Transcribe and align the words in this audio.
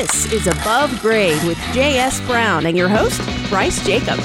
This 0.00 0.32
is 0.32 0.46
Above 0.46 0.98
Grade 1.02 1.42
with 1.46 1.58
J.S. 1.74 2.22
Brown 2.22 2.64
and 2.64 2.74
your 2.74 2.88
host, 2.88 3.20
Bryce 3.50 3.84
Jacob. 3.84 4.18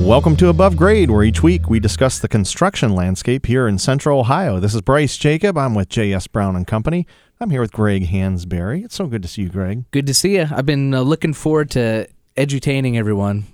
Welcome 0.00 0.36
to 0.36 0.48
Above 0.48 0.76
Grade, 0.76 1.10
where 1.10 1.22
each 1.22 1.42
week 1.42 1.68
we 1.68 1.78
discuss 1.78 2.18
the 2.18 2.28
construction 2.28 2.94
landscape 2.94 3.46
here 3.46 3.68
in 3.68 3.78
Central 3.78 4.20
Ohio. 4.20 4.58
This 4.58 4.74
is 4.74 4.80
Bryce 4.80 5.16
Jacob. 5.16 5.56
I'm 5.58 5.74
with 5.74 5.88
J.S. 5.88 6.26
Brown 6.26 6.56
and 6.56 6.66
Company. 6.66 7.06
I'm 7.40 7.50
here 7.50 7.60
with 7.60 7.72
Greg 7.72 8.06
Hansberry. 8.08 8.84
It's 8.84 8.94
so 8.96 9.06
good 9.06 9.22
to 9.22 9.28
see 9.28 9.42
you, 9.42 9.48
Greg. 9.50 9.84
Good 9.92 10.06
to 10.08 10.14
see 10.14 10.36
you. 10.36 10.48
I've 10.50 10.66
been 10.66 10.94
uh, 10.94 11.02
looking 11.02 11.32
forward 11.32 11.70
to 11.72 12.08
edutaining 12.36 12.96
everyone 12.96 13.44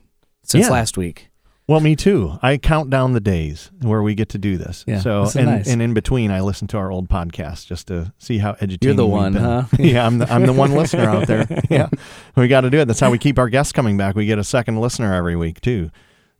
since 0.44 0.66
Yeah. 0.66 0.72
last 0.72 0.96
week. 0.96 1.28
Well, 1.66 1.80
me 1.80 1.96
too. 1.96 2.38
I 2.42 2.58
count 2.58 2.90
down 2.90 3.14
the 3.14 3.20
days 3.20 3.70
where 3.80 4.02
we 4.02 4.14
get 4.14 4.28
to 4.30 4.38
do 4.38 4.58
this. 4.58 4.84
Yeah, 4.86 4.98
so, 5.00 5.22
and, 5.34 5.46
nice. 5.46 5.66
and 5.66 5.80
in 5.80 5.94
between, 5.94 6.30
I 6.30 6.40
listen 6.42 6.68
to 6.68 6.76
our 6.76 6.90
old 6.92 7.08
podcast 7.08 7.66
just 7.66 7.86
to 7.88 8.12
see 8.18 8.36
how 8.36 8.52
edutaining. 8.54 8.84
You're 8.84 8.94
the 8.94 9.06
one, 9.06 9.34
huh? 9.34 9.64
yeah, 9.78 10.04
I'm 10.06 10.18
the, 10.18 10.30
I'm 10.30 10.44
the 10.44 10.52
one 10.52 10.72
listener 10.76 11.08
out 11.08 11.26
there. 11.26 11.46
Yeah, 11.70 11.88
we 12.36 12.48
got 12.48 12.62
to 12.62 12.70
do 12.70 12.80
it. 12.80 12.84
That's 12.84 13.00
how 13.00 13.10
we 13.10 13.16
keep 13.18 13.38
our 13.38 13.48
guests 13.48 13.72
coming 13.72 13.96
back. 13.96 14.14
We 14.14 14.26
get 14.26 14.38
a 14.38 14.44
second 14.44 14.78
listener 14.78 15.14
every 15.14 15.36
week 15.36 15.62
too. 15.62 15.90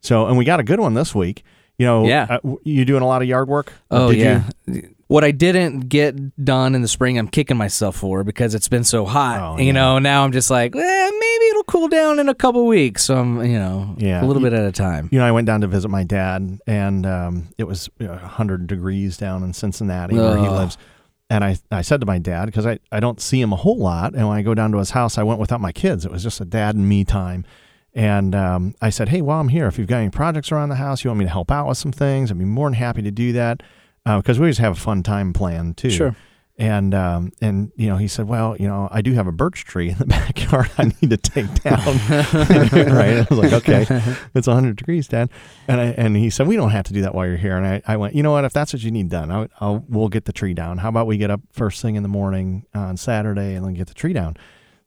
So, 0.01 0.27
and 0.27 0.37
we 0.37 0.45
got 0.45 0.59
a 0.59 0.63
good 0.63 0.79
one 0.79 0.93
this 0.93 1.15
week. 1.15 1.43
You 1.79 1.87
know, 1.87 2.05
Yeah. 2.07 2.27
uh, 2.29 2.55
you 2.63 2.85
doing 2.85 3.01
a 3.01 3.07
lot 3.07 3.23
of 3.23 3.27
yard 3.27 3.47
work? 3.49 3.73
Oh 3.89 4.11
yeah. 4.11 4.43
You? 4.67 4.95
What 5.07 5.23
I 5.23 5.31
didn't 5.31 5.81
get 5.81 6.43
done 6.43 6.73
in 6.73 6.81
the 6.81 6.87
spring, 6.87 7.17
I'm 7.19 7.27
kicking 7.27 7.57
myself 7.57 7.95
for 7.97 8.23
because 8.23 8.55
it's 8.55 8.67
been 8.69 8.83
so 8.83 9.05
hot. 9.05 9.39
Oh, 9.39 9.57
you 9.59 9.67
yeah. 9.67 9.71
know, 9.73 9.99
now 9.99 10.23
I'm 10.23 10.31
just 10.31 10.49
like, 10.49 10.75
eh, 10.75 11.11
cool 11.67 11.87
down 11.87 12.19
in 12.19 12.29
a 12.29 12.35
couple 12.35 12.65
weeks. 12.65 13.03
So 13.05 13.17
I'm, 13.17 13.43
you 13.45 13.57
know, 13.59 13.95
Yeah. 13.97 14.23
a 14.23 14.25
little 14.25 14.41
bit 14.41 14.53
at 14.53 14.65
a 14.65 14.71
time. 14.71 15.09
You 15.11 15.19
know, 15.19 15.25
I 15.25 15.31
went 15.31 15.47
down 15.47 15.61
to 15.61 15.67
visit 15.67 15.89
my 15.89 16.03
dad, 16.03 16.59
and 16.67 17.05
um, 17.05 17.47
it 17.57 17.65
was 17.65 17.89
uh, 18.01 18.05
100 18.05 18.67
degrees 18.67 19.17
down 19.17 19.43
in 19.43 19.53
Cincinnati 19.53 20.15
where 20.15 20.37
he 20.37 20.45
Ugh. 20.47 20.51
lives. 20.53 20.77
And 21.29 21.43
I, 21.43 21.57
I 21.71 21.81
said 21.81 21.99
to 22.01 22.05
my 22.05 22.19
dad, 22.19 22.45
because 22.45 22.67
I, 22.67 22.77
I 22.91 22.99
don't 22.99 23.19
see 23.19 23.41
him 23.41 23.51
a 23.51 23.55
whole 23.55 23.77
lot, 23.79 24.13
and 24.13 24.27
when 24.27 24.37
I 24.37 24.41
go 24.43 24.53
down 24.53 24.71
to 24.73 24.77
his 24.77 24.91
house, 24.91 25.17
I 25.17 25.23
went 25.23 25.39
without 25.39 25.59
my 25.59 25.71
kids. 25.71 26.05
It 26.05 26.11
was 26.11 26.21
just 26.23 26.39
a 26.39 26.45
dad 26.45 26.75
and 26.75 26.87
me 26.87 27.03
time. 27.03 27.45
And 27.93 28.35
um, 28.35 28.75
I 28.81 28.89
said, 28.89 29.09
hey, 29.09 29.21
while 29.21 29.39
I'm 29.39 29.47
here, 29.47 29.67
if 29.67 29.79
you've 29.79 29.87
got 29.87 29.97
any 29.99 30.09
projects 30.11 30.51
around 30.51 30.69
the 30.69 30.75
house, 30.75 31.03
you 31.03 31.09
want 31.09 31.19
me 31.19 31.25
to 31.25 31.31
help 31.31 31.49
out 31.49 31.67
with 31.67 31.77
some 31.77 31.91
things, 31.91 32.29
I'd 32.29 32.37
be 32.37 32.45
more 32.45 32.67
than 32.67 32.73
happy 32.75 33.01
to 33.01 33.11
do 33.11 33.31
that. 33.33 33.63
Because 34.05 34.37
we 34.37 34.43
always 34.43 34.59
have 34.59 34.73
a 34.73 34.79
fun 34.79 35.01
time 35.01 35.33
planned, 35.33 35.77
too. 35.77 35.89
Sure. 35.89 36.15
And 36.57 36.93
um, 36.93 37.33
and 37.41 37.73
you 37.75 37.87
know 37.87 37.97
he 37.97 38.07
said, 38.07 38.27
well, 38.27 38.55
you 38.57 38.67
know, 38.67 38.87
I 38.89 39.01
do 39.01 39.11
have 39.11 39.27
a 39.27 39.31
birch 39.33 39.65
tree 39.65 39.89
in 39.89 39.97
the 39.97 40.05
backyard 40.05 40.71
I 40.77 40.85
need 40.85 41.09
to 41.09 41.17
take 41.17 41.53
down. 41.63 41.77
right? 42.95 43.17
I 43.17 43.27
was 43.29 43.39
like, 43.39 43.51
okay, 43.53 43.85
it's 44.33 44.47
100 44.47 44.77
degrees, 44.77 45.09
Dad. 45.09 45.29
And 45.67 45.81
I, 45.81 45.85
and 45.85 46.15
he 46.15 46.29
said, 46.29 46.47
we 46.47 46.55
don't 46.55 46.69
have 46.69 46.85
to 46.85 46.93
do 46.93 47.01
that 47.01 47.13
while 47.13 47.27
you're 47.27 47.35
here. 47.35 47.57
And 47.57 47.67
I, 47.67 47.81
I 47.85 47.97
went, 47.97 48.15
you 48.15 48.23
know 48.23 48.31
what? 48.31 48.45
If 48.45 48.53
that's 48.53 48.71
what 48.71 48.83
you 48.83 48.91
need 48.91 49.09
done, 49.09 49.31
I'll, 49.31 49.47
I'll 49.59 49.85
we'll 49.89 50.07
get 50.07 50.23
the 50.25 50.33
tree 50.33 50.53
down. 50.53 50.77
How 50.77 50.87
about 50.87 51.07
we 51.07 51.17
get 51.17 51.29
up 51.29 51.41
first 51.51 51.81
thing 51.81 51.95
in 51.95 52.03
the 52.03 52.09
morning 52.09 52.65
on 52.73 52.95
Saturday 52.95 53.55
and 53.55 53.65
then 53.65 53.73
get 53.73 53.87
the 53.87 53.93
tree 53.93 54.13
down? 54.13 54.37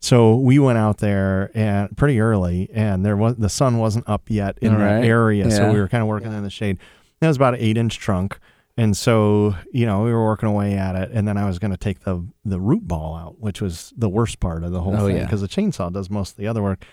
So 0.00 0.36
we 0.36 0.58
went 0.58 0.78
out 0.78 0.98
there 0.98 1.50
and 1.55 1.94
pretty 1.96 2.20
early, 2.20 2.70
and 2.72 3.05
there 3.05 3.16
was 3.16 3.36
the 3.36 3.48
sun 3.48 3.78
wasn't 3.78 4.08
up 4.08 4.30
yet 4.30 4.56
in 4.62 4.72
All 4.72 4.78
that 4.78 5.00
right. 5.00 5.05
area, 5.05 5.50
so 5.50 5.72
we 5.72 5.80
were 5.80 5.89
kind 5.89 6.02
of 6.02 6.08
working 6.08 6.33
in 6.33 6.44
the 6.44 6.50
shade. 6.50 6.78
It 7.20 7.27
was 7.27 7.36
about 7.36 7.55
an 7.55 7.61
eight 7.61 7.77
inch 7.77 7.98
trunk. 7.98 8.39
And 8.79 8.97
so, 8.97 9.57
you 9.73 9.87
know, 9.87 10.05
we 10.05 10.12
were 10.12 10.25
working 10.25 10.48
away 10.48 10.75
at 10.75 10.95
it, 10.95 11.11
and 11.12 11.27
then 11.27 11.37
I 11.37 11.47
was 11.47 11.59
going 11.59 11.73
to 11.73 11.77
take 11.77 12.01
the 12.05 12.25
the 12.45 12.61
root 12.61 12.87
ball 12.87 13.17
out, 13.17 13.41
which 13.41 13.61
was 13.61 13.93
the 13.97 14.09
worst 14.09 14.39
part 14.39 14.62
of 14.62 14.70
the 14.70 14.81
whole 14.81 14.95
Oh, 14.97 15.07
thing 15.09 15.17
yeah. 15.17 15.25
because 15.25 15.41
the 15.41 15.48
chainsaw 15.48 15.93
does 15.93 16.09
most 16.09 16.31
of 16.31 16.37
the 16.37 16.47
other 16.47 16.62
work. 16.62 16.85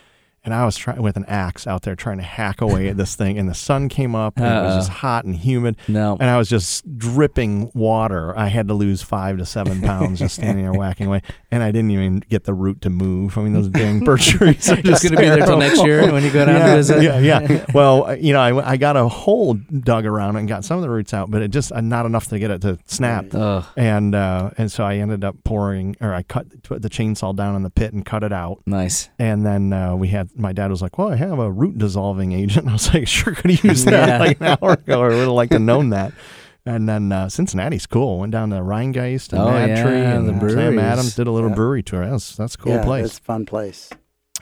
And 0.46 0.54
I 0.54 0.64
was 0.64 0.76
trying 0.76 1.02
with 1.02 1.16
an 1.16 1.24
axe 1.26 1.66
out 1.66 1.82
there 1.82 1.96
trying 1.96 2.18
to 2.18 2.22
hack 2.22 2.60
away 2.60 2.86
at 2.88 2.96
this 2.96 3.16
thing, 3.16 3.36
and 3.36 3.48
the 3.48 3.54
sun 3.54 3.88
came 3.88 4.14
up, 4.14 4.36
and 4.36 4.46
it 4.46 4.62
was 4.62 4.76
just 4.86 4.88
hot 4.90 5.24
and 5.24 5.34
humid, 5.34 5.76
No. 5.88 6.16
and 6.20 6.30
I 6.30 6.38
was 6.38 6.48
just 6.48 6.96
dripping 6.96 7.72
water. 7.74 8.32
I 8.38 8.46
had 8.46 8.68
to 8.68 8.74
lose 8.74 9.02
five 9.02 9.38
to 9.38 9.44
seven 9.44 9.82
pounds 9.82 10.20
just 10.20 10.36
standing 10.36 10.64
there 10.64 10.72
whacking 10.72 11.08
away, 11.08 11.22
and 11.50 11.64
I 11.64 11.72
didn't 11.72 11.90
even 11.90 12.20
get 12.20 12.44
the 12.44 12.54
root 12.54 12.80
to 12.82 12.90
move. 12.90 13.36
I 13.36 13.42
mean, 13.42 13.54
those 13.54 13.68
dang 13.68 14.00
birch 14.04 14.28
trees 14.28 14.70
are 14.70 14.80
just 14.80 15.02
going 15.02 15.16
to 15.16 15.20
be 15.20 15.26
there 15.28 15.44
till 15.44 15.58
next 15.58 15.84
year 15.84 16.12
when 16.12 16.22
you 16.22 16.30
go 16.30 16.44
down 16.44 16.54
yeah, 16.60 16.66
to 16.68 16.76
visit. 16.76 17.02
Yeah, 17.02 17.18
yeah. 17.18 17.64
Well, 17.74 18.06
uh, 18.06 18.12
you 18.14 18.32
know, 18.32 18.40
I, 18.40 18.70
I 18.70 18.76
got 18.76 18.96
a 18.96 19.08
hole 19.08 19.54
dug 19.54 20.06
around 20.06 20.36
it 20.36 20.40
and 20.40 20.48
got 20.48 20.64
some 20.64 20.76
of 20.78 20.82
the 20.82 20.90
roots 20.90 21.12
out, 21.12 21.28
but 21.28 21.42
it 21.42 21.50
just 21.50 21.72
uh, 21.72 21.80
not 21.80 22.06
enough 22.06 22.28
to 22.28 22.38
get 22.38 22.52
it 22.52 22.62
to 22.62 22.78
snap. 22.86 23.26
Ugh. 23.34 23.64
And 23.76 24.14
uh, 24.14 24.50
and 24.56 24.70
so 24.70 24.84
I 24.84 24.98
ended 24.98 25.24
up 25.24 25.42
pouring, 25.42 25.96
or 26.00 26.14
I 26.14 26.22
cut 26.22 26.62
put 26.62 26.82
the 26.82 26.90
chainsaw 26.90 27.34
down 27.34 27.56
in 27.56 27.64
the 27.64 27.70
pit 27.70 27.92
and 27.92 28.06
cut 28.06 28.22
it 28.22 28.32
out. 28.32 28.62
Nice. 28.64 29.08
And 29.18 29.44
then 29.44 29.72
uh, 29.72 29.96
we 29.96 30.08
had 30.08 30.30
my 30.36 30.52
dad 30.52 30.70
was 30.70 30.82
like, 30.82 30.98
"Well, 30.98 31.08
I 31.12 31.16
have 31.16 31.38
a 31.38 31.50
root 31.50 31.78
dissolving 31.78 32.32
agent." 32.32 32.68
I 32.68 32.72
was 32.72 32.92
like, 32.94 33.08
"Sure, 33.08 33.34
could 33.34 33.50
have 33.50 33.64
used 33.64 33.86
that 33.86 34.08
Yeah. 34.08 34.18
like 34.18 34.40
an 34.40 34.58
hour 34.62 34.72
ago. 34.74 35.02
I 35.04 35.08
would 35.08 35.18
have 35.18 35.28
liked 35.28 35.52
to 35.52 35.58
known 35.58 35.90
that." 35.90 36.12
And 36.68 36.88
then 36.88 37.12
uh, 37.12 37.28
Cincinnati's 37.28 37.86
cool. 37.86 38.18
Went 38.18 38.32
down 38.32 38.50
to 38.50 38.56
Rhinegeist 38.56 39.32
and 39.32 39.40
Oh, 39.40 39.52
Mad 39.52 39.68
yeah, 39.68 40.16
and 40.16 40.26
the 40.40 40.50
Sam. 40.50 40.80
Adams 40.80 41.14
did 41.14 41.28
a 41.28 41.30
little 41.30 41.50
Yeah. 41.50 41.54
brewery 41.54 41.84
tour. 41.84 42.04
That's 42.10 42.34
that's 42.34 42.56
a 42.56 42.58
cool 42.58 42.72
yeah, 42.72 42.82
place. 42.84 43.04
It's 43.06 43.18
a 43.18 43.22
fun 43.22 43.46
place. 43.46 43.88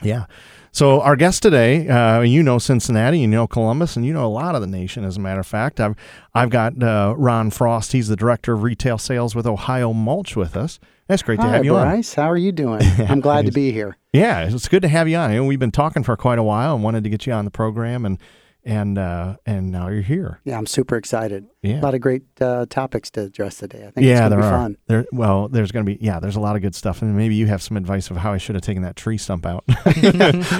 Yeah. 0.01 0.25
So 0.71 1.01
our 1.01 1.15
guest 1.15 1.43
today, 1.43 1.87
uh, 1.87 2.21
you 2.21 2.41
know 2.41 2.57
Cincinnati, 2.57 3.19
you 3.19 3.27
know 3.27 3.45
Columbus, 3.45 3.95
and 3.95 4.03
you 4.07 4.11
know 4.11 4.25
a 4.25 4.33
lot 4.33 4.55
of 4.55 4.61
the 4.61 4.67
nation. 4.67 5.05
As 5.05 5.17
a 5.17 5.19
matter 5.19 5.39
of 5.39 5.45
fact, 5.45 5.79
I've 5.79 5.95
I've 6.33 6.49
got 6.49 6.81
uh, 6.81 7.13
Ron 7.15 7.51
Frost. 7.51 7.91
He's 7.91 8.07
the 8.07 8.15
director 8.15 8.53
of 8.53 8.63
retail 8.63 8.97
sales 8.97 9.35
with 9.35 9.45
Ohio 9.45 9.93
Mulch 9.93 10.35
with 10.35 10.57
us. 10.57 10.79
That's 11.07 11.21
great 11.21 11.39
to 11.39 11.45
Hi, 11.45 11.57
have 11.57 11.65
you 11.65 11.75
on. 11.75 11.87
Bryce. 11.87 12.15
How 12.15 12.31
are 12.31 12.37
you 12.37 12.51
doing? 12.51 12.81
I'm 12.97 13.19
glad 13.19 13.45
to 13.45 13.51
be 13.51 13.71
here. 13.71 13.95
Yeah, 14.11 14.47
it's 14.47 14.67
good 14.67 14.81
to 14.81 14.87
have 14.87 15.07
you 15.07 15.17
on. 15.17 15.31
You 15.31 15.37
know, 15.37 15.45
we've 15.45 15.59
been 15.59 15.71
talking 15.71 16.03
for 16.03 16.17
quite 16.17 16.39
a 16.39 16.43
while 16.43 16.73
and 16.73 16.83
wanted 16.83 17.03
to 17.03 17.09
get 17.09 17.27
you 17.27 17.33
on 17.33 17.45
the 17.45 17.51
program, 17.51 18.05
and 18.05 18.17
and 18.65 18.97
uh, 18.97 19.35
and 19.45 19.71
now 19.71 19.87
you're 19.89 20.01
here. 20.01 20.39
Yeah, 20.43 20.57
I'm 20.57 20.65
super 20.65 20.95
excited. 20.97 21.45
Yeah. 21.61 21.79
A 21.79 21.81
lot 21.81 21.93
of 21.95 22.01
great 22.01 22.23
uh, 22.41 22.65
topics 22.69 23.09
to 23.11 23.21
address 23.21 23.57
today. 23.57 23.85
I 23.87 23.91
think 23.91 24.05
yeah, 24.05 24.19
going 24.19 24.23
to 24.23 24.29
there 24.29 24.39
be 24.39 24.45
are. 24.45 24.51
fun. 24.51 24.77
There, 24.87 25.05
well, 25.11 25.47
there's 25.47 25.71
going 25.71 25.85
to 25.85 25.91
be 25.95 26.03
yeah, 26.03 26.19
there's 26.19 26.35
a 26.35 26.39
lot 26.39 26.55
of 26.55 26.61
good 26.61 26.75
stuff, 26.75 27.01
and 27.01 27.15
maybe 27.15 27.35
you 27.35 27.47
have 27.47 27.61
some 27.61 27.77
advice 27.77 28.09
of 28.09 28.17
how 28.17 28.33
I 28.33 28.37
should 28.37 28.55
have 28.55 28.63
taken 28.63 28.83
that 28.83 28.95
tree 28.95 29.17
stump 29.17 29.45
out. 29.45 29.63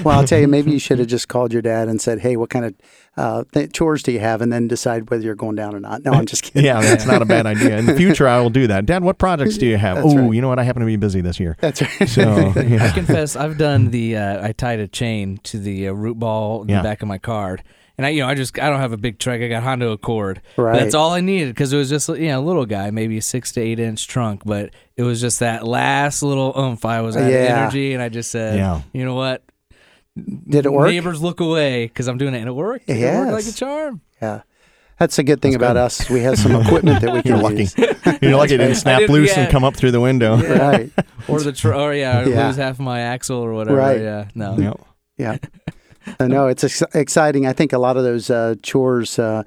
Well, 0.03 0.09
I'll 0.19 0.27
tell 0.27 0.39
you, 0.39 0.47
maybe 0.47 0.71
you 0.71 0.79
should 0.85 0.99
have 0.99 1.07
just 1.07 1.27
called 1.27 1.51
your 1.53 1.61
dad 1.61 1.87
and 1.87 1.99
said, 2.01 2.19
"Hey, 2.19 2.37
what 2.37 2.49
kind 2.49 2.65
of 2.65 2.73
uh, 3.17 3.43
th- 3.53 3.71
chores 3.73 4.03
do 4.03 4.11
you 4.11 4.19
have?" 4.19 4.41
And 4.41 4.51
then 4.53 4.67
decide 4.67 5.09
whether 5.09 5.23
you're 5.23 5.35
going 5.35 5.55
down 5.55 5.75
or 5.75 5.79
not. 5.79 6.03
No, 6.03 6.11
I'm 6.11 6.25
just 6.25 6.43
kidding. 6.43 6.65
yeah, 6.65 6.81
that's 6.81 7.05
not 7.05 7.21
a 7.21 7.25
bad 7.25 7.45
idea. 7.45 7.77
In 7.77 7.85
the 7.85 7.95
future, 7.95 8.27
I 8.27 8.39
will 8.39 8.49
do 8.49 8.67
that. 8.67 8.85
Dad, 8.85 9.03
what 9.03 9.17
projects 9.17 9.57
do 9.57 9.65
you 9.65 9.77
have? 9.77 9.95
That's 9.97 10.13
Oh, 10.13 10.17
right. 10.17 10.33
you 10.33 10.41
know 10.41 10.47
what? 10.49 10.59
I 10.59 10.63
happen 10.63 10.81
to 10.81 10.85
be 10.85 10.95
busy 10.97 11.21
this 11.21 11.39
year. 11.39 11.57
That's 11.59 11.81
right. 11.81 12.07
So 12.09 12.53
I 12.55 12.91
confess, 12.93 13.35
I've 13.35 13.57
done 13.57 13.91
the. 13.91 14.17
Uh, 14.17 14.47
I 14.47 14.51
tied 14.51 14.79
a 14.79 14.87
chain 14.87 15.37
to 15.43 15.59
the 15.59 15.87
uh, 15.89 15.93
root 15.93 16.19
ball 16.19 16.63
in 16.63 16.69
Yeah. 16.69 16.77
the 16.77 16.83
back 16.83 17.01
of 17.01 17.07
my 17.07 17.17
card, 17.17 17.63
and 17.97 18.05
I, 18.05 18.09
you 18.09 18.21
know, 18.21 18.27
I 18.27 18.35
just 18.35 18.57
I 18.59 18.69
don't 18.69 18.79
have 18.79 18.91
a 18.93 18.97
big 18.97 19.19
truck. 19.19 19.39
I 19.41 19.47
got 19.47 19.63
Honda 19.63 19.89
Accord. 19.89 20.41
Right. 20.57 20.79
That's 20.79 20.95
all 20.95 21.11
I 21.11 21.21
needed 21.21 21.49
because 21.49 21.71
it 21.73 21.77
was 21.77 21.89
just 21.89 22.09
you 22.09 22.27
know 22.27 22.39
a 22.39 22.43
little 22.45 22.65
guy, 22.65 22.91
maybe 22.91 23.19
six 23.21 23.51
to 23.53 23.61
eight 23.61 23.79
inch 23.79 24.07
trunk, 24.07 24.41
but 24.45 24.71
it 24.97 25.03
was 25.03 25.21
just 25.21 25.39
that 25.39 25.65
last 25.65 26.21
little 26.23 26.53
oomph. 26.57 26.85
I 26.85 27.01
was 27.01 27.15
out 27.17 27.29
Yeah. 27.31 27.43
of 27.45 27.49
energy, 27.59 27.93
and 27.93 28.01
I 28.03 28.09
just 28.09 28.31
said, 28.31 28.57
Yeah. 28.57 28.81
you 28.93 29.05
know 29.05 29.15
what? 29.15 29.43
Did 30.47 30.65
it 30.65 30.71
work? 30.71 30.87
Neighbors 30.89 31.21
look 31.21 31.39
away 31.41 31.87
because 31.87 32.07
I'm 32.07 32.17
doing 32.17 32.33
it, 32.33 32.39
and 32.39 32.47
it 32.47 32.53
worked. 32.53 32.89
It 32.89 33.03
worked 33.03 33.31
like 33.33 33.45
a 33.47 33.51
charm. 33.51 34.01
Yeah. 34.21 34.41
That's 34.97 35.19
a 35.19 35.23
good 35.23 35.41
thing 35.41 35.51
That's 35.51 35.61
about 35.61 35.73
good. 35.73 35.81
us. 36.05 36.09
We 36.09 36.21
have 36.21 36.37
some 36.39 36.55
equipment 36.55 37.01
that 37.01 37.11
we 37.11 37.21
can 37.21 37.31
You're 37.31 37.41
lucky. 37.43 37.57
use. 37.63 37.77
You're 38.21 38.37
lucky 38.37 38.55
it 38.55 38.59
didn't 38.59 38.75
snap 38.75 38.99
didn't- 38.99 39.13
loose 39.13 39.35
yeah. 39.35 39.41
and 39.43 39.51
come 39.51 39.65
up 39.65 39.75
through 39.75 39.91
the 39.91 39.99
window. 39.99 40.37
Right. 40.37 40.89
Or 41.27 41.41
the 41.41 41.51
tr- 41.51 41.73
or 41.73 41.93
yeah, 41.93 42.21
or 42.21 42.29
Yeah. 42.29 42.47
lose 42.47 42.55
half 42.55 42.75
of 42.75 42.79
my 42.79 43.01
axle 43.01 43.35
or 43.39 43.51
whatever. 43.53 43.75
Right. 43.77 43.99
Yeah, 43.99 44.29
no. 44.35 44.57
Yep. 44.57 44.79
Yeah. 45.17 45.37
I 46.19 46.27
know 46.27 46.47
it's 46.47 46.63
ex- 46.63 46.83
exciting. 46.93 47.45
I 47.45 47.53
think 47.53 47.73
a 47.73 47.77
lot 47.77 47.97
of 47.97 48.03
those 48.03 48.29
uh, 48.29 48.55
chores 48.61 49.17
uh, 49.19 49.43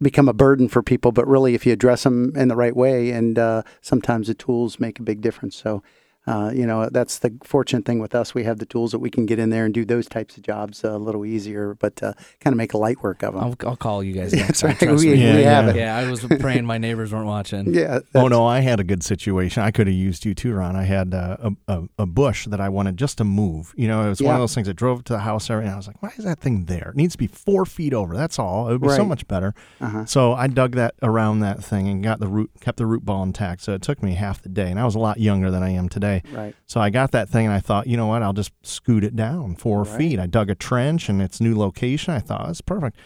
become 0.00 0.28
a 0.28 0.32
burden 0.32 0.68
for 0.68 0.82
people, 0.82 1.12
but 1.12 1.26
really, 1.26 1.54
if 1.54 1.64
you 1.64 1.72
address 1.72 2.02
them 2.02 2.36
in 2.36 2.48
the 2.48 2.56
right 2.56 2.76
way, 2.76 3.10
and 3.10 3.38
uh, 3.38 3.62
sometimes 3.80 4.28
the 4.28 4.34
tools 4.34 4.80
make 4.80 4.98
a 4.98 5.02
big 5.02 5.20
difference. 5.20 5.56
So, 5.56 5.82
uh, 6.26 6.52
you 6.54 6.66
know, 6.66 6.88
that's 6.88 7.18
the 7.18 7.36
fortunate 7.42 7.84
thing 7.84 7.98
with 7.98 8.14
us. 8.14 8.34
We 8.34 8.44
have 8.44 8.58
the 8.58 8.66
tools 8.66 8.92
that 8.92 9.00
we 9.00 9.10
can 9.10 9.26
get 9.26 9.38
in 9.38 9.50
there 9.50 9.64
and 9.64 9.74
do 9.74 9.84
those 9.84 10.08
types 10.08 10.36
of 10.36 10.42
jobs 10.44 10.84
a 10.84 10.96
little 10.98 11.26
easier, 11.26 11.74
but 11.80 12.00
uh, 12.02 12.12
kind 12.40 12.54
of 12.54 12.56
make 12.58 12.74
a 12.74 12.78
light 12.78 13.02
work 13.02 13.22
of 13.22 13.34
them. 13.34 13.42
I'll, 13.42 13.56
I'll 13.68 13.76
call 13.76 14.04
you 14.04 14.12
guys 14.12 14.30
That's 14.32 14.62
next 14.62 14.80
time. 14.80 14.88
right. 14.90 14.98
We- 14.98 15.06
me. 15.14 15.36
we 15.36 15.42
have 15.42 15.68
it. 15.68 15.76
Yeah, 15.76 15.96
I 15.96 16.08
was 16.10 16.24
praying 16.40 16.64
my 16.64 16.78
neighbors 16.78 17.12
weren't 17.12 17.26
watching. 17.26 17.74
yeah. 17.74 18.00
Oh 18.14 18.28
no, 18.28 18.46
I 18.46 18.60
had 18.60 18.78
a 18.78 18.84
good 18.84 19.02
situation. 19.02 19.62
I 19.62 19.70
could 19.72 19.86
have 19.88 19.96
used 19.96 20.24
you 20.24 20.34
too, 20.34 20.52
Ron. 20.54 20.76
I 20.76 20.84
had 20.84 21.12
uh, 21.14 21.36
a, 21.40 21.52
a 21.68 21.82
a 21.98 22.06
bush 22.06 22.46
that 22.46 22.60
I 22.60 22.68
wanted 22.68 22.96
just 22.96 23.18
to 23.18 23.24
move. 23.24 23.72
You 23.76 23.88
know, 23.88 24.04
it 24.06 24.08
was 24.10 24.22
one 24.22 24.34
of 24.34 24.40
those 24.40 24.54
things 24.54 24.66
that 24.68 24.74
drove 24.74 25.02
to 25.04 25.12
the 25.14 25.18
house 25.20 25.48
there, 25.48 25.60
and 25.60 25.70
I 25.70 25.76
was 25.76 25.86
like, 25.88 26.00
"Why 26.02 26.12
is 26.16 26.24
that 26.24 26.38
thing 26.40 26.66
there? 26.66 26.90
It 26.90 26.96
needs 26.96 27.14
to 27.14 27.18
be 27.18 27.26
four 27.26 27.64
feet 27.64 27.92
over. 27.92 28.14
That's 28.16 28.38
all. 28.38 28.68
It 28.68 28.72
would 28.72 28.82
be 28.82 28.88
so 28.90 29.04
much 29.04 29.26
better." 29.26 29.54
Uh-huh. 29.80 30.04
So 30.04 30.34
I 30.34 30.46
dug 30.46 30.76
that 30.76 30.94
around 31.02 31.40
that 31.40 31.64
thing 31.64 31.88
and 31.88 32.02
got 32.04 32.20
the 32.20 32.28
root, 32.28 32.50
kept 32.60 32.78
the 32.78 32.86
root 32.86 33.04
ball 33.04 33.22
intact. 33.24 33.62
So 33.62 33.72
it 33.72 33.82
took 33.82 34.02
me 34.02 34.14
half 34.14 34.40
the 34.42 34.48
day, 34.48 34.70
and 34.70 34.78
I 34.78 34.84
was 34.84 34.94
a 34.94 34.98
lot 35.00 35.18
younger 35.18 35.50
than 35.50 35.62
I 35.62 35.70
am 35.70 35.88
today. 35.88 36.11
Right. 36.32 36.54
So 36.66 36.80
I 36.80 36.90
got 36.90 37.12
that 37.12 37.28
thing 37.28 37.46
and 37.46 37.54
I 37.54 37.60
thought, 37.60 37.86
you 37.86 37.96
know 37.96 38.06
what, 38.06 38.22
I'll 38.22 38.32
just 38.32 38.52
scoot 38.62 39.04
it 39.04 39.16
down 39.16 39.56
four 39.56 39.84
Right. 39.84 39.96
feet. 39.98 40.18
I 40.20 40.26
dug 40.26 40.50
a 40.50 40.54
trench 40.54 41.08
and 41.08 41.22
its 41.22 41.40
new 41.40 41.56
location. 41.56 42.12
I 42.14 42.18
thought 42.20 42.46
that's 42.46 42.60
perfect. 42.60 42.96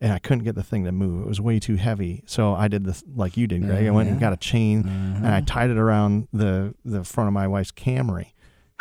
And 0.00 0.12
I 0.12 0.18
couldn't 0.18 0.44
get 0.44 0.54
the 0.54 0.62
thing 0.62 0.84
to 0.84 0.92
move. 0.92 1.22
It 1.22 1.28
was 1.28 1.40
way 1.40 1.58
too 1.58 1.76
heavy. 1.76 2.22
So 2.26 2.54
I 2.54 2.68
did 2.68 2.84
this 2.84 3.02
like 3.14 3.36
you 3.36 3.46
did, 3.46 3.62
Greg. 3.64 3.86
I 3.86 3.90
went 3.90 4.10
and 4.10 4.20
got 4.20 4.32
a 4.32 4.36
chain 4.36 4.80
and 4.86 5.26
I 5.26 5.40
tied 5.40 5.70
it 5.70 5.78
around 5.78 6.28
the, 6.32 6.74
the 6.84 7.02
front 7.04 7.28
of 7.28 7.34
my 7.34 7.46
wife's 7.48 7.72
Camry. 7.72 8.32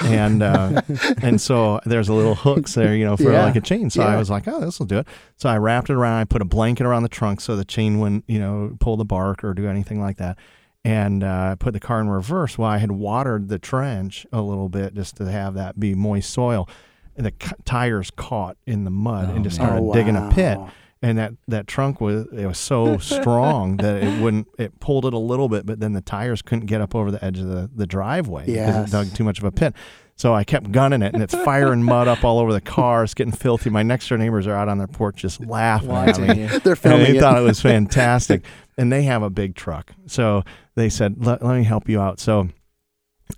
and 0.03 0.43
uh, 0.43 0.81
and 1.21 1.39
so 1.39 1.79
there's 1.85 2.09
a 2.09 2.13
little 2.13 2.35
hooks 2.35 2.73
there, 2.73 2.93
you 2.93 3.05
know, 3.05 3.15
for 3.15 3.31
Yeah. 3.31 3.45
like 3.45 3.55
a 3.55 3.61
chain. 3.61 3.89
So 3.89 4.03
I 4.03 4.17
was 4.17 4.29
like, 4.29 4.45
oh, 4.45 4.59
this 4.59 4.77
will 4.77 4.87
do 4.87 4.97
it. 4.97 5.07
So 5.37 5.47
I 5.47 5.55
wrapped 5.57 5.89
it 5.89 5.93
around. 5.93 6.19
I 6.19 6.25
put 6.25 6.41
a 6.41 6.45
blanket 6.45 6.85
around 6.85 7.03
the 7.03 7.07
trunk 7.09 7.39
so 7.39 7.55
the 7.55 7.63
chain 7.63 8.01
wouldn't, 8.01 8.25
you 8.27 8.37
know, 8.37 8.75
pull 8.81 8.97
the 8.97 9.05
bark 9.05 9.41
or 9.41 9.53
do 9.53 9.69
anything 9.69 10.01
like 10.01 10.17
that. 10.17 10.37
And 10.85 11.23
uh, 11.23 11.49
I 11.51 11.55
put 11.55 11.73
the 11.73 11.79
car 11.79 11.99
in 11.99 12.09
reverse. 12.09 12.57
Well, 12.57 12.69
I 12.69 12.77
had 12.77 12.91
watered 12.91 13.49
the 13.49 13.57
trench 13.59 14.25
a 14.31 14.41
little 14.41 14.69
bit 14.69 14.93
just 14.93 15.15
to 15.17 15.25
have 15.31 15.55
that 15.55 15.79
be 15.79 15.95
moist 15.95 16.29
soil. 16.29 16.69
And 17.17 17.25
the 17.25 17.33
c- 17.41 17.51
tires 17.65 18.11
caught 18.11 18.57
in 18.67 18.83
the 18.83 18.91
mud 18.91 19.29
and 19.33 19.43
just 19.43 19.55
started 19.55 19.81
Oh, 19.81 19.93
digging 19.93 20.15
a 20.15 20.29
pit 20.31 20.59
and 21.01 21.17
that 21.17 21.33
that 21.47 21.67
trunk 21.67 21.99
was 22.01 22.25
it 22.33 22.45
was 22.45 22.57
so 22.57 22.97
strong 22.99 23.77
that 23.77 24.01
it 24.03 24.21
wouldn't 24.21 24.47
it 24.57 24.79
pulled 24.79 25.05
it 25.05 25.13
a 25.13 25.17
little 25.19 25.47
bit 25.49 25.65
but 25.65 25.79
then 25.79 25.91
the 25.93 26.01
tires 26.01 26.41
couldn't 26.41 26.65
get 26.67 26.79
up 26.81 26.95
over 26.95 27.11
the 27.11 27.23
edge 27.23 27.37
of 27.37 27.47
the, 27.47 27.69
the 27.75 27.85
driveway 27.85 28.45
because 28.45 28.87
it 28.87 28.91
dug 28.91 29.13
too 29.13 29.23
much 29.25 29.37
of 29.37 29.43
a 29.43 29.51
pit 29.51 29.73
so 30.15 30.33
i 30.33 30.43
kept 30.45 30.71
gunning 30.71 31.01
it 31.01 31.13
and 31.13 31.21
it's 31.21 31.35
firing 31.35 31.83
mud 31.83 32.07
up 32.07 32.23
all 32.23 32.39
over 32.39 32.53
the 32.53 32.61
car 32.61 33.03
it's 33.03 33.13
getting 33.13 33.33
filthy 33.33 33.69
my 33.69 33.83
next 33.83 34.07
door 34.07 34.17
neighbors 34.17 34.47
are 34.47 34.55
out 34.55 34.69
on 34.69 34.77
their 34.77 34.87
porch 34.87 35.17
just 35.17 35.45
laughing 35.45 35.91
at 35.91 36.17
me. 36.17 36.45
They're 36.63 36.71
and 36.73 36.77
filming 36.79 37.03
they 37.11 37.17
it. 37.17 37.21
thought 37.21 37.37
it 37.37 37.43
was 37.43 37.59
fantastic 37.61 38.43
and 38.77 38.91
they 38.91 39.03
have 39.03 39.23
a 39.23 39.29
big 39.29 39.55
truck 39.55 39.91
so 40.05 40.43
they 40.75 40.89
said 40.89 41.25
let, 41.25 41.43
let 41.43 41.57
me 41.57 41.63
help 41.63 41.87
you 41.89 41.99
out 42.01 42.19
so 42.19 42.49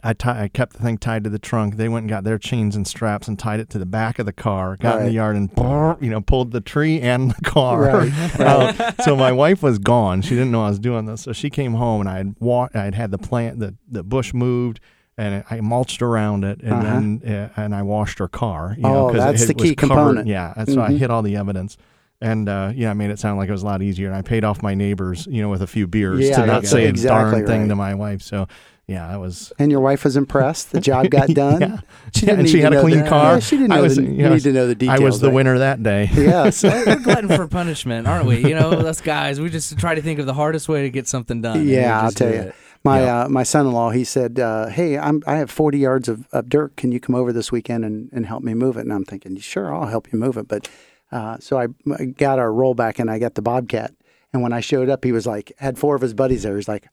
I 0.04 0.14
I 0.26 0.50
kept 0.50 0.74
the 0.74 0.80
thing 0.84 0.98
tied 0.98 1.24
to 1.24 1.30
the 1.30 1.40
trunk. 1.40 1.78
They 1.78 1.88
went 1.88 2.04
and 2.04 2.10
got 2.10 2.26
their 2.26 2.38
chains 2.38 2.76
and 2.76 2.86
straps 2.86 3.30
and 3.30 3.40
tied 3.40 3.62
it 3.62 3.70
to 3.70 3.80
the 3.80 3.86
back 3.86 4.20
of 4.20 4.26
the 4.26 4.34
car. 4.34 4.76
Got 4.76 5.00
in 5.00 5.06
the 5.06 5.14
yard 5.14 5.38
and 5.38 5.50
you 6.02 6.10
know 6.10 6.20
pulled 6.20 6.52
the 6.52 6.60
tree 6.60 7.00
and 7.00 7.32
the 7.32 7.42
car. 7.50 7.84
Right, 7.84 8.40
out. 8.42 9.02
so 9.06 9.16
my 9.16 9.32
wife 9.32 9.64
was 9.64 9.80
gone. 9.80 10.22
She 10.24 10.32
didn't 10.32 10.52
know 10.52 10.66
I 10.66 10.70
was 10.70 10.80
doing 10.80 11.06
this. 11.06 11.22
So 11.22 11.32
she 11.32 11.50
came 11.50 11.76
home 11.76 12.02
and 12.02 12.10
I 12.10 12.18
had 12.18 12.36
wa- 12.38 12.68
I 12.74 12.80
had 12.80 12.96
had 12.96 13.12
the 13.12 13.18
plant 13.18 13.60
the 13.60 13.76
the 13.90 14.04
bush 14.04 14.34
moved 14.34 14.82
and 15.18 15.46
I 15.50 15.62
mulched 15.62 16.02
around 16.02 16.44
it 16.44 16.60
and 16.62 16.74
Uh-huh. 16.74 16.84
then 16.84 17.22
uh, 17.56 17.62
and 17.62 17.74
I 17.74 17.82
washed 17.84 18.20
her 18.20 18.28
car. 18.28 18.74
You 18.76 18.84
know, 18.84 19.10
Oh, 19.10 19.14
that's 19.14 19.44
it 19.44 19.48
the 19.48 19.54
key 19.54 19.74
covered- 19.74 19.94
component. 19.96 20.28
Yeah, 20.28 20.54
that's 20.58 20.76
why 20.76 20.88
I 20.88 20.90
Mhm. 20.92 20.98
hid 20.98 21.12
all 21.12 21.22
the 21.22 21.38
evidence. 21.38 21.78
And 22.20 22.50
uh, 22.50 22.72
yeah, 22.76 22.90
I 22.90 22.94
made 22.94 23.12
it 23.12 23.20
sound 23.20 23.38
like 23.38 23.48
it 23.50 23.52
was 23.52 23.62
a 23.64 23.66
lot 23.68 23.82
easier. 23.82 24.08
And 24.08 24.16
I 24.16 24.22
paid 24.24 24.44
off 24.44 24.62
my 24.64 24.74
neighbors, 24.74 25.28
you 25.30 25.42
know, 25.42 25.50
with 25.50 25.62
a 25.62 25.68
few 25.68 25.86
beers 25.88 26.28
Yeah, 26.28 26.38
to 26.42 26.46
not 26.48 26.66
say 26.66 26.86
a 26.86 26.90
exactly 26.90 27.42
darn 27.42 27.46
thing 27.48 27.70
to 27.70 27.76
my 27.76 27.94
wife. 27.94 28.22
So 28.24 28.48
yeah, 28.88 29.08
that 29.10 29.20
was 29.20 29.54
And 29.60 29.70
your 29.70 29.82
wife 29.82 30.04
was 30.04 30.16
impressed. 30.18 30.72
The 30.72 30.80
job 30.82 31.10
got 31.12 31.28
done. 31.44 31.62
yeah. 31.62 31.78
She 32.16 32.22
didn't 32.22 32.30
and 32.40 32.44
need 32.46 32.52
she 32.52 32.58
to 32.58 32.64
had 32.64 32.74
a 32.74 32.76
know 32.78 32.82
clean 32.82 33.00
the- 33.04 33.10
car. 33.10 33.34
Yeah, 33.34 33.40
she 33.40 33.58
didn't 33.58 33.72
I 33.72 33.76
know 33.76 33.82
was- 33.84 33.96
the, 33.98 34.02
you 34.04 34.24
know, 34.24 34.34
need 34.34 34.42
to 34.44 34.54
know 34.54 34.66
the 34.68 34.74
details. 34.76 35.00
I 35.00 35.04
was 35.04 35.20
the 35.20 35.28
right? 35.28 35.34
winner 35.36 35.58
that 35.60 35.84
day. 35.84 36.10
Yes. 36.14 36.64
Yeah, 36.64 36.72
so. 36.84 36.84
We're 36.88 37.00
glutton 37.00 37.30
for 37.30 37.48
punishment, 37.48 38.08
aren't 38.08 38.26
we? 38.26 38.38
You 38.48 38.56
know, 38.56 38.72
us 38.72 39.00
guys, 39.02 39.40
we 39.40 39.50
just 39.52 39.78
try 39.78 39.94
to 39.94 40.02
think 40.02 40.20
of 40.20 40.26
the 40.26 40.34
hardest 40.34 40.68
way 40.70 40.84
to 40.84 40.90
get 40.90 41.08
something 41.08 41.42
done. 41.42 41.68
Yeah, 41.68 42.02
I'll 42.02 42.12
tell 42.12 42.30
you. 42.34 42.40
it. 42.40 42.56
My 42.84 43.02
Yeah. 43.02 43.22
uh, 43.26 43.30
my 43.30 43.44
son-in-law, 43.44 43.90
he 43.90 44.04
said, 44.06 44.40
uh, 44.40 44.68
"Hey, 44.68 44.98
I'm 44.98 45.22
I 45.28 45.36
have 45.36 45.52
40 45.52 45.78
yards 45.80 46.08
of, 46.08 46.26
of 46.32 46.48
dirt. 46.48 46.78
Can 46.78 46.92
you 46.92 47.00
come 47.00 47.16
over 47.16 47.34
this 47.34 47.52
weekend 47.52 47.84
and, 47.84 48.10
and 48.14 48.26
help 48.26 48.44
me 48.44 48.54
move 48.54 48.78
it?" 48.78 48.82
And 48.82 48.94
I'm 48.94 49.04
thinking, 49.04 49.36
"Sure, 49.38 49.74
I'll 49.76 49.88
help 49.88 50.12
you 50.14 50.18
move 50.20 50.38
it." 50.38 50.48
But 50.48 50.70
uh, 51.12 51.38
so 51.40 51.58
I, 51.60 51.68
I 52.00 52.06
got 52.06 52.40
our 52.40 52.50
rollback 52.50 53.00
and 53.00 53.10
I 53.10 53.20
got 53.20 53.36
the 53.36 53.42
Bobcat. 53.42 53.94
And 54.34 54.42
when 54.42 54.54
I 54.54 54.60
showed 54.60 54.90
up, 54.90 55.04
he 55.04 55.12
was 55.12 55.26
like, 55.26 55.52
had 55.58 55.78
four 55.80 55.96
of 55.96 56.02
his 56.02 56.14
buddies 56.14 56.44
there. 56.44 56.56
He's 56.58 56.68
like, 56.68 56.88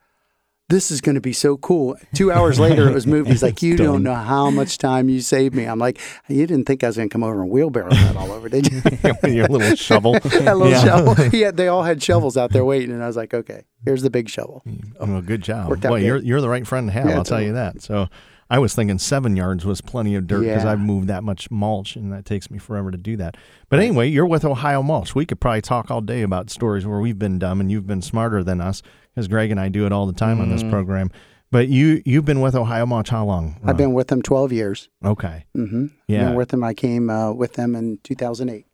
"This 0.68 0.90
is 0.92 1.00
going 1.00 1.16
to 1.16 1.20
be 1.20 1.32
so 1.32 1.56
cool." 1.56 1.96
Two 2.14 2.30
hours 2.30 2.60
later, 2.60 2.88
it 2.88 2.94
was 2.94 3.06
moved. 3.08 3.28
He's 3.28 3.42
like, 3.42 3.60
"You 3.60 3.76
don't 3.76 4.04
know 4.04 4.14
how 4.14 4.50
much 4.50 4.78
time 4.78 5.08
you 5.08 5.20
saved 5.20 5.52
me." 5.54 5.64
I'm 5.64 5.80
like, 5.80 5.98
"You 6.28 6.46
didn't 6.46 6.64
think 6.66 6.84
I 6.84 6.86
was 6.86 6.96
going 6.96 7.08
to 7.08 7.12
come 7.12 7.24
over 7.24 7.42
and 7.42 7.50
wheelbarrow 7.50 7.90
that 7.90 8.16
all 8.16 8.30
over, 8.30 8.48
did 8.48 8.70
you?" 8.72 8.80
Your 9.28 9.48
little 9.48 9.74
shovel. 9.74 10.12
that 10.22 10.56
little 10.56 10.70
Yeah. 10.70 10.84
shovel. 10.84 11.14
Had, 11.16 11.56
they 11.56 11.66
all 11.68 11.82
had 11.82 12.00
shovels 12.02 12.36
out 12.36 12.52
there 12.52 12.64
waiting, 12.64 12.92
and 12.92 13.02
I 13.02 13.08
was 13.08 13.16
like, 13.16 13.34
"Okay, 13.34 13.64
here's 13.84 14.02
the 14.02 14.10
big 14.10 14.28
shovel." 14.28 14.62
Well, 15.00 15.20
good 15.20 15.42
job. 15.42 15.68
Worked 15.70 15.86
out 15.86 15.88
Boy, 15.90 16.00
good. 16.00 16.06
you're 16.06 16.18
you're 16.18 16.40
the 16.40 16.48
right 16.48 16.66
friend 16.66 16.86
to 16.86 16.92
have. 16.92 17.08
Yeah, 17.08 17.16
I'll 17.16 17.24
tell 17.24 17.42
you 17.42 17.54
that. 17.54 17.82
So, 17.82 18.08
I 18.50 18.58
was 18.58 18.74
thinking 18.74 18.98
seven 18.98 19.36
yards 19.36 19.64
was 19.64 19.80
plenty 19.80 20.14
of 20.14 20.26
dirt 20.26 20.40
because 20.42 20.64
Yeah. 20.64 20.72
I've 20.72 20.80
moved 20.80 21.08
that 21.08 21.24
much 21.24 21.50
mulch, 21.50 21.96
and 21.96 22.12
that 22.12 22.24
takes 22.24 22.50
me 22.50 22.58
forever 22.58 22.90
to 22.90 22.98
do 22.98 23.16
that. 23.16 23.36
But 23.68 23.80
anyway, 23.80 24.08
you're 24.08 24.26
with 24.26 24.44
Ohio 24.44 24.82
Mulch. 24.82 25.14
We 25.14 25.24
could 25.26 25.40
probably 25.40 25.62
talk 25.62 25.90
all 25.90 26.00
day 26.00 26.22
about 26.22 26.50
stories 26.50 26.86
where 26.86 27.00
we've 27.00 27.18
been 27.18 27.38
dumb 27.38 27.60
and 27.60 27.70
you've 27.72 27.86
been 27.86 28.02
smarter 28.02 28.44
than 28.44 28.60
us, 28.60 28.82
because 29.14 29.28
Greg 29.28 29.50
and 29.50 29.58
I 29.58 29.68
do 29.68 29.86
it 29.86 29.92
all 29.92 30.06
the 30.06 30.12
time 30.12 30.40
on 30.40 30.50
this 30.50 30.60
Mm-hmm. 30.62 30.70
program. 30.70 31.10
But 31.50 31.68
you 31.68 32.02
you've 32.04 32.24
been 32.24 32.40
with 32.40 32.54
Ohio 32.56 32.84
Mulch 32.84 33.10
how 33.10 33.24
long? 33.24 33.60
I've 33.64 33.76
been 33.76 33.92
with 33.94 34.08
them 34.08 34.22
12 34.22 34.52
years. 34.52 34.88
Okay. 35.04 35.44
Mm-hmm. 35.56 35.86
Yeah. 36.08 36.24
Been 36.26 36.34
with 36.34 36.48
them. 36.48 36.64
I 36.64 36.74
came 36.74 37.08
uh, 37.10 37.32
with 37.32 37.52
them 37.54 37.74
in 37.76 37.98
2008. 38.02 38.66
How 38.66 38.73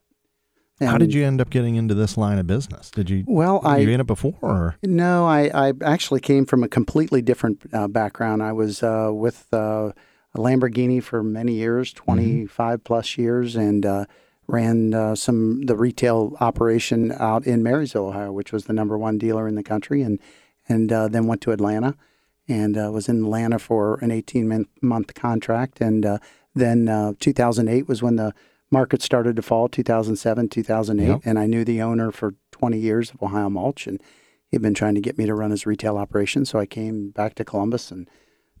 And- 0.89 0.99
did 0.99 1.13
you 1.13 1.23
end 1.23 1.41
up 1.41 1.49
getting 1.49 1.75
into 1.75 1.93
this 1.93 2.17
line 2.17 2.39
of 2.39 2.47
business? 2.47 2.89
Did 2.89 3.09
you 3.09 3.23
Well, 3.27 3.61
you 3.63 3.69
I 3.69 3.77
in 3.77 3.99
it 3.99 4.07
before? 4.07 4.33
Or? 4.41 4.75
no, 4.83 5.25
I, 5.25 5.49
I 5.53 5.73
actually 5.83 6.19
came 6.21 6.45
from 6.45 6.63
a 6.63 6.67
completely 6.67 7.21
different 7.21 7.61
uh, 7.73 7.87
background. 7.87 8.41
I 8.41 8.51
was 8.53 8.81
uh, 8.81 9.11
with 9.13 9.47
uh, 9.53 9.91
a 10.33 10.37
Lamborghini 10.37 11.03
for 11.03 11.23
many 11.23 11.53
years, 11.53 11.93
25 11.93 12.83
plus 12.83 13.17
years, 13.17 13.55
and 13.55 13.85
uh, 13.85 14.05
ran 14.47 14.93
uh, 14.93 15.15
some 15.15 15.61
the 15.65 15.75
retail 15.75 16.35
operation 16.39 17.13
out 17.19 17.45
in 17.45 17.63
Marysville, 17.63 18.07
Ohio, 18.07 18.31
which 18.31 18.51
was 18.51 18.65
the 18.65 18.73
number 18.73 18.97
one 18.97 19.17
dealer 19.17 19.47
in 19.47 19.55
the 19.55 19.63
country, 19.63 20.01
and 20.01 20.19
and 20.67 20.91
uh, 20.91 21.07
then 21.07 21.27
went 21.27 21.41
to 21.41 21.51
Atlanta, 21.51 21.95
and 22.47 22.77
uh, 22.77 22.91
was 22.91 23.09
in 23.09 23.23
Atlanta 23.23 23.59
for 23.59 23.97
an 24.01 24.11
18 24.11 24.67
month, 24.81 25.13
contract, 25.13 25.81
and 25.81 26.05
uh, 26.05 26.17
then 26.55 26.87
uh, 26.87 27.13
2008 27.19 27.87
was 27.87 28.01
when 28.01 28.15
the 28.15 28.33
market 28.71 29.01
started 29.01 29.35
to 29.35 29.41
fall. 29.41 29.67
2007, 29.67 30.49
2008, 30.49 31.07
Yep. 31.07 31.21
and 31.25 31.37
I 31.37 31.45
knew 31.45 31.63
the 31.65 31.81
owner 31.81 32.11
for 32.11 32.33
20 32.51 32.77
years 32.79 33.11
of 33.11 33.21
Ohio 33.21 33.49
Mulch, 33.49 33.85
and 33.87 34.01
he'd 34.47 34.61
been 34.61 34.73
trying 34.73 34.95
to 34.95 35.01
get 35.01 35.17
me 35.17 35.25
to 35.25 35.33
run 35.35 35.51
his 35.51 35.65
retail 35.65 35.97
operation, 35.97 36.45
so 36.45 36.57
I 36.59 36.65
came 36.65 37.09
back 37.11 37.35
to 37.35 37.43
Columbus 37.45 37.91
and. 37.91 38.09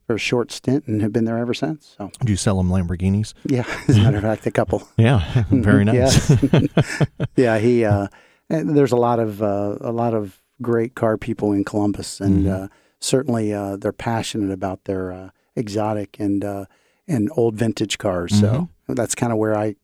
For 0.07 0.15
a 0.15 0.19
short 0.19 0.51
stint, 0.51 0.87
and 0.87 1.01
have 1.03 1.13
been 1.13 1.23
there 1.23 1.37
ever 1.37 1.53
since. 1.53 1.95
So, 1.97 2.11
Did 2.19 2.27
you 2.29 2.35
sell 2.35 2.57
them 2.57 2.69
Lamborghinis? 2.69 3.33
yeah, 3.45 3.63
as 3.87 3.97
a 3.97 4.01
matter 4.01 4.17
of 4.17 4.23
fact, 4.23 4.45
a 4.45 4.51
couple. 4.51 4.85
Yeah, 4.97 5.43
very 5.51 5.85
nice. 5.85 6.29
Yeah, 7.37 7.59
he. 7.59 7.85
Uh, 7.85 8.07
and 8.49 8.75
there's 8.75 8.91
a 8.91 8.97
lot 8.97 9.19
of 9.19 9.41
uh, 9.41 9.77
a 9.79 9.91
lot 9.93 10.13
of 10.13 10.41
great 10.61 10.95
car 10.95 11.17
people 11.17 11.53
in 11.53 11.63
Columbus, 11.63 12.19
and 12.19 12.45
Mhm. 12.45 12.51
uh, 12.63 12.67
certainly 12.99 13.53
uh, 13.53 13.77
they're 13.77 13.93
passionate 13.93 14.51
about 14.51 14.83
their 14.83 15.13
uh, 15.13 15.29
exotic 15.55 16.19
and 16.19 16.43
uh, 16.43 16.65
and 17.07 17.29
old 17.37 17.55
vintage 17.55 17.97
cars. 17.97 18.37
So 18.37 18.67
that's 18.89 19.15
kind 19.15 19.31
of 19.31 19.37
where 19.37 19.55
I 19.55 19.75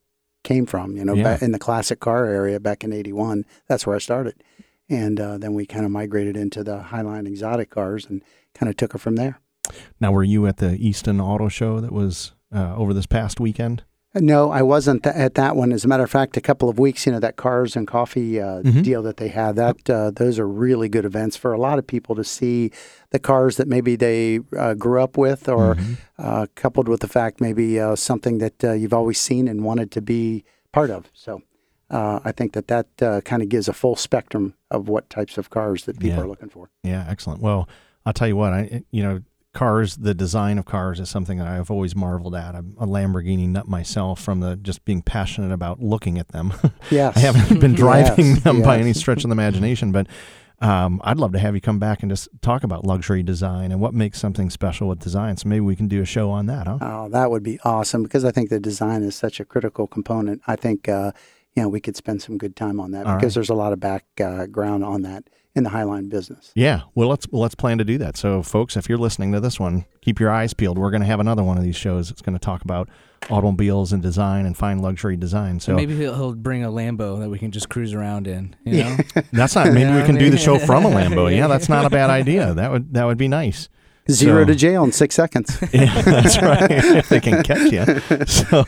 came 0.48 0.66
from. 0.66 0.96
You 0.96 1.04
know, 1.06 1.14
Yeah. 1.14 1.24
back 1.24 1.42
in 1.42 1.52
the 1.52 1.60
classic 1.60 2.00
car 2.00 2.26
area 2.26 2.60
back 2.60 2.84
in 2.84 2.94
'81. 2.94 3.46
That's 3.68 3.86
where 3.86 3.96
I 3.96 4.00
started, 4.00 4.36
and 4.90 5.20
uh, 5.20 5.38
then 5.38 5.54
we 5.54 5.66
kind 5.66 5.86
of 5.86 5.92
migrated 5.92 6.38
into 6.38 6.64
the 6.64 6.78
Highline 6.92 7.28
exotic 7.28 7.70
cars 7.70 8.06
and 8.10 8.24
kind 8.56 8.70
of 8.70 8.78
took 8.78 8.96
it 8.96 9.00
from 9.00 9.16
there. 9.16 9.40
Now, 10.00 10.12
were 10.14 10.24
you 10.24 10.48
at 10.48 10.58
the 10.58 10.76
Easton 10.78 11.20
Auto 11.20 11.50
Show 11.50 11.82
that 11.82 11.92
was 11.92 12.32
uh, 12.56 12.76
over 12.76 12.94
this 12.94 13.06
past 13.06 13.40
weekend? 13.42 13.84
No, 14.22 14.52
I 14.52 14.62
wasn't 14.62 15.04
th- 15.04 15.16
at 15.16 15.34
that 15.36 15.56
one. 15.56 15.72
As 15.72 15.86
a 15.86 15.88
matter 15.88 16.04
of 16.04 16.10
fact, 16.12 16.38
a 16.38 16.42
couple 16.42 16.70
of 16.70 16.78
weeks, 16.80 17.06
you 17.06 17.12
know, 17.12 17.20
that 17.20 17.36
cars 17.36 17.76
and 17.76 17.88
coffee 17.88 18.40
uh, 18.40 18.62
Mhm. 18.62 18.84
deal 18.84 19.02
that 19.04 19.18
they 19.18 19.28
had, 19.30 19.56
that 19.56 19.90
uh, 19.90 20.12
those 20.12 20.40
are 20.40 20.48
really 20.48 20.90
good 20.90 21.06
events 21.06 21.36
for 21.38 21.54
a 21.54 21.58
lot 21.60 21.80
of 21.80 21.86
people 21.88 22.16
to 22.16 22.24
see 22.24 22.72
the 23.12 23.20
cars 23.20 23.58
that 23.58 23.68
maybe 23.68 23.96
they 23.96 24.40
uh, 24.58 24.74
grew 24.74 25.02
up 25.02 25.18
with, 25.18 25.48
or 25.50 25.76
Mhm. 25.76 25.98
uh, 26.18 26.46
coupled 26.56 26.88
with 26.88 27.00
the 27.02 27.08
fact 27.08 27.40
maybe 27.42 27.80
uh, 27.80 27.96
something 27.96 28.38
that 28.40 28.64
uh, 28.64 28.72
you've 28.74 28.94
always 28.94 29.20
seen 29.20 29.48
and 29.48 29.64
wanted 29.64 29.92
to 29.92 30.02
be 30.02 30.44
part 30.72 30.90
of. 30.90 31.10
So. 31.14 31.42
Uh, 31.90 32.20
I 32.26 32.34
think 32.34 32.52
that 32.52 32.68
that 32.68 32.88
uh, 33.02 33.22
kind 33.22 33.42
of 33.42 33.48
gives 33.48 33.70
a 33.70 33.74
full 33.74 33.96
spectrum 33.96 34.56
of 34.70 34.90
what 34.90 35.10
types 35.10 35.38
of 35.38 35.50
cars 35.50 35.86
that 35.86 35.98
people 36.00 36.18
Yeah. 36.18 36.24
are 36.24 36.28
looking 36.28 36.50
for. 36.50 36.70
Yeah, 36.84 37.06
excellent. 37.08 37.42
Well, 37.42 37.70
I'll 38.06 38.12
tell 38.12 38.28
you 38.28 38.36
what, 38.36 38.52
I 38.52 38.84
you 38.92 39.02
know, 39.02 39.22
cars, 39.58 39.98
the 39.98 40.14
design 40.14 40.60
of 40.60 40.66
cars 40.66 41.00
is 41.00 41.10
something 41.10 41.40
that 41.40 41.48
I've 41.48 41.72
always 41.72 41.96
marveled 41.96 42.36
at. 42.36 42.54
I'm 42.54 42.76
a 42.80 42.86
Lamborghini 42.86 43.50
nut 43.50 43.68
myself 43.68 44.22
from 44.22 44.40
the 44.40 44.56
just 44.56 44.86
being 44.86 45.02
passionate 45.02 45.52
about 45.52 45.82
looking 45.82 46.20
at 46.20 46.30
them. 46.30 46.54
Yes, 46.92 47.18
I 47.18 47.20
haven't 47.22 47.60
been 47.60 47.74
driving 47.86 48.28
Yes, 48.28 48.44
them 48.44 48.62
by 48.62 48.78
any 48.78 48.94
stretch 48.94 49.24
of 49.24 49.30
the 49.30 49.34
imagination, 49.34 49.92
but 49.92 50.08
um, 50.62 51.02
I'd 51.04 51.18
love 51.18 51.34
to 51.34 51.40
have 51.40 51.56
you 51.56 51.60
come 51.60 51.80
back 51.80 52.02
and 52.02 52.10
just 52.10 52.30
talk 52.42 52.64
about 52.64 52.86
luxury 52.86 53.24
design 53.24 53.72
and 53.72 53.82
what 53.82 53.94
makes 53.94 54.20
something 54.20 54.50
special 54.50 54.88
with 54.88 55.00
design. 55.00 55.38
So 55.38 55.50
maybe 55.50 55.62
we 55.62 55.76
can 55.76 55.88
do 55.88 56.02
a 56.02 56.06
show 56.06 56.30
on 56.30 56.46
that, 56.46 56.68
huh? 56.68 56.78
Oh, 56.80 57.10
that 57.10 57.30
would 57.32 57.44
be 57.44 57.60
awesome 57.64 58.04
because 58.04 58.24
I 58.24 58.32
think 58.32 58.50
the 58.50 58.60
design 58.60 59.02
is 59.02 59.16
such 59.16 59.40
a 59.40 59.46
critical 59.46 59.88
component. 59.88 60.42
I 60.48 60.56
think 60.56 60.88
uh, 60.88 61.12
you 61.56 61.64
know 61.64 61.70
we 61.70 61.82
could 61.82 61.98
spend 61.98 62.22
some 62.22 62.38
good 62.38 62.56
time 62.56 62.80
on 62.80 62.92
that 62.92 63.08
All 63.08 63.16
because 63.16 63.36
right. 63.36 63.40
there's 63.40 63.50
a 63.50 63.56
lot 63.56 63.74
of 63.74 63.80
background 63.80 64.86
on 64.86 65.02
that 65.02 65.24
in 65.58 65.64
the 65.64 65.72
Highline 65.72 66.08
business. 66.10 66.52
Yeah, 66.56 66.82
well, 66.96 67.10
let's 67.10 67.28
let's 67.32 67.56
plan 67.56 67.80
to 67.80 67.84
do 67.84 67.98
that. 67.98 68.16
So, 68.16 68.44
folks, 68.44 68.78
if 68.78 68.88
you're 68.88 68.98
listening 68.98 69.32
to 69.34 69.40
this 69.40 69.60
one, 69.60 69.86
keep 70.02 70.20
your 70.20 70.32
eyes 70.32 70.54
peeled. 70.54 70.78
We're 70.78 70.92
going 70.92 71.02
to 71.02 71.08
have 71.08 71.20
another 71.20 71.44
one 71.44 71.58
of 71.58 71.64
these 71.64 71.76
shows. 71.76 72.12
It's 72.12 72.22
going 72.22 72.38
to 72.38 72.40
talk 72.40 72.62
about 72.62 72.88
automobiles 73.30 73.92
and 73.92 74.02
design 74.02 74.46
and 74.46 74.56
fine 74.56 74.80
luxury 74.80 75.18
design. 75.18 75.60
So 75.60 75.76
Maybe 75.76 75.98
he'll, 75.98 76.16
he'll 76.16 76.34
bring 76.34 76.64
a 76.64 76.70
Lambo 76.70 77.20
that 77.20 77.30
we 77.30 77.40
can 77.40 77.52
just 77.52 77.68
cruise 77.68 77.94
around 77.94 78.28
in. 78.28 78.56
You 78.64 78.84
know, 78.84 78.98
that's 79.34 79.56
not. 79.56 79.68
Maybe 79.68 79.82
Yeah, 79.82 79.96
we 79.96 80.04
I 80.04 80.06
can 80.06 80.16
do 80.16 80.30
the 80.30 80.38
show 80.38 80.60
from 80.60 80.86
a 80.86 80.90
Lambo. 80.90 81.36
Yeah, 81.36 81.48
that's 81.48 81.68
not 81.68 81.86
a 81.86 81.90
bad 81.90 82.10
idea. 82.22 82.54
That 82.54 82.72
would 82.72 82.94
that 82.94 83.06
would 83.06 83.18
be 83.18 83.28
nice. 83.28 83.68
Zero 84.10 84.42
So- 84.44 84.46
to 84.48 84.56
jail 84.56 84.84
in 84.84 84.92
six 84.92 85.16
seconds. 85.16 85.58
Yeah, 85.74 86.02
that's 86.02 86.42
right. 86.42 86.72
if 86.72 87.10
they 87.10 87.20
can 87.20 87.44
catch 87.44 87.72
you. 87.72 87.86
So, 88.28 88.66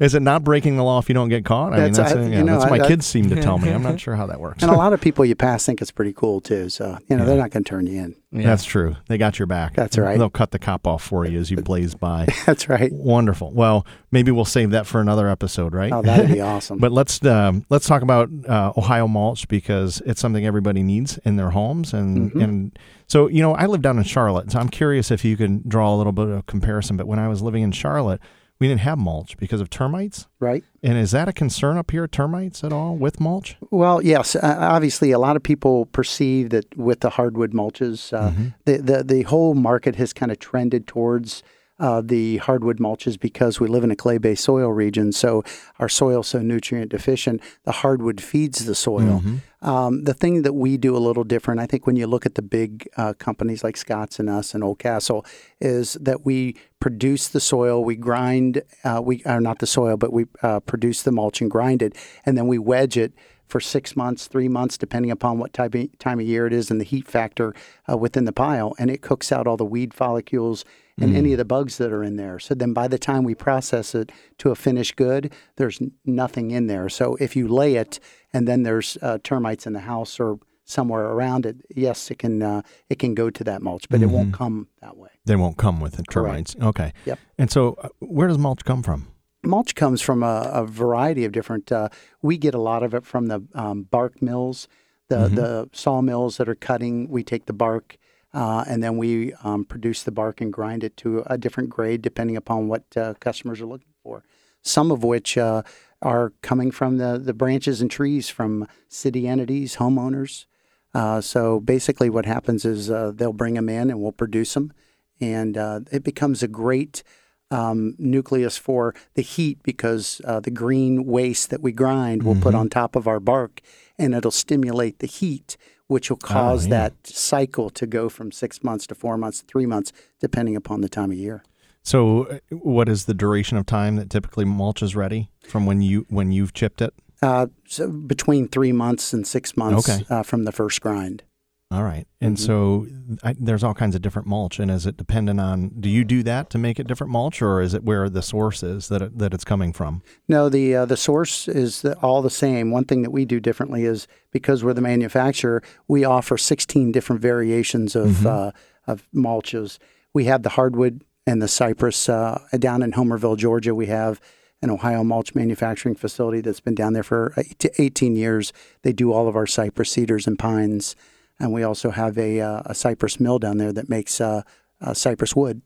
is 0.00 0.14
it 0.14 0.22
not 0.22 0.44
breaking 0.44 0.76
the 0.76 0.84
law 0.84 0.98
if 0.98 1.08
you 1.08 1.14
don't 1.14 1.28
get 1.28 1.44
caught? 1.44 1.72
I 1.72 1.76
mean, 1.84 1.92
That's- 1.92 2.12
that's, 2.12 2.14
I- 2.14 2.28
yeah, 2.30 2.38
you 2.38 2.44
know, 2.44 2.58
that's 2.58 2.70
what 2.70 2.74
I- 2.74 2.78
my 2.78 2.84
I- 2.84 2.88
kids 2.88 3.06
seem 3.06 3.28
to 3.30 3.40
tell 3.40 3.58
me. 3.58 3.70
I'm 3.72 3.82
not 3.82 3.98
sure 4.00 4.14
how 4.16 4.26
that 4.26 4.40
works. 4.40 4.62
and 4.62 4.70
a 4.70 4.76
lot 4.76 4.92
of 4.92 5.00
people 5.00 5.24
you 5.24 5.34
pass 5.34 5.64
think 5.66 5.80
it's 5.82 5.90
pretty 5.90 6.12
cool 6.12 6.40
too. 6.40 6.68
So 6.68 6.98
you 7.08 7.16
know 7.16 7.24
they're 7.24 7.36
not 7.38 7.50
going 7.50 7.64
to 7.64 7.68
turn 7.68 7.86
you 7.86 8.00
in. 8.02 8.16
Yeah. 8.32 8.46
That's 8.48 8.64
true. 8.64 8.96
They 9.06 9.16
got 9.16 9.38
your 9.38 9.46
back. 9.46 9.74
That's 9.74 9.96
right. 9.96 10.18
They'll 10.18 10.28
cut 10.28 10.50
the 10.50 10.58
cop 10.58 10.88
off 10.88 11.04
for 11.04 11.24
you 11.24 11.38
as 11.38 11.52
you 11.52 11.56
blaze 11.58 11.94
by. 11.94 12.26
That's 12.46 12.68
right. 12.68 12.90
Wonderful. 12.92 13.52
Well, 13.52 13.86
maybe 14.10 14.32
we'll 14.32 14.44
save 14.44 14.70
that 14.70 14.86
for 14.88 15.00
another 15.00 15.28
episode, 15.28 15.72
right? 15.72 15.92
Oh, 15.92 16.02
that'd 16.02 16.32
be 16.32 16.40
awesome. 16.40 16.78
But 16.78 16.90
let's 16.90 17.24
um, 17.24 17.64
let's 17.70 17.86
talk 17.86 18.02
about 18.02 18.28
uh, 18.48 18.72
Ohio 18.76 19.06
mulch 19.06 19.46
because 19.46 20.02
it's 20.04 20.20
something 20.20 20.44
everybody 20.44 20.82
needs 20.82 21.16
in 21.18 21.36
their 21.36 21.50
homes, 21.50 21.92
and 21.94 22.32
Mhm. 22.32 22.42
and 22.42 22.78
so 23.06 23.28
you 23.28 23.40
know 23.42 23.54
I 23.54 23.66
live 23.66 23.82
down 23.82 23.98
in 23.98 24.04
Charlotte, 24.04 24.52
so 24.52 24.58
I'm 24.58 24.68
curious 24.68 25.10
if 25.10 25.24
you 25.24 25.36
can 25.36 25.62
draw 25.68 25.94
a 25.94 25.96
little 25.96 26.12
bit 26.12 26.28
of 26.28 26.46
comparison. 26.46 26.96
But 26.96 27.06
when 27.06 27.18
I 27.18 27.28
was 27.28 27.42
living 27.42 27.62
in 27.62 27.72
Charlotte, 27.72 28.20
we 28.60 28.68
didn't 28.68 28.80
have 28.82 28.98
mulch 28.98 29.36
because 29.36 29.60
of 29.60 29.68
termites. 29.68 30.26
right. 30.38 30.62
And 30.82 30.96
is 30.98 31.10
that 31.10 31.28
a 31.28 31.32
concern 31.32 31.76
up 31.76 31.90
here, 31.90 32.06
termites 32.06 32.62
at 32.62 32.72
all 32.72 32.94
with 32.96 33.18
mulch? 33.20 33.56
Well, 33.70 34.00
yes. 34.02 34.36
Uh, 34.36 34.56
obviously, 34.60 35.10
a 35.12 35.18
lot 35.18 35.34
of 35.36 35.42
people 35.42 35.86
perceive 35.86 36.50
that 36.50 36.76
with 36.76 37.00
the 37.00 37.10
hardwood 37.10 37.52
mulches, 37.52 38.12
uh, 38.12 38.30
Mm-hmm. 38.30 38.46
the, 38.64 38.78
the 38.78 39.04
the 39.04 39.22
whole 39.22 39.54
market 39.54 39.96
has 39.96 40.12
kind 40.12 40.30
of 40.32 40.38
trended 40.38 40.86
towards 40.86 41.42
uh, 41.78 42.00
the 42.04 42.36
hardwood 42.38 42.78
mulches 42.78 43.18
because 43.18 43.58
we 43.58 43.66
live 43.66 43.82
in 43.82 43.90
a 43.90 43.96
clay-based 43.96 44.44
soil 44.44 44.70
region. 44.70 45.12
So 45.12 45.42
our 45.78 45.88
soil's 45.88 46.28
so 46.28 46.40
nutrient 46.40 46.90
deficient, 46.90 47.40
the 47.64 47.72
hardwood 47.72 48.20
feeds 48.20 48.64
the 48.64 48.74
soil. 48.74 49.22
Um, 49.62 50.04
the 50.04 50.14
thing 50.14 50.42
that 50.42 50.52
we 50.52 50.76
do 50.76 50.94
a 50.94 50.98
little 50.98 51.24
different, 51.24 51.58
I 51.58 51.66
think, 51.66 51.86
when 51.86 51.96
you 51.96 52.06
look 52.06 52.26
at 52.26 52.34
the 52.34 52.42
big 52.42 52.86
uh, 52.96 53.14
companies 53.14 53.64
like 53.64 53.76
Scott's 53.78 54.18
and 54.18 54.28
us 54.28 54.54
and 54.54 54.62
Old 54.62 54.78
Castle, 54.78 55.24
is 55.58 55.94
that 55.94 56.24
we 56.24 56.56
produce 56.80 57.28
the 57.28 57.40
soil, 57.40 57.82
we 57.82 57.96
grind, 57.96 58.62
uh, 58.84 59.00
we 59.02 59.24
are 59.24 59.40
not 59.40 59.60
the 59.60 59.66
soil, 59.66 59.96
but 59.96 60.12
we 60.12 60.26
uh, 60.42 60.60
produce 60.60 61.02
the 61.02 61.12
mulch 61.12 61.40
and 61.40 61.50
grind 61.50 61.80
it, 61.80 61.96
and 62.26 62.36
then 62.36 62.46
we 62.46 62.58
wedge 62.58 62.98
it 62.98 63.14
for 63.46 63.58
six 63.58 63.96
months, 63.96 64.26
three 64.26 64.48
months, 64.48 64.76
depending 64.76 65.10
upon 65.10 65.38
what 65.38 65.52
type 65.52 65.74
of, 65.74 65.98
time 65.98 66.20
of 66.20 66.26
year 66.26 66.46
it 66.46 66.52
is 66.52 66.70
and 66.70 66.80
the 66.80 66.84
heat 66.84 67.08
factor 67.08 67.54
uh, 67.90 67.96
within 67.96 68.26
the 68.26 68.32
pile, 68.32 68.74
and 68.78 68.90
it 68.90 69.00
cooks 69.00 69.32
out 69.32 69.46
all 69.46 69.56
the 69.56 69.64
weed 69.64 69.94
follicles 69.94 70.64
and 71.00 71.16
any 71.16 71.32
of 71.32 71.38
the 71.38 71.44
bugs 71.44 71.78
that 71.78 71.92
are 71.92 72.04
in 72.04 72.16
there. 72.16 72.38
So 72.38 72.54
then 72.54 72.72
by 72.72 72.88
the 72.88 72.98
time 72.98 73.24
we 73.24 73.34
process 73.34 73.94
it 73.94 74.12
to 74.38 74.50
a 74.50 74.54
finished 74.54 74.96
good, 74.96 75.32
there's 75.56 75.80
nothing 76.04 76.50
in 76.50 76.66
there. 76.68 76.88
So 76.88 77.16
if 77.16 77.34
you 77.34 77.48
lay 77.48 77.74
it 77.74 77.98
and 78.32 78.46
then 78.46 78.62
there's 78.62 78.96
uh, 79.02 79.18
termites 79.22 79.66
in 79.66 79.72
the 79.72 79.80
house 79.80 80.20
or 80.20 80.38
somewhere 80.64 81.04
around 81.06 81.46
it, 81.46 81.56
yes, 81.74 82.10
it 82.10 82.18
can 82.18 82.42
uh, 82.42 82.62
it 82.88 82.98
can 82.98 83.14
go 83.14 83.28
to 83.28 83.44
that 83.44 83.60
mulch, 83.60 83.88
but 83.88 84.02
it 84.02 84.06
won't 84.06 84.32
come 84.32 84.68
that 84.80 84.96
way. 84.96 85.10
They 85.24 85.36
won't 85.36 85.56
come 85.56 85.80
with 85.80 85.96
the 85.96 86.04
Correct. 86.04 86.54
termites. 86.54 86.56
Okay. 86.60 86.92
Yep. 87.06 87.18
And 87.38 87.50
so, 87.50 87.76
uh, 87.82 87.88
where 87.98 88.28
does 88.28 88.38
mulch 88.38 88.64
come 88.64 88.82
from? 88.82 89.08
mulch 89.46 89.74
comes 89.74 90.00
from 90.00 90.22
a, 90.22 90.50
a 90.52 90.66
variety 90.66 91.24
of 91.24 91.32
different. 91.32 91.70
Uh, 91.70 91.88
we 92.22 92.38
get 92.38 92.54
a 92.54 92.60
lot 92.60 92.82
of 92.82 92.94
it 92.94 93.04
from 93.04 93.26
the 93.26 93.42
um, 93.54 93.82
bark 93.82 94.22
mills, 94.22 94.68
the 95.08 95.28
the 95.28 95.68
sawmills 95.72 96.38
that 96.38 96.48
are 96.48 96.54
cutting. 96.54 97.08
We 97.08 97.22
take 97.22 97.46
the 97.46 97.52
bark. 97.52 97.96
Uh, 98.34 98.64
and 98.66 98.82
then 98.82 98.96
we 98.96 99.32
um, 99.44 99.64
produce 99.64 100.02
the 100.02 100.10
bark 100.10 100.40
and 100.40 100.52
grind 100.52 100.82
it 100.82 100.96
to 100.96 101.22
a 101.26 101.38
different 101.38 101.70
grade 101.70 102.02
depending 102.02 102.36
upon 102.36 102.66
what 102.66 102.82
uh, 102.96 103.14
customers 103.20 103.60
are 103.60 103.66
looking 103.66 103.94
for. 104.02 104.24
Some 104.60 104.90
of 104.90 105.04
which 105.04 105.38
uh, 105.38 105.62
are 106.02 106.32
coming 106.42 106.70
from 106.72 106.98
the, 106.98 107.18
the 107.18 107.32
branches 107.32 107.80
and 107.80 107.90
trees 107.90 108.28
from 108.28 108.66
city 108.88 109.28
entities, 109.28 109.76
homeowners. 109.76 110.46
Uh, 110.92 111.20
so 111.20 111.60
basically, 111.60 112.10
what 112.10 112.26
happens 112.26 112.64
is 112.64 112.90
uh, 112.90 113.12
they'll 113.14 113.32
bring 113.32 113.54
them 113.54 113.68
in 113.68 113.90
and 113.90 114.00
we'll 114.00 114.12
produce 114.12 114.54
them, 114.54 114.72
and 115.20 115.56
uh, 115.56 115.80
it 115.90 116.04
becomes 116.04 116.42
a 116.42 116.48
great 116.48 117.02
um, 117.50 117.94
nucleus 117.98 118.56
for 118.56 118.94
the 119.14 119.22
heat 119.22 119.62
because 119.62 120.20
uh, 120.24 120.40
the 120.40 120.50
green 120.50 121.04
waste 121.04 121.50
that 121.50 121.62
we 121.62 121.72
grind 121.72 122.22
we'll 122.22 122.40
put 122.40 122.54
on 122.54 122.68
top 122.68 122.96
of 122.96 123.06
our 123.08 123.20
bark, 123.20 123.60
and 123.98 124.14
it'll 124.14 124.30
stimulate 124.30 125.00
the 125.00 125.06
heat, 125.06 125.56
which 125.86 126.10
will 126.10 126.16
cause 126.16 126.66
yeah. 126.66 126.70
that 126.70 127.06
cycle 127.06 127.70
to 127.70 127.86
go 127.86 128.08
from 128.08 128.32
six 128.32 128.62
months 128.62 128.86
to 128.86 128.94
four 128.94 129.16
months, 129.16 129.40
to 129.40 129.46
three 129.46 129.66
months, 129.66 129.92
depending 130.20 130.56
upon 130.56 130.80
the 130.80 130.88
time 130.88 131.10
of 131.10 131.16
year. 131.16 131.42
So, 131.82 132.24
uh, 132.24 132.38
what 132.50 132.88
is 132.88 133.04
the 133.04 133.12
duration 133.14 133.58
of 133.58 133.66
time 133.66 133.96
that 133.96 134.08
typically 134.08 134.46
mulch 134.46 134.82
is 134.82 134.96
ready 134.96 135.30
from 135.46 135.66
when 135.66 135.82
you 135.82 136.06
when 136.08 136.32
you've 136.32 136.54
chipped 136.54 136.80
it? 136.80 136.94
Uh, 137.20 137.46
so 137.66 137.90
between 137.90 138.48
three 138.48 138.72
months 138.72 139.12
and 139.12 139.26
six 139.26 139.56
months 139.56 139.88
Okay. 139.88 140.04
uh, 140.10 140.22
from 140.22 140.44
the 140.44 140.52
first 140.52 140.80
grind. 140.80 141.22
All 141.70 141.82
right. 141.82 142.06
And 142.20 142.36
Mm-hmm. 142.36 142.44
so 142.46 142.86
I, 143.24 143.34
there's 143.38 143.64
all 143.64 143.74
kinds 143.74 143.94
of 143.94 144.02
different 144.02 144.28
mulch. 144.28 144.58
And 144.60 144.70
is 144.70 144.86
it 144.86 144.96
dependent 144.96 145.40
on, 145.40 145.70
do 145.80 145.88
you 145.88 146.04
do 146.04 146.22
that 146.22 146.48
to 146.50 146.58
make 146.58 146.78
it 146.78 146.86
different 146.86 147.10
mulch 147.12 147.42
or 147.42 147.60
is 147.60 147.74
it 147.74 147.82
where 147.84 148.08
the 148.08 148.22
source 148.22 148.62
is 148.62 148.88
that, 148.88 149.02
it, 149.02 149.18
that 149.18 149.34
it's 149.34 149.44
coming 149.44 149.72
from? 149.72 150.02
No, 150.28 150.48
the 150.48 150.74
uh, 150.76 150.84
the 150.84 150.96
source 150.96 151.48
is 151.48 151.82
the, 151.82 151.96
all 151.98 152.22
the 152.22 152.30
same. 152.30 152.70
One 152.70 152.84
thing 152.84 153.02
that 153.02 153.10
we 153.10 153.24
do 153.24 153.40
differently 153.40 153.84
is 153.84 154.06
because 154.30 154.62
we're 154.62 154.72
the 154.74 154.80
manufacturer, 154.80 155.62
we 155.88 156.04
offer 156.04 156.36
16 156.36 156.92
different 156.92 157.20
variations 157.22 157.96
of 157.96 158.24
uh, 158.26 158.52
of 158.86 159.08
mulches. 159.14 159.78
We 160.12 160.26
have 160.26 160.42
the 160.44 160.50
hardwood 160.50 161.02
and 161.26 161.40
the 161.42 161.48
cypress 161.48 162.08
uh, 162.08 162.40
down 162.58 162.82
in 162.82 162.92
Homerville, 162.92 163.36
Georgia. 163.36 163.74
We 163.74 163.86
have 163.86 164.20
an 164.62 164.70
Ohio 164.70 165.02
mulch 165.02 165.34
manufacturing 165.34 165.94
facility 165.94 166.40
that's 166.40 166.60
been 166.60 166.74
down 166.74 166.92
there 166.92 167.02
for 167.02 167.34
18 167.78 168.14
years. 168.16 168.52
They 168.82 168.92
do 168.92 169.12
all 169.12 169.26
of 169.28 169.34
our 169.36 169.46
cypress 169.46 169.90
cedars 169.90 170.26
and 170.26 170.38
pines, 170.38 170.94
and 171.38 171.52
we 171.52 171.62
also 171.62 171.90
have 171.90 172.16
a 172.18 172.40
uh, 172.40 172.62
a 172.66 172.74
cypress 172.74 173.18
mill 173.20 173.38
down 173.38 173.58
there 173.58 173.72
that 173.72 173.88
makes 173.88 174.20
uh, 174.20 174.42
uh, 174.80 174.94
cypress 174.94 175.34
wood. 175.34 175.62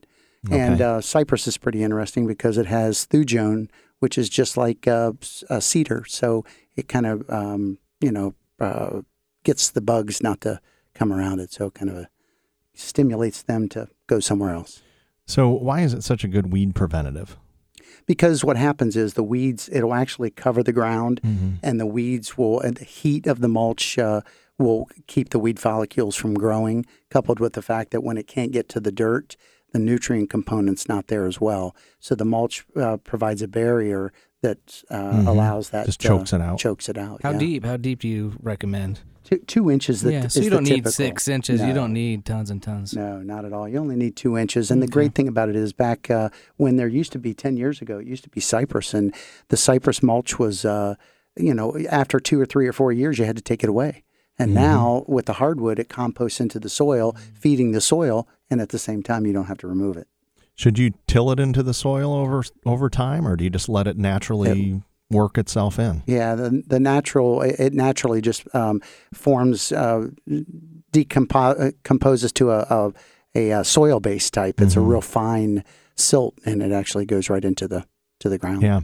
And 0.51 0.81
Okay. 0.81 0.85
uh, 0.85 1.01
cypress 1.01 1.47
is 1.47 1.59
pretty 1.59 1.83
interesting 1.83 2.27
because 2.27 2.59
it 2.59 2.67
has 2.67 3.07
thujone, 3.07 3.69
which 3.99 4.17
is 4.17 4.29
just 4.29 4.57
like 4.57 4.87
uh, 4.87 5.13
cedar. 5.61 6.05
So 6.07 6.45
it 6.77 6.89
kind 6.89 7.07
of, 7.07 7.29
um, 7.29 7.79
you 8.01 8.13
know, 8.13 8.35
uh, 8.61 9.03
gets 9.45 9.71
the 9.71 9.81
bugs 9.81 10.23
not 10.23 10.41
to 10.43 10.61
come 10.95 11.13
around 11.13 11.41
it. 11.41 11.53
So 11.53 11.67
it 11.67 11.75
kind 11.75 11.91
of 11.91 12.07
stimulates 12.75 13.43
them 13.43 13.69
to 13.71 13.89
go 14.07 14.21
somewhere 14.21 14.55
else. 14.55 14.81
So 15.27 15.51
why 15.51 15.81
is 15.83 15.93
it 15.93 16.03
such 16.05 16.25
a 16.25 16.29
good 16.29 16.53
weed 16.53 16.75
preventative? 16.75 17.37
Because 18.07 18.45
what 18.45 18.57
happens 18.57 18.97
is 18.97 19.15
the 19.15 19.23
weeds, 19.25 19.69
it'll 19.71 19.93
actually 19.93 20.31
cover 20.31 20.63
the 20.63 20.73
ground, 20.73 21.21
and 21.63 21.79
the 21.79 21.87
weeds 21.87 22.39
will, 22.39 22.61
and 22.61 22.77
the 22.77 22.85
heat 22.85 23.27
of 23.27 23.41
the 23.41 23.49
mulch 23.49 23.99
uh, 23.99 24.23
will 24.59 24.89
keep 25.07 25.31
the 25.31 25.39
weed 25.39 25.59
follicles 25.59 26.17
from 26.17 26.35
growing, 26.35 26.85
coupled 27.11 27.41
with 27.41 27.53
the 27.53 27.63
fact 27.63 27.91
that 27.93 28.03
when 28.03 28.19
it 28.19 28.27
can't 28.27 28.53
get 28.53 28.69
to 28.71 28.81
the 28.81 28.93
dirt, 28.93 29.37
the 29.73 29.79
nutrient 29.79 30.31
component's 30.31 30.89
not 30.89 31.09
there 31.09 31.27
as 31.27 31.41
well. 31.41 31.77
So 32.01 32.15
the 32.15 32.25
mulch 32.25 32.65
uh, 32.77 32.97
provides 32.99 33.43
a 33.43 33.49
barrier 33.49 34.13
that 34.43 34.83
uh, 34.91 35.25
allows 35.27 35.71
that 35.71 35.87
Just 35.87 36.05
uh, 36.05 36.09
chokes 36.09 36.33
it 36.33 36.41
out. 36.41 36.59
Chokes 36.59 36.89
it 36.89 36.97
out. 36.97 37.21
How 37.23 37.33
yeah. 37.33 37.39
deep? 37.39 37.65
How 37.65 37.77
deep 37.77 38.01
do 38.01 38.09
you 38.09 38.35
recommend? 38.41 39.01
Two, 39.25 39.39
two 39.39 39.71
inches. 39.71 40.03
That 40.03 40.13
yeah, 40.13 40.25
is 40.25 40.35
so 40.35 40.41
you 40.41 40.49
don't 40.49 40.65
need 40.65 40.71
typical. 40.71 40.93
six 40.93 41.29
inches. 41.29 41.61
No. 41.61 41.67
You 41.67 41.75
don't 41.75 41.93
need 41.93 42.25
tons 42.25 42.51
and 42.51 42.63
tons. 42.63 42.95
No, 42.95 43.19
not 43.19 43.45
at 43.45 43.53
all. 43.53 43.69
You 43.69 43.79
only 43.79 43.97
need 43.97 44.17
two 44.17 44.39
inches. 44.39 44.71
And 44.71 44.81
the 44.81 44.87
great 44.87 45.15
thing 45.15 45.29
about 45.29 45.49
it 45.49 45.57
is 45.57 45.73
back 45.73 46.11
uh, 46.11 46.31
when 46.57 46.77
there 46.77 46.89
used 46.89 47.13
to 47.13 47.19
be 47.19 47.35
10 47.35 47.57
years 47.57 47.83
ago, 47.83 47.99
it 47.99 48.07
used 48.07 48.25
to 48.25 48.31
be 48.31 48.41
cypress. 48.41 48.95
And 48.95 49.15
the 49.49 49.57
cypress 49.57 50.03
mulch 50.03 50.39
was, 50.39 50.65
uh, 50.65 50.95
you 51.37 51.53
know, 51.53 51.77
after 51.91 52.21
two 52.21 52.41
or 52.41 52.47
three 52.47 52.67
or 52.67 52.73
four 52.73 52.91
years, 52.91 53.19
you 53.19 53.27
had 53.27 53.37
to 53.37 53.43
take 53.43 53.63
it 53.63 53.69
away. 53.69 54.05
And 54.39 54.55
now 54.55 55.05
with 55.09 55.27
the 55.27 55.35
hardwood, 55.35 55.79
it 55.79 55.89
composts 55.89 56.41
into 56.41 56.61
the 56.61 56.69
soil, 56.69 57.17
feeding 57.35 57.73
the 57.73 57.81
soil. 57.81 58.29
And 58.51 58.61
at 58.61 58.69
the 58.69 58.79
same 58.79 59.03
time, 59.03 59.27
you 59.27 59.33
don't 59.33 59.47
have 59.47 59.59
to 59.59 59.67
remove 59.67 59.97
it. 59.97 60.07
Should 60.55 60.79
you 60.79 60.93
till 61.07 61.31
it 61.31 61.39
into 61.39 61.63
the 61.63 61.75
soil 61.75 62.13
over 62.13 62.43
over 62.67 62.91
time 62.91 63.29
or 63.29 63.37
do 63.37 63.45
you 63.45 63.51
just 63.51 63.69
let 63.69 63.87
it 63.87 63.97
naturally 63.97 64.83
work 65.09 65.39
itself 65.39 65.79
in? 65.79 66.03
Yeah, 66.07 66.35
the, 66.35 66.65
the 66.67 66.81
natural, 66.81 67.43
it 67.43 67.61
it 67.61 67.73
naturally 67.75 68.21
just 68.21 68.53
um, 68.57 68.83
forms, 69.13 69.71
uh, 69.71 70.09
decompo- 70.93 71.69
uh, 71.69 72.29
to 72.35 72.51
a, 72.51 72.59
a, 72.59 72.93
a, 73.37 73.53
uh 73.53 73.63
soil 73.63 74.01
based 74.01 74.35
type. 74.35 74.61
It's 74.61 74.75
a 74.75 74.81
real 74.81 75.01
fine 75.01 75.63
silt 75.95 76.39
and 76.45 76.61
it 76.63 76.73
actually 76.73 77.07
goes 77.07 77.31
right 77.31 77.45
into 77.45 77.69
the 77.69 77.85
to 78.21 78.29
the 78.29 78.39
ground. 78.39 78.63
Yeah. 78.63 78.81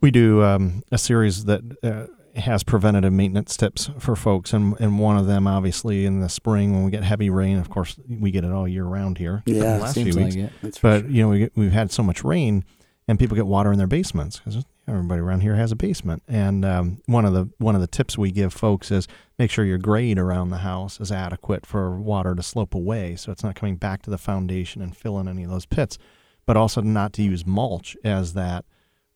We 0.00 0.10
do 0.10 0.42
um, 0.42 0.82
a 0.90 0.98
series 0.98 1.44
that 1.44 1.62
uh, 1.82 2.06
has 2.36 2.62
preventative 2.62 3.12
maintenance 3.12 3.56
tips 3.56 3.90
for 3.98 4.16
folks. 4.16 4.52
And, 4.52 4.78
and 4.80 4.98
one 4.98 5.16
of 5.16 5.26
them, 5.26 5.46
obviously, 5.46 6.04
in 6.04 6.20
the 6.20 6.28
spring 6.28 6.72
when 6.72 6.84
we 6.84 6.90
get 6.90 7.04
heavy 7.04 7.30
rain, 7.30 7.58
of 7.58 7.70
course, 7.70 7.96
we 8.08 8.30
get 8.30 8.44
it 8.44 8.50
all 8.50 8.66
year 8.66 8.84
round 8.84 9.18
here. 9.18 9.42
Yeah, 9.46 9.76
the 9.76 9.82
last 9.82 9.94
Seems 9.94 10.14
few 10.14 10.24
like 10.24 10.34
weeks. 10.34 10.36
it. 10.36 10.52
That's 10.62 10.78
for 10.78 11.00
But, 11.00 11.10
you 11.10 11.22
know, 11.22 11.28
we 11.28 11.38
get, 11.40 11.52
we've 11.56 11.72
had 11.72 11.90
so 11.90 12.02
much 12.02 12.24
rain 12.24 12.64
and 13.06 13.18
people 13.18 13.36
get 13.36 13.46
water 13.46 13.70
in 13.72 13.78
their 13.78 13.86
basements 13.86 14.38
because 14.38 14.64
everybody 14.88 15.20
around 15.20 15.40
here 15.40 15.54
has 15.56 15.72
a 15.72 15.76
basement. 15.76 16.22
And 16.28 16.64
um, 16.64 17.02
one 17.06 17.24
of 17.24 17.32
the 17.32 17.48
one 17.58 17.74
of 17.74 17.80
the 17.80 17.86
tips 17.86 18.18
we 18.18 18.30
give 18.30 18.52
folks 18.52 18.90
is 18.90 19.06
make 19.38 19.50
sure 19.50 19.64
your 19.64 19.78
grade 19.78 20.18
around 20.18 20.50
the 20.50 20.58
house 20.58 21.00
is 21.00 21.12
adequate 21.12 21.66
for 21.66 21.98
water 21.98 22.34
to 22.34 22.42
slope 22.42 22.74
away, 22.74 23.16
so 23.16 23.32
it's 23.32 23.44
not 23.44 23.54
coming 23.54 23.76
back 23.76 24.02
to 24.02 24.10
the 24.10 24.18
foundation 24.18 24.82
and 24.82 24.96
filling 24.96 25.28
any 25.28 25.44
of 25.44 25.50
those 25.50 25.66
pits. 25.66 25.98
But 26.46 26.56
also 26.56 26.82
not 26.82 27.12
to 27.14 27.22
use 27.22 27.46
mulch 27.46 27.96
as 28.04 28.34
that 28.34 28.64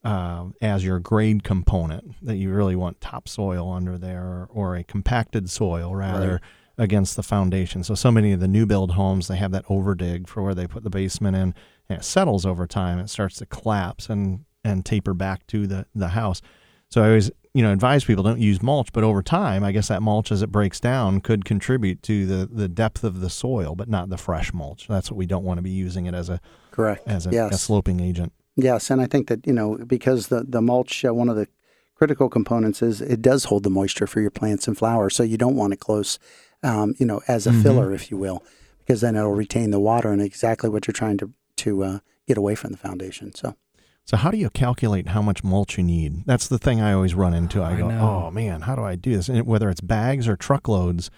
uh, 0.08 0.44
as 0.60 0.84
your 0.84 0.98
grade 1.00 1.44
component 1.44 2.14
that 2.24 2.36
you 2.36 2.50
really 2.50 2.76
want 2.76 3.00
topsoil 3.00 3.70
under 3.72 3.98
there 3.98 4.46
or, 4.50 4.76
a 4.76 4.84
compacted 4.84 5.50
soil 5.50 5.94
rather. 5.94 6.40
against 6.78 7.16
the 7.16 7.22
foundation. 7.22 7.82
So 7.82 7.94
so 7.94 8.12
many 8.12 8.32
of 8.32 8.38
the 8.38 8.46
new 8.46 8.64
build 8.64 8.92
homes 8.92 9.26
they 9.26 9.36
have 9.36 9.50
that 9.50 9.66
overdig 9.66 10.28
for 10.28 10.42
where 10.42 10.54
they 10.54 10.66
put 10.66 10.84
the 10.84 10.90
basement 10.90 11.36
in, 11.36 11.54
and 11.88 11.98
it 11.98 12.04
settles 12.04 12.46
over 12.46 12.66
time. 12.66 13.00
It 13.00 13.10
starts 13.10 13.36
to 13.38 13.46
collapse 13.46 14.08
and 14.08 14.44
and 14.64 14.84
taper 14.84 15.12
back 15.12 15.46
to 15.48 15.66
the 15.66 15.86
the 15.94 16.08
house. 16.08 16.40
So 16.90 17.02
I 17.02 17.08
always 17.08 17.30
you 17.52 17.62
know 17.62 17.72
advise 17.72 18.04
people 18.04 18.22
don't 18.22 18.40
use 18.40 18.62
mulch, 18.62 18.92
but 18.92 19.02
over 19.02 19.22
time, 19.22 19.64
I 19.64 19.72
guess 19.72 19.88
that 19.88 20.02
mulch 20.02 20.30
as 20.30 20.42
it 20.42 20.52
breaks 20.52 20.78
down 20.78 21.20
could 21.20 21.44
contribute 21.44 22.02
to 22.04 22.26
the 22.26 22.46
the 22.46 22.68
depth 22.68 23.02
of 23.02 23.20
the 23.20 23.30
soil, 23.30 23.74
but 23.74 23.88
not 23.88 24.08
the 24.08 24.16
fresh 24.16 24.52
mulch. 24.52 24.86
That's 24.86 25.10
what 25.10 25.18
we 25.18 25.26
don't 25.26 25.44
want 25.44 25.58
to 25.58 25.62
be 25.62 25.70
using 25.70 26.06
it 26.06 26.14
as 26.14 26.28
a 26.28 26.40
Correct. 26.70 27.02
as 27.08 27.26
a, 27.26 27.30
yes. 27.30 27.54
a 27.54 27.58
sloping 27.58 28.00
agent. 28.00 28.32
Yes, 28.60 28.90
and 28.90 29.00
I 29.00 29.06
think 29.06 29.28
that 29.28 29.46
you 29.46 29.52
know 29.52 29.78
because 29.86 30.28
the 30.28 30.42
the 30.46 30.60
mulch, 30.60 31.04
uh, 31.04 31.14
one 31.14 31.28
of 31.28 31.36
the 31.36 31.46
critical 31.94 32.28
components 32.28 32.82
is 32.82 33.00
it 33.00 33.22
does 33.22 33.44
hold 33.44 33.62
the 33.62 33.70
moisture 33.70 34.06
for 34.08 34.20
your 34.20 34.32
plants 34.32 34.66
and 34.66 34.76
flowers, 34.76 35.14
so 35.14 35.22
you 35.22 35.38
don't 35.38 35.54
want 35.56 35.72
it 35.72 35.76
close, 35.80 36.18
um, 36.64 36.94
you 36.98 37.06
know, 37.06 37.20
as 37.28 37.46
a 37.46 37.50
Mhm. 37.50 37.62
filler, 37.62 37.92
if 37.92 38.10
you 38.10 38.16
will, 38.16 38.42
because 38.78 39.00
then 39.00 39.14
it'll 39.16 39.32
retain 39.32 39.70
the 39.70 39.78
water 39.80 40.10
and 40.10 40.20
exactly 40.20 40.68
what 40.68 40.86
you're 40.88 40.92
trying 40.92 41.18
to 41.18 41.30
to 41.58 41.84
uh, 41.84 41.98
get 42.26 42.36
away 42.36 42.54
from 42.56 42.72
the 42.72 42.76
foundation. 42.76 43.32
So 43.34 43.54
So 44.04 44.16
how 44.16 44.30
do 44.32 44.36
you 44.38 44.50
calculate 44.50 45.08
how 45.08 45.22
much 45.22 45.44
mulch 45.44 45.78
you 45.78 45.84
need? 45.84 46.24
That's 46.26 46.48
the 46.48 46.58
thing 46.58 46.80
I 46.80 46.92
always 46.92 47.14
run 47.14 47.34
into. 47.34 47.62
I 47.62 47.74
I 47.74 47.78
go, 47.78 47.88
know. 47.88 48.00
oh 48.00 48.30
man, 48.32 48.62
how 48.62 48.74
do 48.74 48.82
I 48.82 48.96
do 48.96 49.14
this? 49.14 49.28
And 49.28 49.46
whether 49.46 49.68
it's 49.70 49.80
bags 49.80 50.26
or 50.26 50.34
truckloads, 50.36 51.10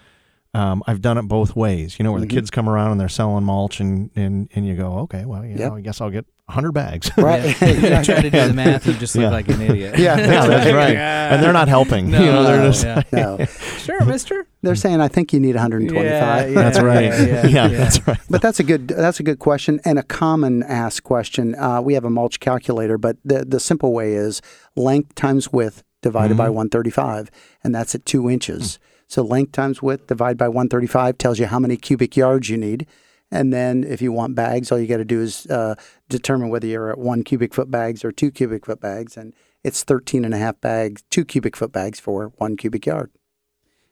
um, 0.53 0.83
I've 0.85 1.01
done 1.01 1.17
it 1.17 1.23
both 1.27 1.55
ways. 1.55 1.97
You 1.97 2.03
know, 2.03 2.11
where 2.11 2.21
Mhm. 2.21 2.29
the 2.29 2.35
kids 2.35 2.51
come 2.51 2.67
around 2.69 2.91
and 2.91 2.99
they're 2.99 3.09
selling 3.21 3.45
mulch, 3.45 3.79
and 3.79 4.11
and, 4.15 4.47
and 4.53 4.67
you 4.67 4.75
go, 4.75 4.99
okay, 5.05 5.25
well, 5.25 5.43
you 5.45 5.55
Yep. 5.55 5.69
know, 5.69 5.75
I 5.77 5.81
guess 5.81 6.01
I'll 6.01 6.09
get 6.11 6.25
hundred 6.51 6.73
bags. 6.73 7.09
right, 7.17 7.59
Yeah. 7.61 7.99
you 7.99 8.03
try 8.05 8.21
to 8.21 8.29
do 8.29 8.47
the 8.47 8.53
math, 8.53 8.85
you 8.87 8.93
just 8.93 9.15
look 9.15 9.23
Yeah. 9.23 9.29
like 9.31 9.47
an 9.49 9.61
idiot. 9.61 9.97
Yeah. 9.97 10.17
yeah, 10.19 10.47
that's 10.47 10.71
right. 10.73 10.95
And 10.95 11.41
they're 11.43 11.53
not 11.53 11.67
helping. 11.67 12.11
No, 12.11 12.19
you 12.19 12.25
know, 12.27 12.43
they're 12.43 12.67
just 12.69 12.83
yeah. 12.83 13.03
no, 13.11 13.45
Sure, 13.79 14.03
mister. 14.05 14.45
they're 14.61 14.75
saying 14.75 15.01
I 15.01 15.07
think 15.07 15.33
you 15.33 15.39
need 15.39 15.55
125. 15.55 16.05
Yeah, 16.05 16.45
yeah. 16.47 16.53
that's 16.61 16.79
right. 16.79 17.03
Yeah, 17.05 17.25
Yeah, 17.25 17.45
yeah, 17.47 17.67
yeah. 17.67 17.77
that's 17.77 18.07
right. 18.07 18.19
But 18.29 18.41
that's 18.41 18.59
a 18.59 18.63
good 18.63 18.87
that's 18.89 19.19
a 19.19 19.23
good 19.23 19.39
question 19.39 19.79
and 19.85 19.97
a 19.97 20.03
common 20.03 20.63
asked 20.63 21.03
question. 21.03 21.55
Uh, 21.55 21.81
we 21.81 21.93
have 21.95 22.05
a 22.05 22.09
mulch 22.09 22.39
calculator, 22.39 22.97
but 22.97 23.17
the 23.25 23.45
the 23.45 23.59
simple 23.59 23.93
way 23.93 24.13
is 24.13 24.41
length 24.75 25.15
times 25.15 25.51
width 25.51 25.83
divided 26.01 26.35
by 26.37 26.47
Mhm. 26.47 26.53
135, 26.55 27.29
and 27.63 27.73
that's 27.75 27.93
at 27.95 28.05
two 28.05 28.29
inches. 28.29 28.79
So 29.07 29.21
length 29.21 29.51
times 29.51 29.81
width 29.83 30.07
divided 30.07 30.37
by 30.37 30.47
135 30.47 31.17
tells 31.17 31.37
you 31.37 31.45
how 31.47 31.59
many 31.59 31.77
cubic 31.77 32.15
yards 32.17 32.49
you 32.49 32.57
need. 32.57 32.87
And 33.31 33.53
then 33.53 33.83
if 33.83 34.01
you 34.01 34.11
want 34.11 34.35
bags, 34.35 34.71
all 34.71 34.79
you 34.79 34.87
got 34.87 34.97
to 34.97 35.05
do 35.05 35.21
is 35.21 35.47
uh, 35.47 35.75
determine 36.09 36.49
whether 36.49 36.67
you're 36.67 36.91
at 36.91 36.97
one 36.97 37.23
cubic 37.23 37.53
foot 37.53 37.71
bags 37.71 38.03
or 38.03 38.11
two 38.11 38.29
cubic 38.29 38.65
foot 38.65 38.81
bags, 38.81 39.15
and 39.15 39.33
it's 39.63 39.83
13 39.83 40.25
and 40.25 40.33
a 40.33 40.37
half 40.37 40.59
bags, 40.59 41.03
two 41.09 41.23
cubic 41.23 41.55
foot 41.55 41.71
bags 41.71 41.99
for 41.99 42.33
one 42.37 42.57
cubic 42.57 42.85
yard. 42.85 43.11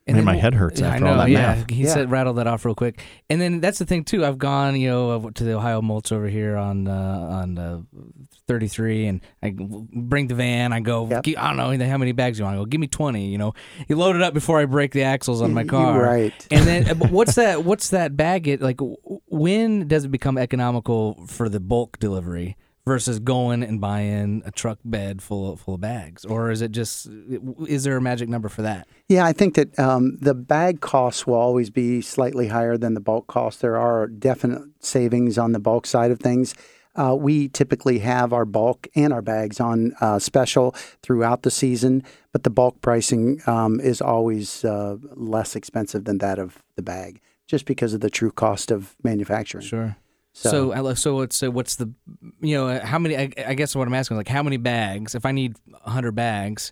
And 0.09 0.17
Man, 0.17 0.25
then- 0.25 0.35
my 0.35 0.41
head 0.41 0.53
hurts 0.53 0.81
I 0.81 0.87
after 0.87 1.05
know, 1.05 1.11
all 1.11 1.17
that 1.17 1.29
yeah. 1.29 1.39
math. 1.55 1.69
He 1.69 1.83
Yeah. 1.83 1.93
said 1.93 2.11
rattle 2.11 2.33
that 2.35 2.47
off 2.47 2.65
real 2.65 2.75
quick. 2.75 3.01
And 3.29 3.39
then 3.39 3.59
that's 3.61 3.79
the 3.79 3.85
thing 3.85 4.03
too. 4.03 4.25
I've 4.25 4.37
gone, 4.37 4.75
you 4.79 4.89
know, 4.89 5.29
to 5.29 5.43
the 5.43 5.53
Ohio 5.53 5.81
Mulch 5.81 6.11
over 6.11 6.27
here 6.27 6.57
on 6.57 6.87
uh, 6.87 6.91
on 6.91 7.57
uh, 7.57 7.81
33, 8.47 9.05
and 9.07 9.21
I 9.43 9.53
bring 9.55 10.27
the 10.27 10.35
van. 10.35 10.73
I 10.73 10.79
go, 10.79 11.07
Yep. 11.07 11.25
I 11.37 11.53
don't 11.53 11.57
know 11.79 11.85
how 11.87 11.97
many 11.97 12.11
bags 12.11 12.39
you 12.39 12.45
want. 12.45 12.55
I 12.55 12.59
go, 12.59 12.65
give 12.65 12.81
me 12.81 12.87
20. 12.87 13.27
You 13.27 13.37
know, 13.37 13.53
you 13.87 13.95
load 13.95 14.15
it 14.15 14.21
up 14.21 14.33
before 14.33 14.59
I 14.59 14.65
break 14.65 14.91
the 14.91 15.03
axles 15.03 15.41
on 15.41 15.53
my 15.53 15.61
Y- 15.63 15.67
car. 15.67 16.01
Right. 16.01 16.47
And 16.51 16.65
then 16.65 16.89
uh, 16.89 16.95
what's 17.09 17.35
that? 17.35 17.63
What's 17.63 17.89
that 17.89 18.17
bag? 18.17 18.47
It 18.47 18.61
like 18.61 18.79
when 19.27 19.87
does 19.87 20.05
it 20.05 20.09
become 20.09 20.37
economical 20.37 21.23
for 21.27 21.49
the 21.49 21.59
bulk 21.59 21.99
delivery? 21.99 22.57
Versus 22.86 23.19
going 23.19 23.62
and 23.62 23.79
buying 23.79 24.41
a 24.45 24.51
truck 24.51 24.79
bed 24.83 25.21
full 25.21 25.51
of, 25.51 25.62
full 25.62 25.75
of 25.75 25.81
bags, 25.81 26.25
or 26.25 26.50
is 26.50 26.62
it 26.62 26.71
just? 26.71 27.07
Is 27.67 27.83
there 27.83 27.98
a 27.98 28.01
magic 28.01 28.29
number 28.29 28.50
for 28.50 28.63
that? 28.63 28.88
Yeah, 29.07 29.25
I 29.25 29.33
think 29.33 29.53
that 29.55 29.77
um, 29.77 30.17
the 30.19 30.33
bag 30.33 30.81
costs 30.81 31.27
will 31.27 31.36
always 31.36 31.69
be 31.69 32.01
slightly 32.01 32.48
higher 32.48 32.77
than 32.77 32.95
the 32.95 33.00
bulk 33.00 33.27
cost. 33.27 33.62
There 33.62 33.77
are 33.77 34.07
definite 34.07 34.63
savings 34.79 35.38
on 35.38 35.51
the 35.51 35.59
bulk 35.59 35.86
side 35.86 36.09
of 36.09 36.19
things. 36.19 36.55
Uh, 36.95 37.15
we 37.15 37.48
typically 37.50 38.00
have 38.00 38.33
our 38.33 38.45
bulk 38.45 38.88
and 38.95 39.13
our 39.13 39.21
bags 39.21 39.59
on 39.59 39.93
uh, 40.01 40.17
special 40.17 40.75
throughout 41.03 41.43
the 41.43 41.51
season, 41.51 42.03
but 42.31 42.43
the 42.43 42.50
bulk 42.50 42.81
pricing 42.81 43.39
um, 43.45 43.79
is 43.79 44.01
always 44.01 44.65
uh, 44.65 44.95
less 45.13 45.55
expensive 45.55 46.05
than 46.05 46.17
that 46.17 46.39
of 46.39 46.63
the 46.75 46.81
bag, 46.81 47.21
just 47.45 47.65
because 47.65 47.93
of 47.93 48.01
the 48.01 48.09
true 48.09 48.31
cost 48.31 48.71
of 48.71 48.95
manufacturing. 49.03 49.65
Sure. 49.65 49.95
So- 50.33 50.93
So, 50.95 51.27
so 51.29 51.50
what's 51.50 51.75
the 51.75 51.91
you 52.41 52.55
know 52.55 52.67
uh, 52.69 52.86
how 52.86 53.00
many? 53.00 53.17
I, 53.17 53.31
I 53.48 53.53
guess 53.55 53.75
what 53.75 53.88
I'm 53.88 53.93
asking 53.93 54.15
is 54.15 54.19
like 54.19 54.27
how 54.27 54.43
many 54.43 54.57
bags? 54.57 55.15
If 55.15 55.25
I 55.25 55.31
need 55.31 55.55
100 55.83 56.12
bags, 56.13 56.71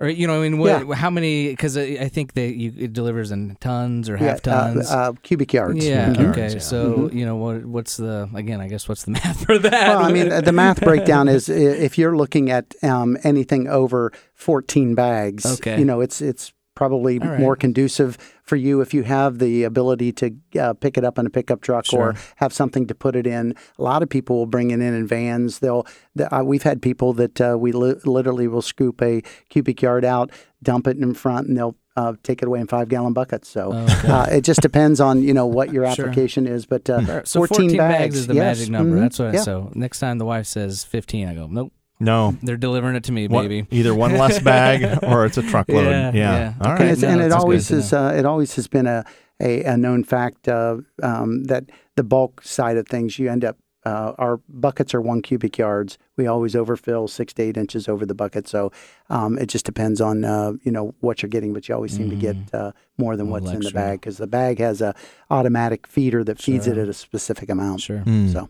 or 0.00 0.08
you 0.08 0.26
know, 0.28 0.38
I 0.40 0.48
mean, 0.48 0.58
what, 0.58 0.86
Yeah. 0.86 0.94
how 0.94 1.10
many? 1.10 1.48
Because 1.50 1.76
I, 1.76 1.82
I 2.00 2.08
think 2.08 2.34
that 2.34 2.54
you 2.56 2.72
it 2.78 2.92
delivers 2.92 3.30
in 3.32 3.56
tons 3.60 4.08
or 4.08 4.16
Yeah, 4.16 4.24
half 4.28 4.42
tons. 4.42 4.90
uh, 4.90 4.94
uh, 4.96 5.12
cubic 5.22 5.52
yards. 5.52 5.84
yeah. 5.84 6.14
Okay. 6.16 6.52
yeah. 6.52 6.58
So 6.60 7.08
Mhm. 7.10 7.14
you 7.14 7.24
know 7.26 7.36
what? 7.36 7.64
What's 7.64 7.96
the 7.96 8.28
again? 8.34 8.60
I 8.60 8.68
guess 8.68 8.88
what's 8.88 9.02
the 9.04 9.10
math 9.18 9.44
for 9.44 9.58
that? 9.58 9.88
Well, 9.88 9.98
I 10.04 10.12
mean, 10.12 10.28
the 10.28 10.52
math 10.52 10.80
breakdown 10.80 11.26
is 11.28 11.48
if 11.48 11.98
you're 11.98 12.16
looking 12.16 12.50
at 12.50 12.74
um, 12.84 13.16
anything 13.24 13.66
over 13.68 14.12
14 14.34 14.94
bags, 14.94 15.44
Okay. 15.58 15.78
you 15.78 15.84
know, 15.84 16.00
it's 16.00 16.20
it's 16.20 16.52
probably 16.78 17.18
right. 17.18 17.40
more 17.40 17.56
conducive 17.56 18.16
for 18.44 18.54
you 18.54 18.80
if 18.80 18.94
you 18.94 19.02
have 19.02 19.40
the 19.40 19.64
ability 19.64 20.12
to 20.12 20.30
uh, 20.60 20.72
pick 20.74 20.96
it 20.96 21.04
up 21.04 21.18
in 21.18 21.26
a 21.26 21.30
pickup 21.30 21.60
truck 21.60 21.84
or 21.92 22.14
have 22.36 22.52
something 22.52 22.86
to 22.86 22.94
put 22.94 23.16
it 23.16 23.26
in. 23.26 23.52
A 23.80 23.82
lot 23.82 24.00
of 24.04 24.08
people 24.08 24.36
will 24.36 24.46
bring 24.46 24.70
it 24.70 24.74
in 24.80 24.94
in 24.94 25.04
vans. 25.06 25.58
They'll. 25.58 25.84
The, 26.14 26.32
uh, 26.32 26.44
we've 26.44 26.62
had 26.62 26.80
people 26.80 27.12
that 27.14 27.40
uh, 27.40 27.56
we 27.58 27.72
li- 27.72 27.96
literally 28.04 28.46
will 28.46 28.62
scoop 28.62 29.02
a 29.02 29.22
cubic 29.50 29.82
yard 29.82 30.04
out, 30.04 30.30
dump 30.62 30.86
it 30.86 30.96
in 30.96 31.12
front, 31.14 31.48
and 31.48 31.56
they'll. 31.58 31.74
Uh, 31.96 32.14
take 32.22 32.42
it 32.42 32.46
away 32.46 32.60
in 32.60 32.68
five 32.68 32.88
gallon 32.88 33.12
buckets. 33.12 33.48
So 33.48 33.72
Okay. 33.72 34.08
uh, 34.08 34.26
it 34.26 34.42
just 34.42 34.60
depends 34.60 35.00
on 35.00 35.20
you 35.20 35.34
know 35.34 35.46
what 35.48 35.72
your 35.72 35.82
Sure. 35.96 36.04
application 36.06 36.46
is. 36.46 36.64
But 36.64 36.88
uh, 36.88 37.24
so 37.24 37.40
14 37.44 37.76
bags, 37.76 37.76
bags, 37.76 38.16
is 38.18 38.26
the 38.28 38.34
yes. 38.34 38.58
magic 38.58 38.70
number. 38.70 38.94
Mhm. 38.96 39.00
That's 39.00 39.18
what. 39.18 39.28
I, 39.30 39.32
Yeah. 39.32 39.40
So 39.42 39.72
next 39.74 39.98
time 39.98 40.18
the 40.18 40.24
wife 40.24 40.46
says 40.46 40.84
15, 40.84 41.26
I 41.26 41.34
go, 41.34 41.48
nope. 41.50 41.72
No, 42.00 42.36
They're 42.42 42.56
delivering 42.56 42.94
it 42.96 43.04
to 43.04 43.12
me, 43.12 43.26
One- 43.28 43.48
baby. 43.48 43.66
either 43.70 43.94
one 43.94 44.12
less 44.16 44.38
bag 44.52 45.02
or 45.02 45.26
it's 45.26 45.36
a 45.38 45.42
truckload. 45.42 45.84
Yeah, 45.86 46.12
Yeah. 46.12 46.12
yeah. 46.14 46.54
All 46.60 46.72
Okay. 46.72 46.72
right. 46.72 46.80
and, 46.82 46.90
it's, 46.90 47.02
no, 47.02 47.08
and 47.08 47.20
it 47.20 47.32
always 47.32 47.70
is. 47.70 47.92
Uh, 47.92 48.14
it 48.16 48.24
always 48.24 48.54
has 48.56 48.68
been 48.68 48.86
a 48.86 49.04
a, 49.40 49.62
a 49.64 49.76
known 49.76 50.02
fact 50.04 50.48
uh, 50.48 50.78
um, 51.02 51.44
that 51.44 51.64
the 51.96 52.02
bulk 52.02 52.42
side 52.42 52.76
of 52.76 52.86
things, 52.88 53.18
you 53.18 53.30
end 53.30 53.44
up. 53.44 53.56
Uh, 53.86 54.12
our 54.18 54.38
buckets 54.48 54.92
are 54.92 55.00
one 55.00 55.22
cubic 55.22 55.56
yards. 55.56 55.96
We 56.16 56.26
always 56.26 56.54
overfill 56.56 57.06
six 57.08 57.32
to 57.34 57.42
eight 57.42 57.56
inches 57.56 57.88
over 57.88 58.04
the 58.04 58.14
bucket, 58.14 58.46
so 58.48 58.70
um, 59.08 59.38
it 59.38 59.46
just 59.46 59.64
depends 59.64 60.00
on 60.00 60.24
uh, 60.24 60.52
you 60.64 60.72
know 60.72 60.94
what 61.00 61.22
you're 61.22 61.30
getting. 61.30 61.52
But 61.54 61.68
you 61.68 61.74
always 61.76 61.92
seem 61.96 62.10
to 62.10 62.16
get 62.16 62.36
uh, 62.52 62.72
more 62.98 63.16
than 63.16 63.30
what's 63.30 63.44
little 63.46 63.60
in 63.60 63.64
the 63.64 63.70
bag 63.70 64.00
because 64.00 64.18
the 64.18 64.26
bag 64.26 64.58
has 64.58 64.82
a 64.82 64.94
automatic 65.30 65.86
feeder 65.86 66.24
that 66.24 66.38
feeds 66.42 66.66
it 66.66 66.76
at 66.76 66.88
a 66.88 66.92
specific 66.92 67.48
amount. 67.48 67.80
Sure. 67.80 67.98
Hmm. 68.00 68.28
So 68.28 68.48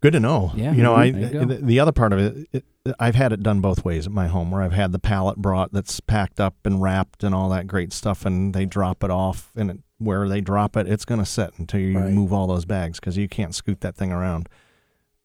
Good 0.00 0.12
to 0.14 0.20
know. 0.20 0.52
Yeah. 0.54 0.72
You 0.72 0.82
know, 0.82 0.94
I 0.94 1.04
you 1.06 1.44
the, 1.44 1.58
the 1.62 1.80
other 1.80 1.92
part 1.92 2.12
of 2.14 2.18
it, 2.18 2.48
it, 2.52 2.64
I've 2.98 3.14
had 3.14 3.32
it 3.32 3.42
done 3.42 3.60
both 3.60 3.84
ways 3.84 4.06
at 4.06 4.12
my 4.12 4.28
home, 4.28 4.50
where 4.50 4.62
I've 4.62 4.72
had 4.72 4.92
the 4.92 4.98
pallet 4.98 5.36
brought 5.36 5.72
that's 5.72 6.00
packed 6.00 6.40
up 6.40 6.54
and 6.64 6.80
wrapped 6.80 7.22
and 7.22 7.34
all 7.34 7.50
that 7.50 7.66
great 7.66 7.92
stuff, 7.92 8.24
and 8.24 8.54
they 8.54 8.64
drop 8.64 9.04
it 9.04 9.10
off, 9.10 9.50
and 9.54 9.70
it, 9.70 9.78
where 9.98 10.26
they 10.26 10.40
drop 10.40 10.76
it, 10.78 10.88
it's 10.88 11.04
going 11.04 11.20
to 11.20 11.26
sit 11.26 11.50
until 11.58 11.80
you 11.80 11.98
Right. 11.98 12.10
move 12.12 12.32
all 12.32 12.46
those 12.46 12.64
bags 12.64 12.98
because 12.98 13.18
you 13.18 13.28
can't 13.28 13.54
scoot 13.54 13.82
that 13.82 13.94
thing 13.96 14.10
around. 14.10 14.48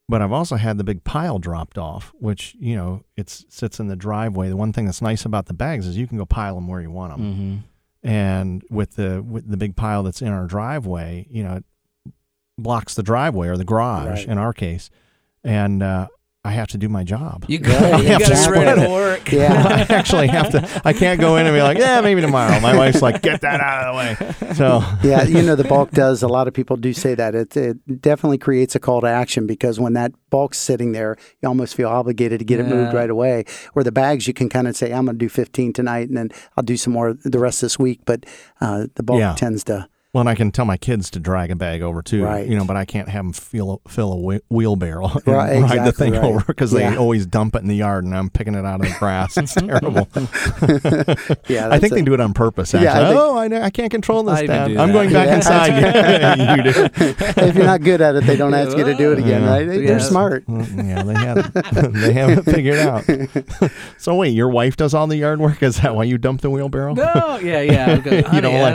But 0.09 0.21
I've 0.21 0.33
also 0.33 0.57
had 0.57 0.77
the 0.77 0.83
big 0.83 1.03
pile 1.05 1.39
dropped 1.39 1.77
off, 1.77 2.11
which 2.19 2.55
you 2.59 2.75
know 2.75 3.03
it 3.15 3.29
sits 3.29 3.79
in 3.79 3.87
the 3.87 3.95
driveway. 3.95 4.49
The 4.49 4.57
one 4.57 4.73
thing 4.73 4.85
that's 4.85 5.01
nice 5.01 5.23
about 5.25 5.45
the 5.45 5.53
bags 5.53 5.87
is 5.87 5.95
you 5.97 6.05
can 6.07 6.17
go 6.17 6.25
pile 6.25 6.55
them 6.55 6.67
where 6.67 6.81
you 6.81 6.91
want 6.91 7.15
them 7.17 7.21
Mm-hmm. 7.33 8.07
and 8.07 8.63
with 8.69 8.97
the 8.97 9.23
with 9.23 9.49
the 9.49 9.57
big 9.57 9.75
pile 9.77 10.03
that's 10.03 10.21
in 10.21 10.27
our 10.27 10.45
driveway, 10.45 11.25
you 11.29 11.43
know, 11.43 11.61
blocks 12.57 12.95
the 12.95 13.03
driveway 13.03 13.47
or 13.47 13.57
the 13.57 13.65
garage 13.65 14.19
Right. 14.21 14.27
in 14.27 14.37
our 14.37 14.53
case, 14.53 14.89
and 15.43 15.83
uh, 15.83 16.07
I 16.43 16.51
have 16.51 16.67
to 16.69 16.77
do 16.77 16.87
my 16.87 17.03
job. 17.03 17.43
You 17.47 17.57
Yeah, 17.57 17.67
got, 17.91 17.99
you 18.03 18.05
yeah, 18.07 18.19
got 18.19 18.25
to 18.27 18.31
exactly. 18.33 18.59
ready 18.63 18.81
to 18.81 18.89
work. 18.89 19.31
yeah, 19.31 19.85
I 19.89 19.93
actually 19.95 20.27
have 20.27 20.51
to. 20.51 20.81
I 20.85 20.93
can't 20.93 21.19
go 21.19 21.37
in 21.37 21.47
and 21.47 21.55
be 21.55 21.61
like, 21.61 21.79
yeah, 21.79 22.01
maybe 22.01 22.21
tomorrow. 22.21 22.59
My 22.59 22.77
wife's 22.77 23.01
like, 23.01 23.23
get 23.23 23.41
that 23.41 23.59
out 23.61 23.87
of 23.87 23.95
the 24.39 24.45
way. 24.47 24.53
So 24.53 24.83
yeah, 25.03 25.23
you 25.23 25.41
know 25.41 25.55
the 25.55 25.63
bulk 25.63 25.89
does. 25.91 26.21
A 26.21 26.27
lot 26.27 26.47
of 26.47 26.53
people 26.53 26.77
do 26.77 26.93
say 26.93 27.15
that 27.15 27.33
it 27.33 27.57
it 27.57 28.01
definitely 28.01 28.37
creates 28.37 28.75
a 28.75 28.79
call 28.79 29.01
to 29.01 29.07
action 29.07 29.47
because 29.47 29.79
when 29.79 29.93
that 29.93 30.11
bulk's 30.29 30.59
sitting 30.59 30.91
there, 30.91 31.17
you 31.41 31.49
almost 31.49 31.73
feel 31.75 31.89
obligated 31.89 32.37
to 32.39 32.45
get 32.45 32.59
it 32.59 32.67
moved 32.67 32.93
right 32.93 33.09
away. 33.09 33.43
Where 33.73 33.83
the 33.83 33.91
bags, 33.91 34.27
you 34.27 34.33
can 34.33 34.47
kind 34.47 34.67
of 34.67 34.77
say, 34.77 34.93
"I'm 34.93 35.05
going 35.05 35.15
to 35.17 35.25
do 35.25 35.29
15 35.29 35.73
tonight, 35.73 36.07
and 36.09 36.15
then 36.17 36.29
I'll 36.55 36.63
do 36.63 36.77
some 36.77 36.93
more 36.93 37.13
the 37.15 37.39
rest 37.39 37.63
of 37.63 37.65
this 37.65 37.79
week." 37.79 38.01
But 38.05 38.25
uh, 38.61 38.85
the 38.95 39.03
bulk 39.03 39.19
Yeah. 39.19 39.33
tends 39.35 39.63
to 39.65 39.89
Well, 40.15 40.21
and 40.21 40.29
I 40.29 40.35
can 40.35 40.49
tell 40.53 40.63
my 40.63 40.77
kids 40.77 41.09
to 41.09 41.19
drag 41.19 41.51
a 41.51 41.57
bag 41.57 41.81
over 41.81 42.01
too, 42.01 42.23
Right. 42.23 42.47
you 42.47 42.55
know, 42.57 42.63
but 42.63 42.77
I 42.77 42.85
can't 42.85 43.09
have 43.09 43.25
them 43.25 43.33
fill 43.33 43.81
fill 43.85 44.13
a 44.13 44.15
whe- 44.15 44.39
wheelbarrow 44.49 45.07
and 45.13 45.27
Right, 45.27 45.61
ride 45.61 45.83
the 45.85 45.91
thing 45.91 46.13
right. 46.13 46.23
over 46.23 46.41
because 46.47 46.71
Yeah. 46.71 46.91
they 46.91 46.95
always 46.95 47.25
dump 47.25 47.53
it 47.53 47.63
in 47.63 47.67
the 47.67 47.75
yard, 47.75 48.05
and 48.05 48.15
I'm 48.15 48.29
picking 48.29 48.55
it 48.55 48.63
out 48.63 48.79
of 48.79 48.87
the 48.87 48.95
grass. 48.97 49.35
It's 49.37 49.53
terrible. 49.55 50.07
Yeah, 51.49 51.67
I 51.69 51.79
think 51.79 51.91
a- 51.91 51.95
they 51.95 52.01
do 52.01 52.13
it 52.13 52.21
on 52.21 52.33
purpose. 52.33 52.73
Yeah, 52.73 52.93
I 52.93 53.07
think, 53.09 53.19
oh, 53.19 53.37
I, 53.37 53.47
know, 53.49 53.61
I 53.61 53.69
can't 53.69 53.91
control 53.91 54.23
this, 54.23 54.47
Dad. 54.47 54.77
I'm 54.77 54.93
going 54.93 55.11
back 55.11 55.27
Yeah. 55.27 55.35
inside. 55.35 56.57
you 56.65 56.89
if 57.45 57.55
you're 57.57 57.65
not 57.65 57.81
good 57.81 57.99
at 57.99 58.15
it, 58.15 58.23
they 58.23 58.37
don't 58.37 58.53
ask 58.53 58.77
you 58.77 58.85
to 58.85 58.95
do 58.95 59.11
it 59.11 59.19
again, 59.19 59.41
Yeah. 59.43 59.49
right? 59.49 59.67
They're 59.67 59.81
Yeah. 59.83 59.97
smart. 59.97 60.45
Yeah, 60.47 61.03
they 61.03 61.13
have 61.13 61.91
they 61.93 62.13
have 62.13 62.29
it 62.29 62.45
figured 62.45 62.79
out. 62.79 63.03
so 63.97 64.15
wait, 64.15 64.29
your 64.29 64.47
wife 64.47 64.77
does 64.77 64.93
all 64.93 65.07
the 65.07 65.17
yard 65.17 65.41
work? 65.41 65.61
Is 65.61 65.81
that 65.81 65.93
why 65.93 66.05
you 66.05 66.17
dump 66.17 66.39
the 66.39 66.49
wheelbarrow? 66.49 66.93
No, 66.93 67.37
yeah, 67.43 67.59
yeah. 67.59 67.97
Okay, 67.99 68.21
honey, 68.21 68.39
don't 68.39 68.55
I 68.55 68.61
like- 68.61 68.73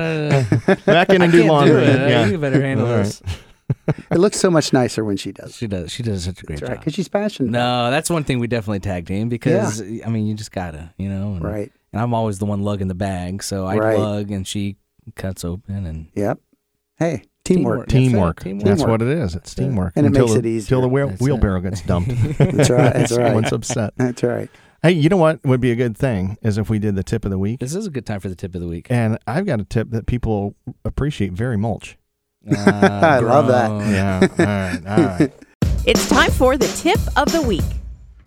don't 0.68 0.68
know. 0.68 0.74
Back 0.84 1.08
in 1.08 1.29
I 1.32 1.36
and 1.36 1.36
do 1.36 1.38
can't 1.42 1.52
laundry. 1.52 1.74
do 1.84 1.90
it. 1.90 2.10
Yeah. 2.10 2.26
You 2.26 2.38
better 2.38 2.60
handle 2.62 2.86
All 2.86 2.92
right. 2.96 3.04
this. 3.04 3.22
It 4.10 4.18
looks 4.18 4.38
so 4.40 4.50
much 4.50 4.72
nicer 4.72 5.04
when 5.04 5.16
she 5.16 5.30
does. 5.30 5.54
She 5.56 5.66
does. 5.68 5.92
She 5.92 6.02
does 6.02 6.24
such 6.24 6.42
a 6.42 6.46
great 6.46 6.58
That's 6.58 6.68
right, 6.68 6.74
job. 6.76 6.80
because 6.80 6.94
she's 6.94 7.08
passionate. 7.08 7.50
No, 7.52 7.90
that's 7.90 8.10
one 8.10 8.24
thing 8.24 8.40
we 8.40 8.48
definitely 8.48 8.80
tag 8.80 9.06
team 9.06 9.28
because 9.28 9.80
I 9.80 10.08
mean 10.08 10.26
you 10.26 10.34
just 10.34 10.50
gotta, 10.52 10.92
you 10.98 11.08
know. 11.08 11.34
And, 11.34 11.44
Right. 11.44 11.70
And 11.92 12.00
I'm 12.02 12.12
always 12.14 12.38
the 12.40 12.46
one 12.46 12.62
lugging 12.62 12.88
the 12.88 12.94
bag, 12.94 13.42
so 13.44 13.66
I 13.66 13.76
Right. 13.76 13.98
lug 13.98 14.30
and 14.32 14.46
she 14.46 14.76
cuts 15.14 15.44
open 15.44 15.86
and 15.86 16.08
Yep. 16.16 16.40
Hey, 16.98 17.22
teamwork. 17.44 17.86
Teamwork. 17.88 17.88
That's 17.88 17.88
right, 17.88 18.00
Teamwork. 18.02 18.42
teamwork. 18.42 18.64
That's 18.64 18.84
what 18.84 19.02
it 19.02 19.08
is. 19.08 19.34
It's 19.36 19.54
teamwork. 19.54 19.92
And 19.96 20.04
it 20.04 20.08
Until 20.08 20.24
makes 20.26 20.32
the- 20.34 20.38
it 20.40 20.46
easier. 20.46 20.66
Until 20.76 20.80
the 20.82 20.88
wheel, 20.88 21.08
That's 21.08 21.20
it. 21.20 21.24
wheelbarrow 21.24 21.60
gets 21.60 21.80
dumped. 21.82 22.10
That's 22.38 22.70
right. 22.70 22.92
That's 22.92 23.12
right. 23.16 23.26
Someone's 23.26 23.52
upset. 23.52 23.92
That's 23.96 24.22
right. 24.24 24.50
Hey, 24.82 24.92
you 24.92 25.10
know 25.10 25.18
what 25.18 25.44
would 25.44 25.60
be 25.60 25.70
a 25.72 25.76
good 25.76 25.94
thing 25.94 26.38
is 26.40 26.56
if 26.56 26.70
we 26.70 26.78
did 26.78 26.96
the 26.96 27.02
tip 27.02 27.26
of 27.26 27.30
the 27.30 27.38
week. 27.38 27.60
This 27.60 27.74
is 27.74 27.86
a 27.86 27.90
good 27.90 28.06
time 28.06 28.18
for 28.18 28.30
the 28.30 28.34
tip 28.34 28.54
of 28.54 28.62
the 28.62 28.66
week. 28.66 28.86
And 28.88 29.18
I've 29.26 29.44
got 29.44 29.60
a 29.60 29.64
tip 29.64 29.90
that 29.90 30.06
people 30.06 30.54
appreciate 30.86 31.32
very 31.32 31.58
mulch. 31.58 31.98
Ah, 32.56 33.00
I 33.16 33.18
love 33.18 33.46
that. 33.48 33.70
Yeah. 33.90 34.26
all 34.38 34.46
right. 34.46 34.98
All 34.98 35.06
right. 35.18 35.32
It's 35.86 36.08
time 36.10 36.30
for 36.30 36.58
the 36.58 36.66
tip 36.68 36.98
of 37.16 37.32
the 37.32 37.40
week. 37.40 37.64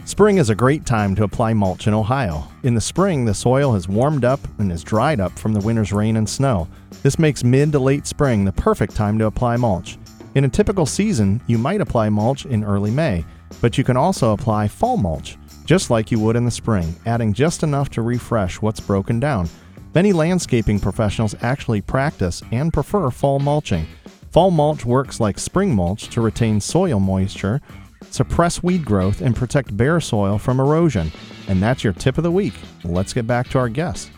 Spring 0.06 0.38
is 0.38 0.50
a 0.50 0.56
great 0.56 0.88
time 0.88 1.16
to 1.16 1.24
apply 1.24 1.54
mulch 1.54 1.86
in 1.86 1.94
Ohio. 1.94 2.48
In 2.63 2.74
the 2.74 2.82
spring, 2.82 3.26
the 3.26 3.34
soil 3.34 3.74
has 3.74 3.88
warmed 3.88 4.26
up 4.26 4.39
and 4.58 4.72
is 4.72 4.84
dried 4.84 5.20
up 5.20 5.38
from 5.38 5.54
the 5.54 5.60
winter's 5.60 5.94
rain 5.94 6.18
and 6.18 6.28
snow. 6.28 6.68
This 7.04 7.20
makes 7.20 7.44
mid 7.44 7.72
to 7.72 7.80
late 7.80 8.08
spring 8.08 8.44
the 8.44 8.52
perfect 8.52 8.96
time 8.96 9.20
to 9.20 9.26
apply 9.28 9.58
mulch. 9.58 10.00
In 10.34 10.46
a 10.46 10.50
typical 10.50 10.88
season, 10.88 11.42
you 11.46 11.60
might 11.60 11.80
apply 11.80 12.10
mulch 12.10 12.48
in 12.48 12.63
early 12.63 12.89
May, 12.89 13.24
but 13.62 13.78
you 13.78 13.84
can 13.84 13.98
also 13.98 14.34
apply 14.34 14.68
fall 14.68 14.98
mulch, 14.98 15.38
just 15.65 15.89
like 15.89 16.12
you 16.12 16.19
would 16.19 16.36
in 16.36 16.45
the 16.45 16.52
spring, 16.52 16.95
adding 17.06 17.34
just 17.34 17.63
enough 17.63 17.89
to 17.91 18.02
refresh 18.02 18.62
what's 18.62 18.80
broken 18.80 19.19
down. 19.19 19.49
Many 19.93 20.12
landscaping 20.12 20.80
professionals 20.80 21.36
actually 21.41 21.82
practice 21.82 22.41
and 22.52 22.73
prefer 22.73 23.12
fall 23.12 23.39
mulching. 23.39 23.86
Fall 24.32 24.49
mulch 24.49 24.86
works 24.86 25.19
like 25.19 25.38
spring 25.38 25.76
mulch 25.76 26.10
to 26.10 26.21
retain 26.21 26.60
soil 26.60 26.99
moisture, 26.99 27.62
suppress 28.10 28.63
weed 28.63 28.84
growth, 28.84 29.21
and 29.21 29.36
protect 29.36 29.78
bare 29.78 29.99
soil 29.99 30.39
from 30.39 30.60
erosion. 30.60 31.12
And 31.47 31.62
that's 31.62 31.84
your 31.84 31.93
tip 31.93 32.17
of 32.17 32.23
the 32.23 32.32
week. 32.32 32.56
Let's 32.84 33.13
get 33.13 33.28
back 33.28 33.49
to 33.49 33.60
our 33.60 33.69
guest. 33.69 34.10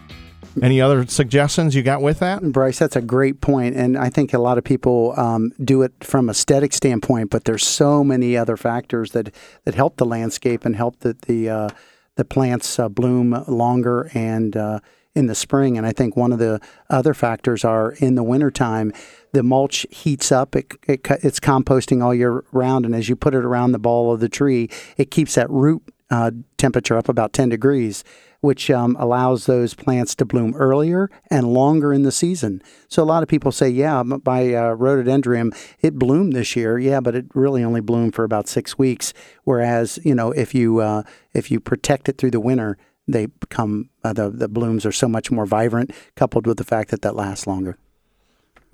Any 0.61 0.79
other 0.79 1.05
suggestions 1.07 1.75
you 1.75 1.83
got 1.83 2.01
with 2.01 2.19
that? 2.19 2.41
Bryce, 2.41 2.79
that's 2.79 2.95
a 2.95 3.01
great 3.01 3.41
point, 3.41 3.75
and 3.75 3.97
I 3.97 4.09
think 4.09 4.33
a 4.33 4.39
lot 4.39 4.57
of 4.57 4.63
people 4.63 5.13
um, 5.17 5.51
do 5.63 5.81
it 5.81 5.91
from 6.01 6.29
aesthetic 6.29 6.73
standpoint, 6.73 7.29
but 7.29 7.45
there's 7.45 7.65
so 7.65 8.03
many 8.03 8.37
other 8.37 8.55
factors 8.55 9.11
that 9.11 9.33
that 9.65 9.75
help 9.75 9.97
the 9.97 10.05
landscape 10.05 10.65
and 10.65 10.75
help 10.75 10.99
the 10.99 11.17
the 11.27 11.49
uh, 11.49 11.69
the 12.15 12.25
plants 12.25 12.79
uh, 12.79 12.87
bloom 12.87 13.43
longer 13.47 14.09
and 14.13 14.55
uh, 14.55 14.79
in 15.13 15.27
the 15.27 15.35
spring. 15.35 15.77
And 15.77 15.85
I 15.85 15.91
think 15.91 16.15
one 16.15 16.31
of 16.31 16.39
the 16.39 16.59
other 16.89 17.13
factors 17.13 17.63
are 17.63 17.91
in 17.93 18.15
the 18.15 18.23
wintertime, 18.23 18.91
the 19.31 19.43
mulch 19.43 19.85
heats 19.89 20.31
up. 20.31 20.55
It, 20.55 20.73
it 20.87 21.05
it's 21.23 21.39
composting 21.39 22.03
all 22.03 22.13
year 22.13 22.43
round, 22.51 22.85
and 22.85 22.95
as 22.95 23.09
you 23.09 23.15
put 23.15 23.33
it 23.33 23.43
around 23.43 23.71
the 23.71 23.79
ball 23.79 24.13
of 24.13 24.19
the 24.19 24.29
tree, 24.29 24.69
it 24.97 25.11
keeps 25.11 25.35
that 25.35 25.49
root 25.49 25.83
uh, 26.09 26.31
temperature 26.57 26.97
up 26.97 27.09
about 27.09 27.33
10 27.33 27.49
degrees, 27.49 28.03
which 28.41 28.69
um, 28.69 28.95
allows 28.99 29.45
those 29.45 29.73
plants 29.73 30.13
to 30.15 30.25
bloom 30.25 30.53
earlier 30.55 31.09
and 31.31 31.51
longer 31.51 31.91
in 31.91 32.03
the 32.03 32.11
season. 32.11 32.61
So 32.87 33.01
a 33.01 33.05
lot 33.05 33.23
of 33.23 33.29
people 33.29 33.51
say, 33.51 33.69
yeah, 33.69 34.03
my 34.03 34.53
uh, 34.53 34.73
rhododendron, 34.73 35.51
it 35.79 35.95
bloomed 35.95 36.33
this 36.33 36.55
year. 36.55 36.77
Yeah, 36.77 36.99
but 36.99 37.15
it 37.15 37.25
really 37.33 37.63
only 37.63 37.81
bloomed 37.81 38.13
for 38.13 38.23
about 38.23 38.47
six 38.47 38.77
weeks. 38.77 39.13
Whereas, 39.43 39.99
you 40.03 40.13
know, 40.13 40.31
if 40.31 40.53
you 40.53 40.79
uh, 40.79 41.03
if 41.33 41.49
you 41.49 41.59
protect 41.59 42.07
it 42.07 42.17
through 42.17 42.31
the 42.31 42.39
winter, 42.39 42.77
they 43.07 43.27
become 43.27 43.89
uh, 44.03 44.13
the 44.13 44.29
the 44.29 44.47
blooms 44.47 44.85
are 44.85 44.91
so 44.91 45.07
much 45.07 45.31
more 45.31 45.45
vibrant, 45.45 45.91
coupled 46.15 46.45
with 46.45 46.57
the 46.57 46.63
fact 46.63 46.91
that 46.91 47.01
that 47.01 47.15
lasts 47.15 47.47
longer. 47.47 47.77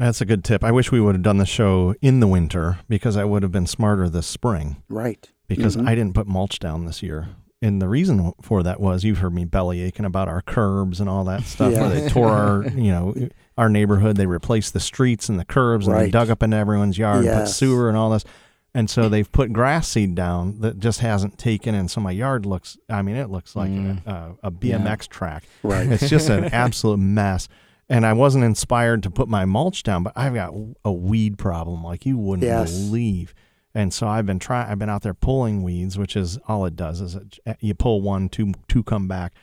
That's 0.02 0.20
a 0.20 0.26
good 0.26 0.44
tip. 0.44 0.64
I 0.64 0.72
wish 0.72 0.92
we 0.92 1.00
would 1.00 1.14
have 1.14 1.22
done 1.22 1.38
the 1.38 1.46
show 1.46 1.94
in 2.02 2.22
the 2.22 2.28
winter 2.28 2.80
because 2.90 3.18
I 3.18 3.24
would 3.24 3.44
have 3.44 3.52
been 3.52 3.68
smarter 3.68 4.10
this 4.10 4.26
spring 4.26 4.82
Right. 4.90 5.30
because 5.48 5.78
mm-hmm. 5.78 5.88
I 5.88 5.94
didn't 5.94 6.16
put 6.16 6.26
mulch 6.26 6.58
down 6.58 6.86
this 6.86 7.04
year. 7.04 7.30
And 7.62 7.80
the 7.80 7.88
reason 7.88 8.34
for 8.42 8.64
that 8.64 8.80
was 8.80 9.04
you've 9.04 9.20
heard 9.20 9.36
me 9.36 9.46
belly 9.46 9.82
aching 9.82 10.06
about 10.06 10.28
our 10.28 10.42
curbs 10.42 11.00
and 11.00 11.08
all 11.08 11.24
that 11.26 11.44
stuff 11.44 11.74
Yeah. 11.74 11.82
where 11.82 11.90
they 11.90 12.10
tore 12.10 12.32
our, 12.32 12.68
you 12.76 12.90
know, 12.90 13.14
our 13.60 13.70
neighborhood. 13.70 14.16
They 14.16 14.26
replaced 14.26 14.74
the 14.74 14.80
streets 14.80 15.30
and 15.30 15.40
the 15.40 15.46
curbs 15.46 15.86
and 15.86 15.96
they 15.96 16.10
dug 16.10 16.32
up 16.32 16.42
into 16.42 16.58
everyone's 16.58 16.98
yard 16.98 17.24
and 17.24 17.42
put 17.42 17.48
sewer 17.50 17.88
and 17.88 17.96
all 17.96 18.10
this. 18.10 18.26
And 18.74 18.90
so 18.90 19.08
they've 19.08 19.32
put 19.32 19.54
grass 19.54 19.88
seed 19.88 20.16
down 20.16 20.62
that 20.62 20.80
just 20.80 21.02
hasn't 21.02 21.38
taken. 21.38 21.76
And 21.76 21.92
so 21.92 22.02
my 22.02 22.12
yard 22.12 22.48
looks, 22.48 22.76
I 22.90 23.04
mean, 23.04 23.18
it 23.18 23.30
looks 23.30 23.56
like 23.56 23.70
mm. 23.70 24.04
a, 24.08 24.10
a, 24.10 24.48
a 24.48 24.52
BMX 24.52 25.08
track. 25.08 25.44
Right. 25.62 25.92
It's 25.92 26.10
just 26.10 26.30
an 26.30 26.46
absolute 26.54 26.98
mess. 26.98 27.48
And 27.91 28.06
I 28.06 28.13
wasn't 28.13 28.45
inspired 28.45 29.04
to 29.04 29.12
put 29.12 29.27
my 29.27 29.43
mulch 29.43 29.84
down, 29.84 30.04
but 30.04 30.13
I've 30.15 30.34
got 30.34 30.54
a 30.86 30.91
weed 30.93 31.38
problem 31.38 31.84
like 31.84 32.06
you 32.06 32.17
wouldn't 32.17 32.45
Yes. 32.47 32.71
believe. 32.71 33.34
And 33.75 33.93
so 33.93 34.08
I've 34.08 34.25
been 34.25 34.39
trying. 34.39 34.69
I've 34.69 34.80
been 34.80 34.89
out 34.89 35.01
there 35.01 35.13
pulling 35.13 35.62
weeds, 35.62 35.97
which 35.97 36.15
is 36.15 36.38
all 36.47 36.65
it 36.65 36.75
does 36.77 37.01
is 37.01 37.15
it, 37.15 37.39
you 37.60 37.73
pull 37.73 38.01
one, 38.01 38.30
two, 38.30 38.54
two 38.69 38.82
come 38.84 39.08
back, 39.10 39.34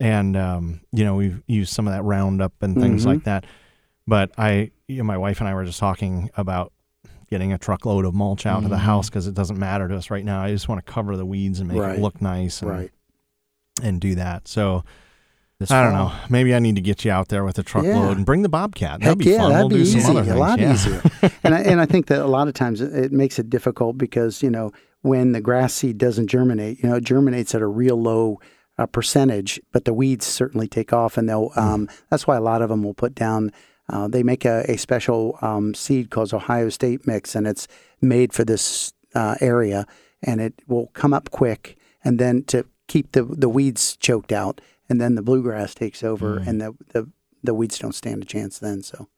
and 0.00 0.36
um, 0.36 0.80
you 0.92 1.02
know 1.04 1.14
we've 1.16 1.42
used 1.46 1.72
some 1.72 1.86
of 1.86 1.94
that 1.94 2.02
Roundup 2.02 2.52
and 2.62 2.74
things 2.78 3.04
Mhm. 3.04 3.06
like 3.06 3.24
that. 3.24 3.44
But 4.06 4.32
I, 4.38 4.70
you 4.86 4.98
know, 4.98 5.04
my 5.04 5.16
wife 5.18 5.40
and 5.40 5.48
I 5.48 5.54
were 5.54 5.64
just 5.64 5.78
talking 5.80 6.30
about 6.36 6.72
getting 7.30 7.52
a 7.54 7.58
truckload 7.58 8.04
of 8.04 8.14
mulch 8.14 8.44
out 8.44 8.62
to 8.64 8.68
the 8.68 8.76
Mhm. 8.76 8.80
house 8.80 9.08
because 9.08 9.26
it 9.26 9.34
doesn't 9.34 9.58
matter 9.58 9.88
to 9.88 9.96
us 9.96 10.10
right 10.10 10.24
now. 10.26 10.42
I 10.42 10.50
just 10.50 10.68
want 10.68 10.84
to 10.84 10.92
cover 10.92 11.16
the 11.16 11.24
weeds 11.26 11.58
and 11.58 11.68
make 11.68 11.78
Right. 11.78 11.98
it 11.98 12.02
look 12.02 12.20
nice 12.20 12.60
and, 12.60 12.70
Right. 12.70 12.90
and 13.82 13.98
do 14.00 14.14
that. 14.14 14.46
So 14.46 14.84
This 15.60 15.70
I 15.70 15.82
don't 15.84 15.92
fall. 15.92 16.08
know. 16.08 16.14
Maybe 16.28 16.54
I 16.54 16.58
need 16.58 16.74
to 16.76 16.82
get 16.82 17.04
you 17.04 17.10
out 17.12 17.28
there 17.28 17.44
with 17.44 17.58
a 17.58 17.62
truckload 17.62 17.94
Yeah. 17.94 18.10
and 18.12 18.26
bring 18.26 18.42
the 18.42 18.48
Bobcat. 18.48 19.00
That'd 19.00 19.18
be 19.18 19.26
yeah, 19.30 19.38
fun. 19.38 19.50
that'd 19.52 19.62
we'll 19.62 19.68
be 19.70 19.74
do 19.76 19.80
easy, 19.82 20.00
some 20.00 20.16
other 20.16 20.22
a 20.22 20.34
things. 20.34 20.38
lot 20.40 20.58
yeah. 20.58 20.72
easier. 20.72 21.02
and 21.44 21.54
I, 21.54 21.60
and 21.60 21.80
I 21.80 21.86
think 21.86 22.06
that 22.06 22.20
a 22.20 22.26
lot 22.26 22.48
of 22.48 22.54
times 22.54 22.80
it, 22.80 22.92
it 22.92 23.12
makes 23.12 23.38
it 23.38 23.48
difficult 23.48 23.96
because 23.96 24.42
you 24.42 24.50
know 24.50 24.72
when 25.02 25.32
the 25.32 25.40
grass 25.40 25.72
seed 25.74 25.98
doesn't 25.98 26.26
germinate, 26.28 26.82
you 26.82 26.88
know, 26.88 26.96
it 26.96 27.04
germinates 27.04 27.54
at 27.54 27.62
a 27.62 27.66
real 27.66 28.00
low 28.00 28.40
uh, 28.78 28.86
percentage, 28.86 29.60
but 29.70 29.84
the 29.84 29.94
weeds 29.94 30.26
certainly 30.26 30.66
take 30.66 30.92
off, 30.92 31.16
and 31.16 31.28
they'll. 31.28 31.50
Um, 31.56 31.88
that's 32.10 32.26
why 32.26 32.36
a 32.36 32.40
lot 32.40 32.60
of 32.62 32.68
them 32.68 32.82
will 32.82 32.94
put 32.94 33.14
down. 33.14 33.52
Uh, 33.88 34.08
they 34.08 34.22
make 34.22 34.44
a, 34.44 34.64
a 34.68 34.76
special 34.76 35.38
um, 35.42 35.74
seed 35.74 36.10
called 36.10 36.32
Ohio 36.34 36.68
State 36.70 37.06
Mix, 37.06 37.34
and 37.36 37.46
it's 37.46 37.68
made 38.00 38.32
for 38.32 38.44
this 38.44 38.92
uh, 39.14 39.36
area, 39.40 39.86
and 40.22 40.40
it 40.40 40.54
will 40.66 40.88
come 40.94 41.12
up 41.14 41.30
quick, 41.30 41.76
and 42.02 42.18
then 42.18 42.42
to 42.44 42.66
keep 42.88 43.12
the 43.12 43.22
the 43.22 43.48
weeds 43.48 43.96
choked 43.98 44.32
out, 44.32 44.60
and 44.88 45.00
then 45.00 45.14
the 45.14 45.22
bluegrass 45.22 45.74
takes 45.74 46.02
over, 46.02 46.40
mm. 46.40 46.46
and 46.46 46.60
the, 46.60 46.74
the 46.88 47.10
the 47.42 47.54
weeds 47.54 47.78
don't 47.78 47.94
stand 47.94 48.22
a 48.22 48.26
chance 48.26 48.58
then. 48.58 48.82
So. 48.82 49.08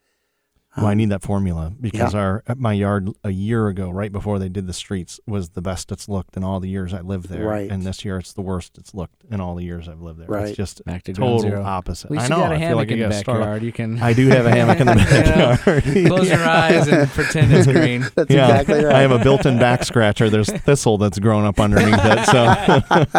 Well, 0.77 0.87
I 0.87 0.95
need 0.95 1.09
that 1.11 1.23
formula 1.23 1.73
because 1.81 2.15
our 2.15 2.43
my 2.57 2.73
yard 2.75 3.09
a 3.25 3.31
year 3.31 3.69
ago, 3.69 3.89
right 3.91 4.13
before 4.13 4.39
they 4.39 4.49
did 4.49 4.67
the 4.67 4.73
streets, 4.73 5.19
was 5.27 5.51
the 5.51 5.63
best 5.63 5.91
it's 5.91 6.09
looked 6.09 6.37
in 6.37 6.45
all 6.45 6.61
the 6.61 6.69
years 6.69 6.93
I 6.93 7.01
lived 7.01 7.29
there. 7.31 7.47
Right. 7.47 7.71
And 7.71 7.83
this 7.83 8.05
year, 8.05 8.19
it's 8.19 8.33
the 8.35 8.43
worst 8.43 8.77
it's 8.77 8.95
looked 8.95 9.25
in 9.31 9.41
all 9.41 9.55
the 9.55 9.65
years 9.65 9.89
I've 9.89 10.01
lived 10.03 10.21
there. 10.21 10.27
Right. 10.29 10.49
It's 10.49 10.57
just 10.57 10.85
Back 10.85 11.03
to 11.05 11.13
total 11.15 11.39
zero. 11.41 11.63
opposite. 11.65 12.07
At 12.07 12.11
least 12.11 12.23
I 12.23 12.25
you 12.27 12.31
know. 12.31 12.37
got 12.49 12.53
a 12.53 12.57
I 12.57 12.69
feel 12.69 12.77
like 12.77 12.91
in 12.91 12.95
I 12.95 12.97
the 12.97 13.09
gotta 13.09 13.15
start- 13.19 13.39
backyard. 13.41 13.63
You 13.63 13.73
can 13.73 14.03
I 14.03 14.13
do 14.13 14.29
have 14.29 14.45
a 14.47 14.51
hammock 14.51 14.81
in 14.81 14.87
the 14.87 14.95
backyard. 15.65 15.83
close 16.09 16.29
your 16.31 16.45
eyes 16.45 16.89
and 16.89 17.09
pretend 17.13 17.53
it's 17.53 17.67
green. 17.67 18.05
That's 18.15 18.31
yeah, 18.31 18.61
exactly 18.61 18.85
right. 18.85 18.95
I 18.97 19.01
have 19.01 19.13
a 19.13 19.19
built-in 19.19 19.59
back 19.59 19.85
scratcher. 19.85 20.29
There's 20.29 20.51
thistle 20.51 20.99
that's 20.99 21.19
grown 21.19 21.45
up 21.45 21.59
underneath 21.59 21.99
it. 21.99 22.27
So 22.27 23.17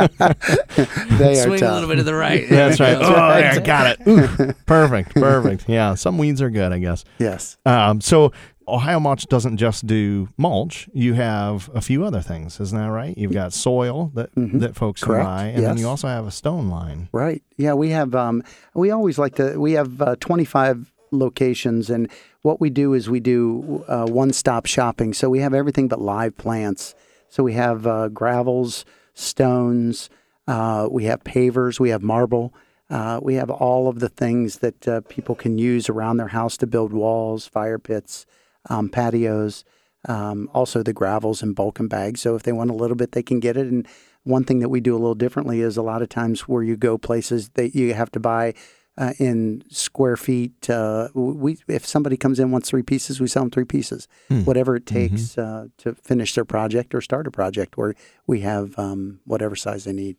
they 1.17 1.39
are 1.39 1.43
Swing 1.45 1.59
tough. 1.59 1.71
a 1.71 1.73
little 1.73 1.89
bit 1.89 1.95
to 1.95 2.03
the 2.03 2.13
right. 2.13 2.47
that's 2.49 2.79
right. 2.79 2.95
Oh, 2.95 2.99
there 2.99 3.09
Oh, 3.09 3.13
go. 3.15 3.41
there, 3.41 3.59
got 3.61 3.87
it. 3.99 4.07
Ooh, 4.07 4.53
perfect, 4.65 5.15
perfect. 5.15 5.67
Yeah, 5.67 5.95
some 5.95 6.17
weeds 6.17 6.41
are 6.41 6.49
good, 6.49 6.71
I 6.71 6.79
guess. 6.79 7.03
Yes. 7.19 7.46
Um, 7.65 8.01
so 8.01 8.31
Ohio 8.67 8.99
Mulch 8.99 9.25
doesn't 9.27 9.57
just 9.57 9.87
do 9.87 10.27
mulch. 10.37 10.89
You 10.93 11.13
have 11.13 11.69
a 11.73 11.79
few 11.81 12.03
other 12.03 12.21
things, 12.21 12.59
isn't 12.59 12.77
that 12.77 12.91
right? 12.91 13.17
You've 13.17 13.31
got 13.33 13.53
soil 13.53 14.11
that 14.15 14.33
Mhm. 14.35 14.59
that 14.59 14.75
folks 14.75 15.03
Correct, 15.03 15.23
buy, 15.25 15.45
and 15.45 15.63
then 15.65 15.77
you 15.77 15.87
also 15.87 16.07
have 16.07 16.27
a 16.27 16.31
stone 16.31 16.67
line. 16.69 17.07
Right. 17.13 17.41
Yeah, 17.57 17.73
we 17.75 17.89
have. 17.91 18.13
Um, 18.13 18.43
we 18.73 18.91
always 18.91 19.17
like 19.17 19.35
to. 19.35 19.57
We 19.59 19.73
have 19.73 20.01
uh, 20.01 20.15
25 20.19 20.91
locations, 21.11 21.89
and 21.89 22.09
what 22.41 22.59
we 22.59 22.69
do 22.69 22.93
is 22.93 23.09
we 23.09 23.21
do 23.21 23.85
uh, 23.87 24.05
one-stop 24.05 24.65
shopping. 24.65 25.13
So 25.13 25.29
we 25.29 25.39
have 25.39 25.53
everything 25.53 25.87
but 25.87 26.01
live 26.01 26.35
plants. 26.37 26.93
So 27.29 27.43
we 27.43 27.53
have 27.53 27.87
uh, 27.87 28.09
gravels, 28.09 28.83
stones. 29.13 30.09
Uh, 30.47 30.87
we 30.89 31.05
have 31.05 31.23
pavers. 31.23 31.79
We 31.79 31.89
have 31.89 32.01
marble. 32.01 32.53
Uh, 32.89 33.19
we 33.21 33.35
have 33.35 33.49
all 33.49 33.87
of 33.89 33.99
the 33.99 34.09
things 34.09 34.59
that 34.59 34.87
uh, 34.87 35.01
people 35.09 35.35
can 35.35 35.57
use 35.57 35.89
around 35.89 36.17
their 36.17 36.29
house 36.29 36.55
to 36.57 36.67
build 36.67 36.93
walls, 36.93 37.45
fire 37.45 37.77
pits, 37.79 38.25
um, 38.69 38.89
patios, 38.89 39.63
um, 40.07 40.49
also 40.53 40.81
the 40.83 40.93
gravels 40.93 41.43
and 41.43 41.55
bulk 41.55 41.79
and 41.79 41.89
bags. 41.89 42.21
So 42.21 42.35
if 42.35 42.43
they 42.43 42.53
want 42.53 42.69
a 42.69 42.73
little 42.73 42.95
bit, 42.95 43.11
they 43.11 43.23
can 43.23 43.39
get 43.39 43.57
it. 43.57 43.67
And 43.67 43.85
one 44.23 44.43
thing 44.45 44.59
that 44.59 44.69
we 44.69 44.79
do 44.79 44.93
a 44.93 44.99
little 44.99 45.15
differently 45.15 45.59
is 45.61 45.75
a 45.75 45.81
lot 45.81 46.01
of 46.01 46.09
times 46.09 46.41
where 46.47 46.63
you 46.63 46.77
go 46.77 46.97
places 46.97 47.49
that 47.55 47.75
you 47.75 47.93
have 47.93 48.11
to 48.11 48.19
buy 48.19 48.53
uh, 48.97 49.13
in 49.19 49.63
square 49.69 50.17
feet. 50.17 50.69
Uh, 50.69 51.09
we 51.13 51.57
if 51.67 51.85
somebody 51.85 52.17
comes 52.17 52.39
in 52.39 52.51
wants 52.51 52.69
three 52.69 52.83
pieces, 52.83 53.19
we 53.19 53.27
sell 53.27 53.43
them 53.43 53.51
three 53.51 53.65
pieces, 53.65 54.07
Hmm. 54.29 54.41
whatever 54.43 54.75
it 54.75 54.85
takes 54.85 55.37
uh, 55.37 55.67
to 55.77 55.93
finish 55.95 56.33
their 56.35 56.45
project 56.45 56.95
or 56.95 57.01
start 57.01 57.27
a 57.27 57.31
project. 57.31 57.77
Where 57.77 57.93
we 58.25 58.41
have 58.41 58.77
um, 58.79 59.19
whatever 59.25 59.55
size 59.55 59.83
they 59.83 59.93
need. 59.93 60.15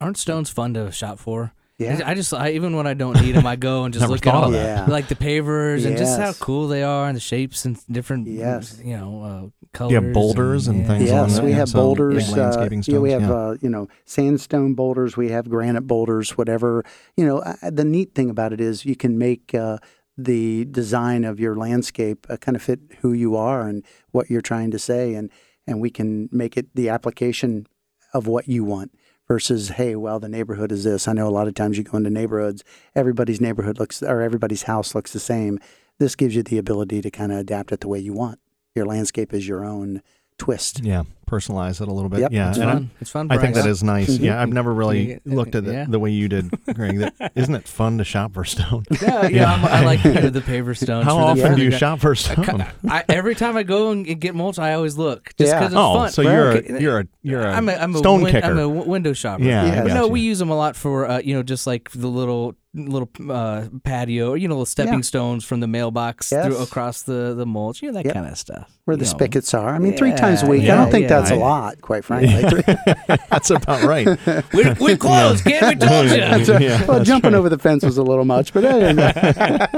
Aren't 0.00 0.16
stones 0.18 0.50
fun 0.50 0.72
to 0.74 0.90
shop 0.92 1.18
for? 1.18 1.52
Yeah. 1.82 2.00
I 2.04 2.14
just 2.14 2.32
I, 2.34 2.50
even 2.50 2.76
when 2.76 2.86
I 2.86 2.94
don't 2.94 3.20
need 3.20 3.32
them, 3.32 3.46
I 3.46 3.56
go 3.56 3.84
and 3.84 3.92
just 3.94 4.02
Never 4.02 4.12
look 4.14 4.26
at 4.26 4.32
thought 4.32 4.42
all 4.44 4.48
of 4.48 4.52
that. 4.54 4.88
like 4.88 5.08
the 5.08 5.14
pavers 5.14 5.84
and 5.86 5.96
just 5.96 6.18
how 6.18 6.26
Yes. 6.26 6.38
cool 6.38 6.68
they 6.68 6.82
are 6.82 7.06
and 7.08 7.16
the 7.16 7.20
shapes 7.20 7.64
and 7.64 7.78
different 7.90 8.26
Yes. 8.28 8.80
you 8.84 8.96
know 8.96 9.22
uh, 9.22 9.66
colors. 9.72 9.92
You 9.92 10.00
have 10.00 10.12
boulders 10.12 10.68
and 10.68 10.80
yeah. 10.80 10.86
things 10.88 11.10
on 11.10 11.16
Yes, 11.28 11.34
that, 11.36 11.44
we 11.44 11.50
yeah, 11.50 11.56
have 11.56 11.68
so 11.68 11.78
boulders. 11.78 12.28
big 12.30 12.38
Uh, 12.38 12.42
landscaping 12.42 12.82
yeah, 12.86 12.98
we 12.98 13.10
have 13.10 13.22
yeah. 13.22 13.32
uh, 13.32 13.56
you 13.60 13.68
know 13.70 13.88
sandstone 14.04 14.74
boulders. 14.74 15.16
We 15.16 15.30
have 15.30 15.48
granite 15.48 15.86
boulders. 15.86 16.36
Whatever 16.38 16.84
you 17.16 17.24
know. 17.26 17.38
Uh, 17.38 17.70
the 17.70 17.84
neat 17.84 18.14
thing 18.14 18.30
about 18.30 18.52
it 18.52 18.60
is 18.60 18.84
you 18.84 18.96
can 18.96 19.18
make 19.18 19.54
uh, 19.54 19.78
the 20.18 20.66
design 20.66 21.24
of 21.24 21.40
your 21.40 21.56
landscape 21.56 22.26
uh, 22.28 22.36
kind 22.36 22.54
of 22.56 22.62
fit 22.62 22.80
who 23.00 23.12
you 23.12 23.34
are 23.34 23.62
and 23.66 23.82
what 24.10 24.28
you're 24.30 24.42
trying 24.42 24.70
to 24.70 24.78
say, 24.78 25.14
and 25.14 25.30
and 25.66 25.80
we 25.80 25.90
can 25.90 26.28
make 26.32 26.56
it 26.56 26.66
the 26.74 26.88
application 26.90 27.66
of 28.12 28.26
what 28.26 28.46
you 28.48 28.62
want. 28.64 28.92
Versus, 29.32 29.70
hey, 29.70 29.96
well, 29.96 30.20
the 30.20 30.28
neighborhood 30.28 30.70
is 30.70 30.84
this. 30.84 31.08
I 31.08 31.14
know 31.14 31.26
a 31.26 31.30
lot 31.30 31.48
of 31.48 31.54
times 31.54 31.78
you 31.78 31.84
go 31.84 31.96
into 31.96 32.10
neighborhoods, 32.10 32.62
everybody's 32.94 33.40
neighborhood 33.40 33.78
looks 33.78 34.02
or 34.02 34.20
everybody's 34.20 34.64
house 34.64 34.94
looks 34.94 35.14
the 35.14 35.20
same. 35.20 35.58
This 35.98 36.14
gives 36.14 36.36
you 36.36 36.42
the 36.42 36.58
ability 36.58 37.00
to 37.00 37.10
kind 37.10 37.32
of 37.32 37.38
adapt 37.38 37.72
it 37.72 37.80
the 37.80 37.88
way 37.88 37.98
you 37.98 38.12
want. 38.12 38.40
Your 38.74 38.84
landscape 38.84 39.32
is 39.32 39.48
your 39.48 39.64
own 39.64 40.02
twist. 40.42 40.80
Yeah, 40.82 41.04
personalize 41.30 41.80
it 41.80 41.86
a 41.88 41.92
little 41.92 42.08
bit. 42.10 42.20
Yep. 42.20 42.32
Yeah, 42.32 42.48
It's 42.50 42.58
and 42.58 42.68
I- 42.68 42.72
fun. 42.74 42.90
It's 43.00 43.10
fun. 43.10 43.26
I 43.30 43.38
think 43.38 43.54
that 43.54 43.64
is 43.66 43.82
nice. 43.84 44.08
Yeah, 44.22 44.40
I've 44.42 44.52
never 44.52 44.72
really 44.74 45.20
looked 45.24 45.54
at 45.54 45.64
it 45.66 45.72
yeah. 45.72 45.84
the 45.88 45.98
way 46.00 46.10
you 46.10 46.28
did, 46.28 46.50
Greg. 46.74 46.98
That, 46.98 47.32
isn't 47.36 47.54
it 47.54 47.68
fun 47.68 47.98
to 47.98 48.04
shop 48.04 48.34
for 48.34 48.44
stone? 48.44 48.82
Yeah, 49.02 49.26
yeah. 49.28 49.52
I'm, 49.52 49.64
I 49.64 49.84
like 49.84 50.02
the, 50.02 50.30
the 50.30 50.40
paver 50.40 50.76
stones. 50.76 51.04
How 51.04 51.14
for 51.14 51.20
the- 51.36 51.42
often 51.42 51.52
for 51.52 51.56
do 51.58 51.62
you 51.64 51.70
gra- 51.70 51.78
shop 51.78 52.00
for 52.00 52.14
stone? 52.16 52.64
I, 52.88 53.04
every 53.08 53.34
time 53.36 53.56
I 53.56 53.62
go 53.62 53.90
and 53.92 54.20
get 54.20 54.34
mulch, 54.34 54.58
I 54.58 54.74
always 54.74 54.98
look 54.98 55.32
just 55.36 55.50
Yeah. 55.52 55.58
because 55.60 55.72
it's 55.72 55.78
Oh, 55.78 55.94
fun. 55.94 56.10
so 56.10 56.22
you're 56.22 56.48
Okay, 56.58 56.74
a, 56.74 56.80
you're 56.80 56.98
a 57.00 57.06
you're 57.22 57.42
a 57.42 57.52
I'm 57.52 57.68
a, 57.68 57.72
I'm 57.74 57.94
a 57.94 57.98
stone 57.98 58.22
win- 58.22 58.32
kicker. 58.32 58.46
I'm 58.46 58.58
a 58.58 58.62
w- 58.62 58.88
window 58.88 59.12
shopper. 59.12 59.44
yeah, 59.44 59.64
Yeah. 59.66 59.80
I 59.80 59.82
But 59.84 59.94
no, 59.94 60.06
you. 60.06 60.12
we 60.12 60.20
use 60.20 60.38
them 60.40 60.50
a 60.50 60.56
lot 60.56 60.74
for 60.76 61.08
uh, 61.08 61.18
you 61.20 61.34
know 61.34 61.42
just 61.44 61.66
like 61.68 61.90
the 61.92 62.08
little 62.08 62.56
little 62.74 63.10
uh, 63.30 63.64
patio 63.84 64.30
or 64.30 64.36
you 64.38 64.48
know 64.48 64.54
little 64.54 64.64
stepping 64.64 64.94
Yeah. 64.94 65.00
stones 65.02 65.44
from 65.44 65.60
the 65.60 65.66
mailbox 65.66 66.32
Yes. 66.32 66.46
through, 66.46 66.56
across 66.56 67.02
the 67.02 67.34
the 67.36 67.44
mulch. 67.44 67.82
You 67.82 67.88
know 67.88 67.94
that 67.98 68.06
Yep. 68.06 68.14
kind 68.14 68.26
of 68.26 68.38
stuff. 68.38 68.70
where 68.84 68.96
the 68.96 69.04
you 69.04 69.10
know. 69.12 69.16
spigots 69.16 69.54
are. 69.54 69.74
I 69.74 69.78
mean, 69.78 69.96
three 69.96 70.12
times 70.12 70.42
a 70.42 70.46
Yeah, 70.46 70.50
week. 70.50 70.62
I 70.64 70.74
don't 70.74 70.90
think 70.90 71.02
yeah. 71.04 71.08
that's 71.20 71.30
a 71.30 71.34
I- 71.34 71.38
lot, 71.38 71.80
quite 71.82 72.04
frankly. 72.04 72.42
Three- 72.62 73.16
That's 73.30 73.50
about 73.50 73.82
right. 73.84 74.06
We 74.52 74.70
we 74.80 74.96
closed, 74.96 75.44
kid. 75.44 75.62
We 75.62 75.74
told 75.86 76.06
you. 76.10 76.16
That's 76.16 76.48
right. 76.48 76.60
Yeah, 76.62 76.84
well, 76.86 77.04
jumping 77.04 77.32
right. 77.32 77.38
over 77.38 77.48
the 77.48 77.58
fence 77.58 77.84
was 77.84 77.96
a 77.98 78.02
little 78.02 78.24
much, 78.24 78.52
but 78.52 78.64
I. 78.66 79.68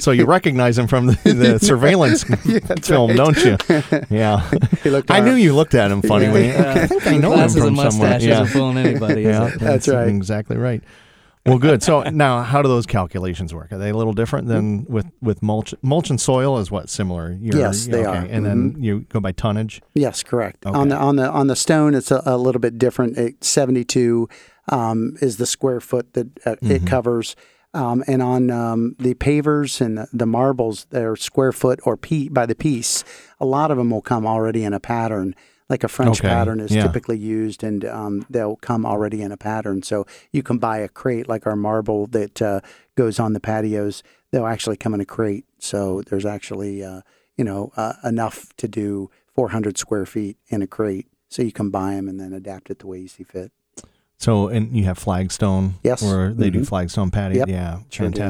So 0.00 0.10
you 0.10 0.24
recognize 0.26 0.76
him 0.78 0.86
from 0.88 1.06
the, 1.06 1.14
the 1.32 1.58
surveillance 1.62 2.24
film, 2.86 3.14
don't 3.14 3.36
you? 3.44 3.56
Yeah. 4.10 4.48
He 4.82 4.90
looked 4.90 5.10
I 5.10 5.20
knew 5.20 5.34
you 5.34 5.54
looked 5.54 5.74
at 5.74 5.90
him 5.90 6.02
funny. 6.02 6.28
when 6.28 6.44
you- 6.46 6.54
I 6.56 6.86
think 6.86 7.06
I 7.06 7.16
know 7.16 7.30
him 7.32 7.38
Glasses 7.38 7.58
from 7.58 7.66
and 7.68 7.76
somewhere. 7.92 8.10
mustaches 8.10 8.26
Yeah. 8.26 8.44
fooling 8.46 8.78
anybody. 8.78 9.22
is 9.24 9.26
Yeah. 9.36 9.50
That's 9.58 9.88
right. 9.88 10.08
Exactly 10.08 10.56
right. 10.56 10.82
Well, 11.46 11.58
good. 11.58 11.82
So 11.82 12.02
now, 12.04 12.42
how 12.42 12.62
do 12.62 12.68
those 12.68 12.86
calculations 12.86 13.52
work? 13.52 13.70
Are 13.70 13.76
they 13.76 13.90
a 13.90 13.94
little 13.96 14.14
different 14.14 14.48
than 14.48 14.86
with 14.86 15.06
with 15.20 15.42
mulch? 15.42 15.74
Mulch 15.82 16.08
and 16.08 16.18
soil 16.18 16.56
is 16.58 16.70
what 16.70 16.88
similar. 16.88 17.32
You're- 17.38 17.60
Yes, 17.60 17.86
they 17.86 18.06
okay. 18.06 18.18
are. 18.18 18.24
And 18.24 18.46
then 18.46 18.76
you 18.78 19.00
go 19.10 19.20
by 19.20 19.32
tonnage. 19.32 19.82
Yes, 19.94 20.22
correct. 20.22 20.64
Okay. 20.64 20.74
On 20.78 20.88
the 20.88 20.96
on 20.96 21.16
the 21.16 21.28
on 21.28 21.48
the 21.48 21.56
stone, 21.56 21.94
it's 21.94 22.10
a, 22.10 22.22
a 22.24 22.38
little 22.38 22.60
bit 22.60 22.78
different. 22.78 23.18
It, 23.18 23.44
Seventy-two 23.44 24.26
um, 24.70 25.16
is 25.20 25.36
the 25.36 25.44
square 25.46 25.80
foot 25.80 26.14
that 26.14 26.28
uh, 26.46 26.52
Mm-hmm. 26.56 26.70
it 26.70 26.86
covers, 26.86 27.36
um, 27.74 28.02
and 28.06 28.22
on 28.22 28.50
um, 28.50 28.96
the 28.98 29.12
pavers 29.14 29.82
and 29.82 29.98
the, 29.98 30.08
the 30.14 30.26
marbles, 30.26 30.86
they're 30.90 31.14
square 31.14 31.52
foot 31.52 31.78
or 31.84 31.98
pe- 31.98 32.28
by 32.28 32.46
the 32.46 32.54
piece. 32.54 33.04
A 33.38 33.44
lot 33.44 33.70
of 33.70 33.76
them 33.76 33.90
will 33.90 34.00
come 34.00 34.26
already 34.26 34.64
in 34.64 34.72
a 34.72 34.80
pattern. 34.80 35.34
Like 35.70 35.82
a 35.82 35.88
French 35.88 36.18
Okay, 36.20 36.28
pattern 36.28 36.60
is 36.60 36.72
yeah. 36.72 36.82
typically 36.86 37.16
used, 37.18 37.64
and 37.64 37.86
um, 37.86 38.26
they'll 38.28 38.56
come 38.56 38.84
already 38.84 39.22
in 39.22 39.32
a 39.32 39.36
pattern. 39.38 39.82
So 39.82 40.06
you 40.30 40.42
can 40.42 40.58
buy 40.58 40.78
a 40.78 40.88
crate 40.88 41.26
like 41.26 41.46
our 41.46 41.56
marble 41.56 42.06
that 42.08 42.42
uh, 42.42 42.60
goes 42.96 43.18
on 43.18 43.32
the 43.32 43.40
patios. 43.40 44.02
They'll 44.30 44.46
actually 44.46 44.76
come 44.76 44.92
in 44.92 45.00
a 45.00 45.06
crate. 45.06 45.46
So 45.58 46.02
there's 46.02 46.26
actually 46.26 46.84
uh, 46.84 47.00
you 47.38 47.44
know 47.44 47.72
uh, 47.78 47.94
enough 48.04 48.54
to 48.58 48.68
do 48.68 49.10
400 49.34 49.78
square 49.78 50.04
feet 50.04 50.36
in 50.48 50.60
a 50.60 50.66
crate. 50.66 51.06
So 51.28 51.42
you 51.42 51.50
can 51.50 51.70
buy 51.70 51.94
them 51.94 52.08
and 52.08 52.20
then 52.20 52.32
adapt 52.34 52.70
it 52.70 52.80
the 52.80 52.86
way 52.86 52.98
you 52.98 53.08
see 53.08 53.24
fit. 53.24 53.50
So 54.18 54.48
and 54.48 54.76
you 54.76 54.84
have 54.84 54.98
flagstone. 54.98 55.74
Yes. 55.82 56.02
Where 56.02 56.32
they 56.34 56.50
do 56.50 56.60
Mhm. 56.60 56.68
flagstone 56.68 57.10
patio. 57.10 57.38
Yep, 57.38 57.48
Yeah. 57.48 57.78
sure 57.88 58.10
do. 58.10 58.22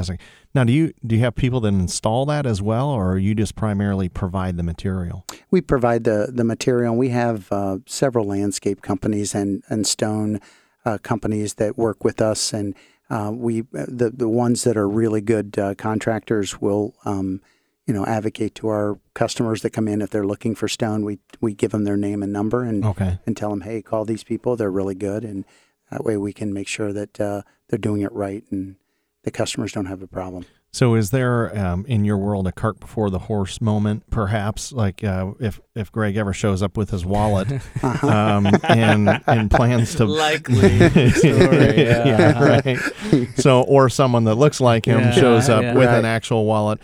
Now, 0.54 0.62
do 0.62 0.72
you 0.72 0.92
do 1.04 1.16
you 1.16 1.20
have 1.22 1.34
people 1.34 1.60
that 1.60 1.68
install 1.74 2.26
that 2.26 2.46
as 2.46 2.62
well, 2.62 2.88
or 2.90 3.18
you 3.18 3.34
just 3.34 3.56
primarily 3.56 4.08
provide 4.08 4.56
the 4.56 4.62
material? 4.62 5.26
We 5.50 5.60
provide 5.60 6.04
the 6.04 6.30
the 6.32 6.44
material. 6.44 6.94
We 6.96 7.08
have 7.08 7.50
uh, 7.50 7.78
several 7.86 8.26
landscape 8.26 8.80
companies 8.80 9.34
and 9.34 9.64
and 9.68 9.86
stone 9.86 10.40
uh, 10.84 10.98
companies 10.98 11.54
that 11.54 11.76
work 11.76 12.04
with 12.04 12.20
us, 12.22 12.52
and 12.52 12.76
uh, 13.10 13.32
we 13.34 13.62
the 13.72 14.12
the 14.14 14.28
ones 14.28 14.62
that 14.62 14.76
are 14.76 14.88
really 14.88 15.20
good 15.20 15.58
uh, 15.58 15.74
contractors 15.74 16.60
will. 16.60 16.94
Um, 17.04 17.40
you 17.86 17.92
know, 17.92 18.06
advocate 18.06 18.54
to 18.54 18.68
our 18.68 18.98
customers 19.12 19.60
that 19.60 19.68
come 19.74 19.88
in 19.88 20.00
if 20.00 20.08
they're 20.08 20.24
looking 20.26 20.54
for 20.54 20.68
stone. 20.68 21.04
We 21.04 21.18
we 21.42 21.52
give 21.52 21.72
them 21.72 21.84
their 21.84 21.98
name 21.98 22.22
and 22.22 22.32
number 22.32 22.62
and 22.62 22.82
Okay. 22.82 23.18
and 23.26 23.36
tell 23.36 23.50
them, 23.50 23.60
hey, 23.60 23.82
call 23.82 24.06
these 24.06 24.24
people. 24.24 24.56
They're 24.56 24.70
really 24.70 24.94
good, 24.94 25.22
and 25.22 25.44
that 25.90 26.02
way 26.02 26.16
we 26.16 26.32
can 26.32 26.54
make 26.54 26.66
sure 26.66 26.94
that 26.94 27.20
uh, 27.20 27.42
they're 27.68 27.78
doing 27.78 28.00
it 28.00 28.10
right 28.12 28.42
and 28.50 28.76
the 29.24 29.30
customers 29.30 29.72
don't 29.72 29.86
have 29.86 30.02
a 30.02 30.06
problem. 30.06 30.46
So, 30.72 30.94
is 30.96 31.10
there 31.10 31.56
um, 31.56 31.86
in 31.86 32.04
your 32.04 32.16
world 32.18 32.48
a 32.48 32.52
cart 32.52 32.80
before 32.80 33.08
the 33.08 33.20
horse 33.20 33.60
moment? 33.60 34.10
Perhaps, 34.10 34.72
like 34.72 35.04
uh, 35.04 35.32
if 35.38 35.60
if 35.76 35.92
Greg 35.92 36.16
ever 36.16 36.32
shows 36.32 36.62
up 36.64 36.76
with 36.76 36.90
his 36.90 37.04
wallet 37.06 37.50
Uh-huh. 37.82 38.06
um, 38.08 38.48
and 38.64 39.20
and 39.26 39.50
plans 39.50 39.94
to 39.96 40.04
Likely 40.06 40.78
story. 41.10 41.80
yeah, 41.82 42.04
Yeah. 42.06 42.42
right. 42.44 42.78
So, 43.36 43.62
or 43.62 43.88
someone 43.88 44.24
that 44.24 44.34
looks 44.34 44.60
like 44.60 44.86
him 44.86 44.98
Yeah, 45.00 45.10
shows 45.12 45.48
up 45.48 45.62
yeah. 45.62 45.74
with 45.74 45.86
Right. 45.88 45.98
an 46.00 46.04
actual 46.04 46.44
wallet, 46.44 46.80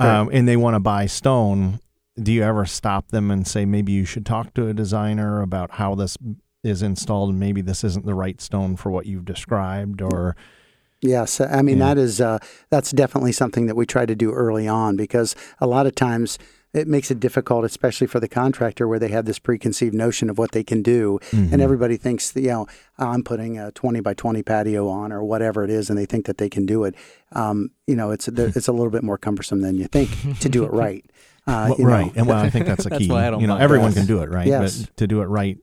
um, 0.00 0.30
and 0.32 0.48
they 0.48 0.56
want 0.56 0.74
to 0.74 0.80
buy 0.80 1.04
stone. 1.06 1.80
Do 2.20 2.32
you 2.32 2.42
ever 2.44 2.64
stop 2.64 3.08
them 3.08 3.30
and 3.30 3.46
say 3.46 3.64
maybe 3.66 3.92
you 3.92 4.04
should 4.06 4.24
talk 4.24 4.54
to 4.54 4.68
a 4.68 4.72
designer 4.72 5.42
about 5.42 5.72
how 5.72 5.94
this 5.94 6.16
is 6.62 6.80
installed, 6.82 7.28
and 7.28 7.38
maybe 7.38 7.60
this 7.60 7.84
isn't 7.84 8.06
the 8.06 8.14
right 8.14 8.40
stone 8.40 8.76
for 8.76 8.90
what 8.90 9.04
you've 9.04 9.26
described, 9.26 10.00
or 10.00 10.34
Yes, 11.06 11.40
I 11.40 11.60
mean 11.62 11.78
Yeah. 11.78 11.94
that 11.94 11.98
is 12.00 12.20
uh, 12.20 12.38
that's 12.70 12.90
definitely 12.90 13.32
something 13.32 13.66
that 13.66 13.76
we 13.76 13.84
try 13.86 14.06
to 14.06 14.14
do 14.14 14.32
early 14.32 14.66
on 14.66 14.96
because 14.96 15.36
a 15.60 15.66
lot 15.66 15.86
of 15.86 15.94
times 15.94 16.38
it 16.72 16.88
makes 16.88 17.08
it 17.12 17.20
difficult, 17.20 17.64
especially 17.64 18.08
for 18.08 18.18
the 18.18 18.26
contractor, 18.26 18.88
where 18.88 18.98
they 18.98 19.10
have 19.10 19.26
this 19.26 19.38
preconceived 19.38 19.94
notion 19.94 20.28
of 20.28 20.38
what 20.38 20.50
they 20.50 20.64
can 20.64 20.82
do, 20.82 21.20
Mm-hmm. 21.30 21.52
and 21.52 21.62
everybody 21.62 21.96
thinks, 21.96 22.32
that, 22.32 22.40
you 22.40 22.48
know, 22.48 22.66
I'm 22.98 23.22
putting 23.22 23.58
a 23.60 23.70
20 23.70 24.00
by 24.00 24.14
20 24.14 24.42
patio 24.42 24.88
on 24.88 25.12
or 25.12 25.22
whatever 25.22 25.62
it 25.62 25.70
is, 25.70 25.88
and 25.88 25.96
they 25.96 26.06
think 26.06 26.26
that 26.26 26.38
they 26.38 26.48
can 26.50 26.66
do 26.66 26.82
it. 26.82 26.96
Um, 27.30 27.70
you 27.86 27.94
know, 27.94 28.10
it's 28.10 28.26
it's 28.26 28.66
a 28.66 28.72
little 28.72 28.90
bit 28.90 29.04
more 29.04 29.18
cumbersome 29.18 29.60
than 29.60 29.76
you 29.76 29.86
think 29.86 30.10
to 30.40 30.48
do 30.48 30.64
it 30.64 30.72
right. 30.84 31.04
Uh, 31.46 31.66
Well, 31.68 31.78
you 31.78 31.84
know, 31.84 31.90
right? 31.90 32.12
And 32.16 32.26
well, 32.26 32.38
I 32.44 32.50
think 32.50 32.66
that's 32.66 32.86
a 32.86 32.88
That's 32.92 33.04
key. 33.04 33.10
why 33.10 33.26
I 33.26 33.30
don't 33.30 33.40
you 33.42 33.46
know, 33.46 33.56
everyone 33.56 33.90
those. 33.90 33.98
can 33.98 34.06
do 34.06 34.18
it, 34.22 34.28
right? 34.30 34.46
Yes. 34.48 34.82
But 34.82 34.96
to 34.96 35.06
do 35.06 35.20
it 35.22 35.26
right, 35.26 35.58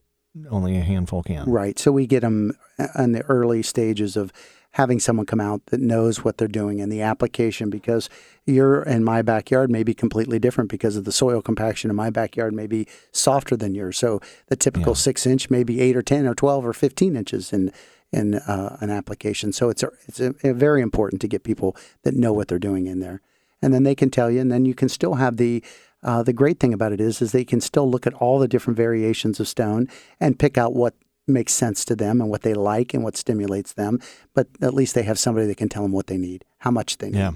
only 0.48 0.78
a 0.78 0.82
handful 0.82 1.22
can. 1.22 1.44
Right. 1.50 1.78
So 1.78 1.92
we 1.92 2.06
get 2.06 2.20
them 2.20 2.52
in 2.98 3.12
the 3.12 3.22
early 3.28 3.62
stages 3.62 4.16
of 4.16 4.32
having 4.72 4.98
someone 4.98 5.26
come 5.26 5.40
out 5.40 5.66
that 5.66 5.80
knows 5.80 6.24
what 6.24 6.38
they're 6.38 6.48
doing 6.48 6.78
in 6.78 6.88
the 6.88 7.02
application 7.02 7.68
because 7.70 8.08
your 8.46 8.82
and 8.82 9.04
my 9.04 9.20
backyard 9.22 9.70
may 9.70 9.82
be 9.82 9.94
completely 9.94 10.38
different 10.38 10.70
because 10.70 10.96
of 10.96 11.04
the 11.04 11.12
soil 11.12 11.42
compaction 11.42 11.90
in 11.90 11.96
my 11.96 12.10
backyard 12.10 12.54
may 12.54 12.66
be 12.66 12.86
softer 13.12 13.56
than 13.56 13.74
yours. 13.74 13.98
So 13.98 14.20
the 14.48 14.56
typical 14.56 14.92
Yeah. 14.92 14.96
six 14.96 15.26
inch 15.26 15.50
may 15.50 15.62
be 15.62 15.80
eight 15.80 15.96
or 15.96 16.02
10 16.02 16.26
or 16.26 16.34
12 16.34 16.66
or 16.66 16.72
15 16.72 17.16
inches 17.16 17.52
in, 17.52 17.70
in 18.12 18.34
uh, 18.34 18.78
an 18.80 18.90
application. 18.90 19.52
So 19.52 19.68
it's, 19.68 19.82
a, 19.82 19.90
it's 20.06 20.20
a, 20.20 20.34
a 20.42 20.54
very 20.54 20.80
important 20.80 21.20
to 21.22 21.28
get 21.28 21.44
people 21.44 21.76
that 22.02 22.14
know 22.14 22.32
what 22.32 22.48
they're 22.48 22.58
doing 22.58 22.86
in 22.86 23.00
there. 23.00 23.20
And 23.60 23.72
then 23.72 23.84
they 23.84 23.94
can 23.94 24.10
tell 24.10 24.30
you, 24.30 24.40
and 24.40 24.50
then 24.50 24.64
you 24.64 24.74
can 24.74 24.88
still 24.88 25.14
have 25.14 25.36
the 25.36 25.62
uh, 26.04 26.20
the 26.20 26.32
great 26.32 26.58
thing 26.58 26.74
about 26.74 26.90
it 26.90 27.00
is, 27.00 27.22
is 27.22 27.30
they 27.30 27.44
can 27.44 27.60
still 27.60 27.88
look 27.88 28.08
at 28.08 28.14
all 28.14 28.40
the 28.40 28.48
different 28.48 28.76
variations 28.76 29.38
of 29.38 29.46
stone 29.46 29.86
and 30.18 30.36
pick 30.36 30.58
out 30.58 30.74
what 30.74 30.94
makes 31.32 31.52
sense 31.52 31.84
to 31.86 31.96
them 31.96 32.20
and 32.20 32.30
what 32.30 32.42
they 32.42 32.54
like 32.54 32.94
and 32.94 33.02
what 33.02 33.16
stimulates 33.16 33.72
them. 33.72 34.00
But 34.34 34.48
at 34.60 34.74
least 34.74 34.94
they 34.94 35.02
have 35.02 35.18
somebody 35.18 35.46
that 35.46 35.56
can 35.56 35.68
tell 35.68 35.82
them 35.82 35.92
what 35.92 36.06
they 36.06 36.16
need, 36.18 36.44
how 36.58 36.70
much 36.70 36.98
they 36.98 37.10
need. 37.10 37.18
Yeah. 37.18 37.32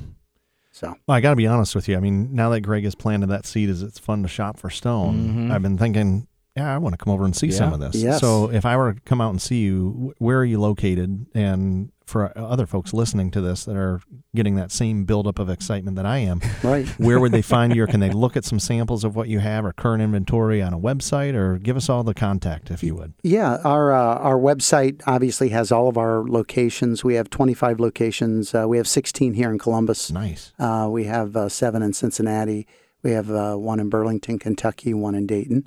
So 0.72 0.94
Well, 1.06 1.16
I 1.16 1.20
got 1.20 1.30
to 1.30 1.36
be 1.36 1.46
honest 1.46 1.74
with 1.74 1.88
you. 1.88 1.96
I 1.96 2.00
mean, 2.00 2.34
now 2.34 2.50
that 2.50 2.60
Greg 2.60 2.84
has 2.84 2.94
planted 2.94 3.28
that 3.28 3.46
seed, 3.46 3.70
as 3.70 3.82
it's 3.82 3.98
fun 3.98 4.22
to 4.22 4.28
shop 4.28 4.58
for 4.58 4.68
stone. 4.68 5.48
Mhm. 5.48 5.50
I've 5.50 5.62
been 5.62 5.78
thinking 5.78 6.26
yeah, 6.56 6.74
I 6.74 6.78
want 6.78 6.92
to 6.94 7.04
come 7.04 7.12
over 7.12 7.24
and 7.24 7.36
see 7.36 7.48
Yeah. 7.48 7.56
some 7.56 7.72
of 7.72 7.80
this. 7.80 7.94
Yes. 7.96 8.20
So 8.20 8.50
if 8.50 8.64
I 8.64 8.76
were 8.76 8.94
to 8.94 9.00
come 9.00 9.20
out 9.20 9.30
and 9.30 9.40
see 9.42 9.60
you, 9.62 10.14
where 10.18 10.38
are 10.38 10.44
you 10.44 10.58
located? 10.60 11.26
And 11.34 11.90
for 12.06 12.32
other 12.38 12.66
folks 12.66 12.94
listening 12.94 13.32
to 13.32 13.40
this 13.40 13.64
that 13.64 13.74
are 13.74 14.00
getting 14.32 14.54
that 14.54 14.70
same 14.70 15.04
buildup 15.04 15.40
of 15.40 15.50
excitement 15.50 15.96
that 15.96 16.06
I 16.06 16.18
am, 16.18 16.40
Right. 16.62 16.86
where 16.98 17.18
would 17.18 17.32
they 17.32 17.42
find 17.42 17.74
you? 17.74 17.82
Or 17.82 17.86
can 17.88 17.98
they 18.00 18.10
look 18.24 18.36
at 18.36 18.44
some 18.44 18.60
samples 18.60 19.02
of 19.02 19.16
what 19.16 19.28
you 19.28 19.40
have 19.40 19.64
or 19.64 19.72
current 19.72 20.02
inventory 20.02 20.62
on 20.62 20.72
a 20.72 20.78
website? 20.78 21.34
Or 21.34 21.58
give 21.58 21.76
us 21.76 21.88
all 21.88 22.04
the 22.04 22.14
contact 22.14 22.70
if 22.70 22.82
you 22.84 22.94
would. 22.94 23.12
Yeah, 23.24 23.58
our 23.64 23.92
uh, 23.92 24.18
our 24.18 24.38
website 24.38 25.02
obviously 25.06 25.48
has 25.50 25.72
all 25.72 25.88
of 25.88 25.98
our 25.98 26.22
locations. 26.22 27.02
We 27.02 27.14
have 27.14 27.28
25 27.28 27.80
locations. 27.80 28.54
Uh, 28.54 28.66
we 28.68 28.76
have 28.76 28.86
16 28.86 29.34
here 29.34 29.50
in 29.50 29.58
Columbus. 29.58 30.10
Nice. 30.12 30.52
Uh, 30.60 30.88
we 30.90 31.04
have 31.04 31.36
uh, 31.36 31.48
seven 31.48 31.82
in 31.82 31.92
Cincinnati. 31.92 32.68
We 33.02 33.10
have 33.12 33.30
uh, 33.30 33.56
one 33.56 33.78
in 33.80 33.88
Burlington, 33.88 34.38
Kentucky, 34.38 34.94
one 34.94 35.14
in 35.16 35.26
Dayton, 35.26 35.66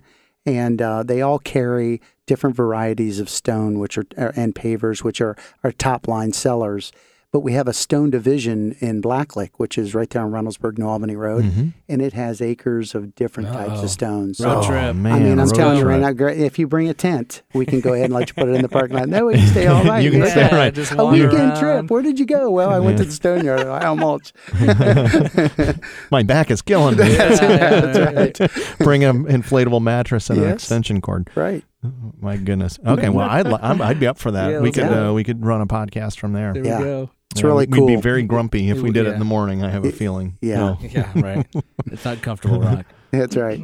and 0.57 0.81
uh, 0.81 1.03
they 1.03 1.21
all 1.21 1.39
carry 1.39 2.01
different 2.25 2.55
varieties 2.55 3.19
of 3.19 3.29
stone, 3.29 3.79
which 3.79 3.97
are 3.97 4.05
er, 4.17 4.33
and 4.35 4.53
pavers, 4.55 5.03
which 5.03 5.21
are 5.21 5.35
our 5.63 5.71
top 5.71 6.07
line 6.07 6.31
sellers. 6.33 6.91
But 7.31 7.41
we 7.41 7.53
have 7.53 7.67
a 7.67 7.73
stone 7.73 8.09
division 8.09 8.75
in 8.79 9.03
Blacklick, 9.03 9.51
which 9.57 9.77
is 9.77 9.93
right 9.93 10.09
there 10.09 10.23
on 10.23 10.31
Reynoldsburg, 10.31 10.79
New 10.79 10.87
Albany 10.87 11.15
Road, 11.15 11.43
mm-hmm. 11.45 11.67
and 11.87 12.01
it 12.01 12.13
has 12.13 12.41
acres 12.41 12.95
of 12.95 13.13
different 13.13 13.49
types 13.49 13.73
Uh-oh. 13.73 13.83
of 13.83 13.89
stones. 13.91 14.39
Road 14.39 14.63
oh, 14.63 14.67
trip. 14.67 14.95
Man, 14.95 15.13
I 15.13 15.19
mean, 15.19 15.31
I'm 15.33 15.45
road 15.45 15.55
telling 15.55 15.77
you 15.77 15.85
right 15.85 16.01
now, 16.01 16.09
if 16.27 16.57
you 16.57 16.65
bring 16.65 16.89
a 16.89 16.93
tent, 16.95 17.43
we 17.53 17.67
can 17.67 17.81
go 17.81 17.93
ahead 17.93 18.05
and 18.05 18.15
let 18.15 18.29
you 18.29 18.33
put 18.33 18.49
it 18.49 18.55
in 18.55 18.63
the 18.63 18.69
parking 18.69 18.97
lot. 18.97 19.09
No, 19.09 19.27
we 19.27 19.35
can 19.35 19.47
stay 19.47 19.67
all 19.67 19.83
night. 19.83 19.99
You 20.09 20.11
can 20.11 20.21
Yeah. 20.21 20.47
stay 20.47 20.49
right. 20.55 20.73
just 20.73 20.91
A 20.97 21.05
weekend 21.05 21.33
around. 21.33 21.59
trip. 21.59 21.91
Where 21.91 22.01
did 22.01 22.19
you 22.19 22.25
go? 22.25 22.49
Well, 22.49 22.71
I 22.71 22.79
went 22.79 22.97
to 22.97 23.05
the 23.05 23.11
stone 23.11 23.45
yard. 23.45 23.61
How 23.61 23.93
much? 23.93 24.33
My 26.11 26.23
back 26.23 26.49
is 26.49 26.63
killing 26.63 26.97
me. 26.97 27.09
That's, 27.09 27.39
that's 27.41 28.39
right. 28.39 28.77
Bring 28.79 29.03
an 29.03 29.25
inflatable 29.25 29.81
mattress 29.83 30.31
and 30.31 30.41
an 30.41 30.49
extension 30.51 30.99
cord. 30.99 31.29
Right. 31.35 31.63
My 32.19 32.37
goodness. 32.37 32.77
Okay, 32.85 33.09
well, 33.09 33.29
I'd 33.29 33.47
li- 33.47 33.57
I'm, 33.61 33.81
I'd 33.81 33.99
be 33.99 34.07
up 34.07 34.17
for 34.17 34.31
that. 34.31 34.51
Yeah, 34.51 34.57
we 34.59 34.65
let's 34.65 34.77
could 34.77 34.89
go. 34.89 35.09
uh, 35.09 35.13
we 35.13 35.23
could 35.23 35.45
run 35.45 35.61
a 35.61 35.67
podcast 35.67 36.19
from 36.19 36.33
there. 36.33 36.53
There 36.53 36.65
Yeah. 36.65 36.77
we 36.79 36.83
go. 36.83 37.09
It's 37.31 37.41
Yeah, 37.41 37.47
really 37.47 37.67
we'd 37.67 37.77
cool. 37.77 37.87
be 37.87 37.95
very 37.95 38.23
grumpy 38.23 38.69
if 38.69 38.77
we 38.77 38.83
would- 38.83 38.93
did 38.93 39.05
it 39.05 39.09
yeah. 39.09 39.13
in 39.13 39.19
the 39.19 39.25
morning. 39.25 39.63
I 39.63 39.69
have 39.69 39.85
a 39.85 39.91
feeling. 39.91 40.37
yeah. 40.41 40.57
No. 40.57 40.77
Yeah, 40.81 41.11
right. 41.15 41.47
it's 41.87 42.03
not 42.05 42.21
comfortable 42.21 42.59
rock. 42.61 42.85
That's 43.11 43.35
right. 43.37 43.61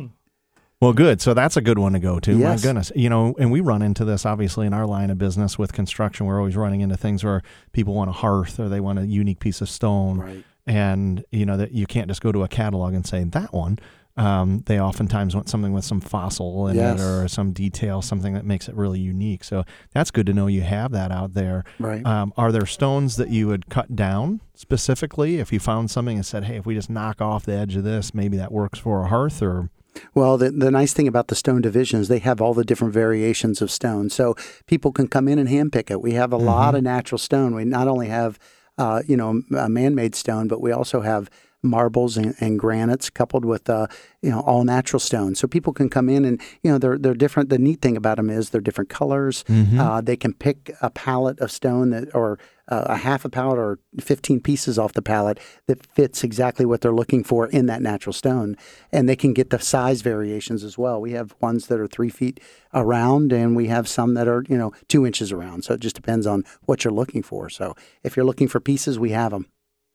Well, 0.82 0.94
good. 0.94 1.22
So 1.22 1.34
that's 1.34 1.58
a 1.58 1.62
good 1.62 1.80
one 1.80 1.94
to 1.94 2.00
go 2.00 2.20
to. 2.20 2.38
Yes. 2.38 2.62
My 2.62 2.68
goodness. 2.68 2.92
You 2.96 3.10
know, 3.10 3.34
and 3.40 3.52
we 3.52 3.60
run 3.62 3.82
into 3.82 4.06
this 4.06 4.26
obviously 4.26 4.68
in 4.68 4.74
our 4.74 4.86
line 4.86 5.10
of 5.10 5.18
business 5.18 5.58
with 5.58 5.74
construction. 5.74 6.26
We're 6.26 6.38
always 6.38 6.56
running 6.56 6.82
into 6.82 6.98
things 6.98 7.24
where 7.24 7.42
people 7.72 7.94
want 7.96 8.10
a 8.10 8.14
hearth 8.14 8.60
or 8.60 8.70
they 8.70 8.80
want 8.82 9.00
a 9.00 9.06
unique 9.08 9.40
piece 9.40 9.62
of 9.62 9.70
stone. 9.70 10.18
Right. 10.20 10.44
And, 10.68 11.24
you 11.32 11.46
know, 11.46 11.58
that 11.58 11.72
you 11.72 11.86
can't 11.88 12.08
just 12.08 12.22
go 12.22 12.32
to 12.32 12.44
a 12.44 12.48
catalog 12.48 12.94
and 12.94 13.06
say 13.06 13.24
that 13.24 13.54
one. 13.54 13.80
Um, 14.18 14.64
they 14.66 14.80
oftentimes 14.80 15.36
want 15.36 15.50
something 15.50 15.74
with 15.74 15.84
some 15.84 16.00
fossil 16.00 16.68
in 16.70 16.78
Yes. 16.78 17.00
it 17.00 17.04
or 17.04 17.28
some 17.28 17.52
detail, 17.52 18.02
something 18.02 18.34
that 18.34 18.46
makes 18.46 18.70
it 18.70 18.76
really 18.76 19.00
unique. 19.00 19.44
So 19.44 19.66
that's 19.94 20.10
good 20.10 20.26
to 20.28 20.34
know 20.34 20.48
you 20.48 20.62
have 20.62 20.92
that 20.92 21.12
out 21.12 21.34
there. 21.34 21.66
Right. 21.80 22.06
Um, 22.06 22.32
are 22.38 22.52
there 22.54 22.66
stones 22.66 23.18
that 23.18 23.30
you 23.30 23.48
would 23.48 23.70
cut 23.70 23.94
down 23.96 24.40
specifically 24.54 25.40
if 25.40 25.52
you 25.52 25.60
found 25.60 25.92
something 25.92 26.16
and 26.16 26.26
said, 26.26 26.46
hey, 26.46 26.56
if 26.56 26.66
we 26.66 26.76
just 26.76 26.90
knock 26.90 27.22
off 27.22 27.46
the 27.46 27.54
edge 27.54 27.76
of 27.76 27.84
this, 27.84 28.14
maybe 28.14 28.38
that 28.38 28.52
works 28.54 28.80
for 28.80 29.04
a 29.04 29.08
hearth 29.10 29.42
or 29.42 29.70
Well, 30.14 30.38
the, 30.38 30.50
the 30.50 30.72
nice 30.72 30.94
thing 30.94 31.10
about 31.10 31.28
the 31.28 31.36
stone 31.36 31.62
division 31.62 32.00
is 32.00 32.08
they 32.08 32.20
have 32.20 32.42
all 32.42 32.54
the 32.54 32.64
different 32.64 32.94
variations 32.94 33.62
of 33.62 33.70
stone. 33.70 34.10
So 34.10 34.36
people 34.66 34.94
can 34.94 35.10
come 35.10 35.28
in 35.28 35.40
and 35.40 35.50
handpick 35.50 35.92
it. 35.92 36.02
We 36.02 36.14
have 36.14 36.32
a 36.32 36.38
lot 36.38 36.74
of 36.74 36.84
natural 36.84 37.18
stone. 37.20 37.54
We 37.54 37.66
not 37.66 37.90
only 37.90 38.08
have, 38.08 38.40
uh, 38.78 39.04
you 39.06 39.18
know, 39.18 39.42
a 39.58 39.68
man-made 39.68 40.16
stone, 40.16 40.48
but 40.48 40.62
we 40.62 40.72
also 40.72 41.02
have 41.02 41.30
marbles 41.66 42.18
and, 42.18 42.36
and 42.40 42.60
granites 42.60 43.10
coupled 43.10 43.46
with, 43.46 43.70
uh, 43.70 43.88
you 44.22 44.30
know, 44.30 44.42
all 44.42 44.64
natural 44.64 45.00
stones. 45.00 45.40
So 45.40 45.48
people 45.48 45.74
can 45.74 45.90
come 45.90 46.10
in 46.10 46.26
and, 46.26 46.42
you 46.64 46.72
know, 46.72 46.78
they're, 46.78 46.98
they're 46.98 47.14
different. 47.14 47.50
The 47.50 47.60
neat 47.60 47.82
thing 47.82 47.98
about 47.98 48.18
them 48.18 48.30
is 48.30 48.50
they're 48.50 48.62
different 48.62 48.90
colors. 48.90 49.44
Uh, 49.80 50.02
they 50.02 50.16
can 50.16 50.34
pick 50.34 50.72
a 50.82 50.90
pallet 50.90 51.40
of 51.40 51.52
stone 51.52 51.90
that, 51.90 52.14
or 52.16 52.40
uh, 52.68 52.86
a 52.88 52.98
half 52.98 53.26
a 53.26 53.30
pallet 53.30 53.60
or 53.60 53.80
15 54.00 54.40
pieces 54.40 54.80
off 54.80 54.94
the 54.94 55.02
pallet 55.02 55.40
that 55.68 55.86
fits 55.86 56.24
exactly 56.24 56.66
what 56.66 56.82
they're 56.82 56.94
looking 56.94 57.24
for 57.24 57.48
in 57.48 57.68
that 57.68 57.82
natural 57.82 58.14
stone. 58.14 58.56
And 58.92 59.08
they 59.08 59.16
can 59.16 59.34
get 59.34 59.50
the 59.52 59.60
size 59.60 60.02
variations 60.02 60.64
as 60.64 60.78
well. 60.78 61.00
We 61.00 61.12
have 61.12 61.36
ones 61.42 61.68
that 61.68 61.80
are 61.80 61.88
three 61.88 62.10
feet 62.10 62.40
around 62.74 63.32
and 63.32 63.56
we 63.56 63.68
have 63.68 63.88
some 63.88 64.16
that 64.16 64.28
are, 64.28 64.44
you 64.50 64.58
know, 64.58 64.72
two 64.88 65.06
inches 65.06 65.32
around. 65.32 65.64
So 65.64 65.76
it 65.76 65.80
just 65.80 65.96
depends 65.96 66.26
on 66.26 66.44
what 66.64 66.84
you're 66.84 66.94
looking 66.94 67.22
for. 67.22 67.50
So 67.50 67.76
if 68.04 68.16
you're 68.16 68.26
looking 68.26 68.48
for 68.48 68.60
pieces, 68.60 68.98
we 68.98 69.12
have 69.12 69.32
them. 69.32 69.48